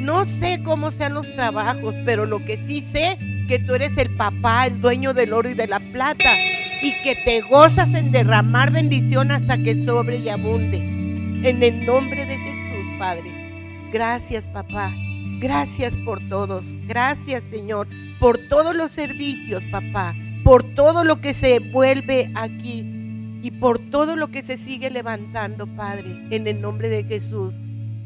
no 0.00 0.24
sé 0.24 0.60
cómo 0.62 0.90
sean 0.90 1.14
los 1.14 1.30
trabajos, 1.34 1.94
pero 2.04 2.26
lo 2.26 2.44
que 2.44 2.56
sí 2.66 2.84
sé 2.92 3.18
que 3.48 3.58
tú 3.58 3.74
eres 3.74 3.96
el 3.98 4.14
papá, 4.16 4.66
el 4.66 4.80
dueño 4.80 5.12
del 5.12 5.32
oro 5.32 5.48
y 5.48 5.54
de 5.54 5.66
la 5.66 5.80
plata, 5.80 6.36
y 6.82 6.92
que 7.02 7.16
te 7.24 7.40
gozas 7.42 7.92
en 7.94 8.10
derramar 8.10 8.72
bendición 8.72 9.30
hasta 9.30 9.58
que 9.58 9.84
sobre 9.84 10.18
y 10.18 10.28
abunde. 10.28 10.78
En 10.78 11.62
el 11.62 11.84
nombre 11.84 12.26
de 12.26 12.36
Jesús, 12.36 12.98
Padre. 12.98 13.32
Gracias, 13.92 14.44
papá. 14.44 14.94
Gracias 15.40 15.92
por 16.04 16.20
todos. 16.28 16.64
Gracias, 16.86 17.42
Señor, 17.50 17.88
por 18.18 18.38
todos 18.48 18.74
los 18.74 18.90
servicios, 18.90 19.62
papá. 19.70 20.14
Por 20.44 20.62
todo 20.74 21.04
lo 21.04 21.20
que 21.20 21.34
se 21.34 21.58
vuelve 21.58 22.30
aquí 22.34 22.86
y 23.42 23.50
por 23.52 23.78
todo 23.78 24.16
lo 24.16 24.28
que 24.28 24.42
se 24.42 24.56
sigue 24.56 24.90
levantando, 24.90 25.66
Padre, 25.66 26.26
en 26.30 26.46
el 26.46 26.60
nombre 26.60 26.88
de 26.88 27.04
Jesús. 27.04 27.54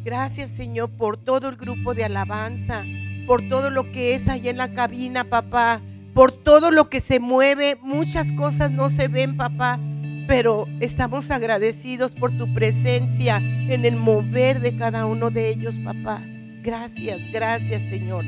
Gracias, 0.05 0.51
Señor, 0.51 0.91
por 0.91 1.17
todo 1.17 1.49
el 1.49 1.57
grupo 1.57 1.95
de 1.95 2.05
alabanza, 2.05 2.85
por 3.27 3.49
todo 3.49 3.71
lo 3.71 3.91
que 3.91 4.15
es 4.15 4.29
ahí 4.29 4.49
en 4.49 4.59
la 4.59 4.73
cabina, 4.73 5.25
papá, 5.25 5.81
por 6.13 6.31
todo 6.31 6.71
lo 6.71 6.91
que 6.91 7.01
se 7.01 7.21
mueve. 7.21 7.79
Muchas 7.81 8.31
cosas 8.33 8.71
no 8.71 8.91
se 8.91 9.09
ven, 9.09 9.37
papá, 9.37 9.81
pero 10.29 10.67
estamos 10.81 11.31
agradecidos 11.31 12.13
por 12.13 12.37
tu 12.37 12.53
presencia 12.53 13.39
en 13.39 13.85
el 13.85 13.97
mover 13.97 14.61
de 14.61 14.77
cada 14.77 15.07
uno 15.07 15.31
de 15.31 15.49
ellos, 15.49 15.75
papá. 15.85 16.23
Gracias, 16.63 17.21
gracias, 17.33 17.81
Señor. 17.89 18.25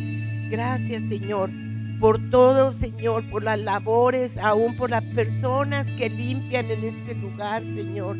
Gracias, 0.51 1.03
Señor 1.09 1.51
por 1.99 2.19
todo, 2.31 2.73
Señor, 2.75 3.29
por 3.31 3.43
las 3.43 3.59
labores, 3.59 4.37
aún 4.37 4.77
por 4.77 4.91
las 4.91 5.03
personas 5.03 5.91
que 5.93 6.11
limpian 6.11 6.71
en 6.71 6.85
este 6.85 7.15
lugar, 7.15 7.63
Señor. 7.63 8.17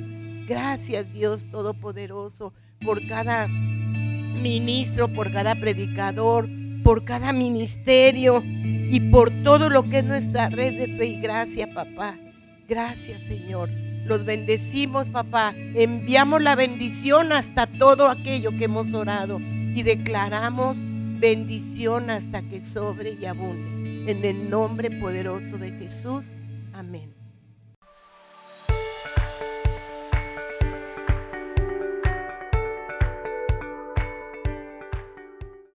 Gracias, 0.47 1.13
Dios 1.13 1.45
Todopoderoso, 1.51 2.53
por 2.85 3.07
cada 3.07 3.49
ministro, 3.49 5.09
por 5.09 5.33
cada 5.33 5.55
predicador, 5.55 6.49
por 6.85 7.05
cada 7.05 7.33
ministerio 7.33 8.43
y 8.45 9.01
por 9.11 9.31
todo 9.43 9.69
lo 9.69 9.89
que 9.89 9.99
es 9.99 10.05
nuestra 10.05 10.49
red 10.49 10.75
de 10.79 10.97
fe 10.97 11.07
y 11.07 11.21
gracia, 11.21 11.73
papá. 11.75 12.17
Gracias, 12.69 13.21
Señor. 13.23 13.71
Los 14.05 14.25
bendecimos, 14.25 15.09
papá. 15.09 15.53
Enviamos 15.57 16.43
la 16.43 16.55
bendición 16.55 17.33
hasta 17.33 17.67
todo 17.67 18.09
aquello 18.09 18.51
que 18.57 18.65
hemos 18.65 18.93
orado 18.93 19.41
y 19.41 19.83
declaramos 19.83 20.77
bendición 21.19 22.11
hasta 22.11 22.43
que 22.43 22.61
sobre 22.61 23.17
y 23.21 23.25
abunde. 23.25 24.11
En 24.11 24.25
el 24.25 24.49
nombre 24.49 24.91
poderoso 25.01 25.59
de 25.59 25.73
Jesús. 25.73 26.27
Amén. 26.73 27.16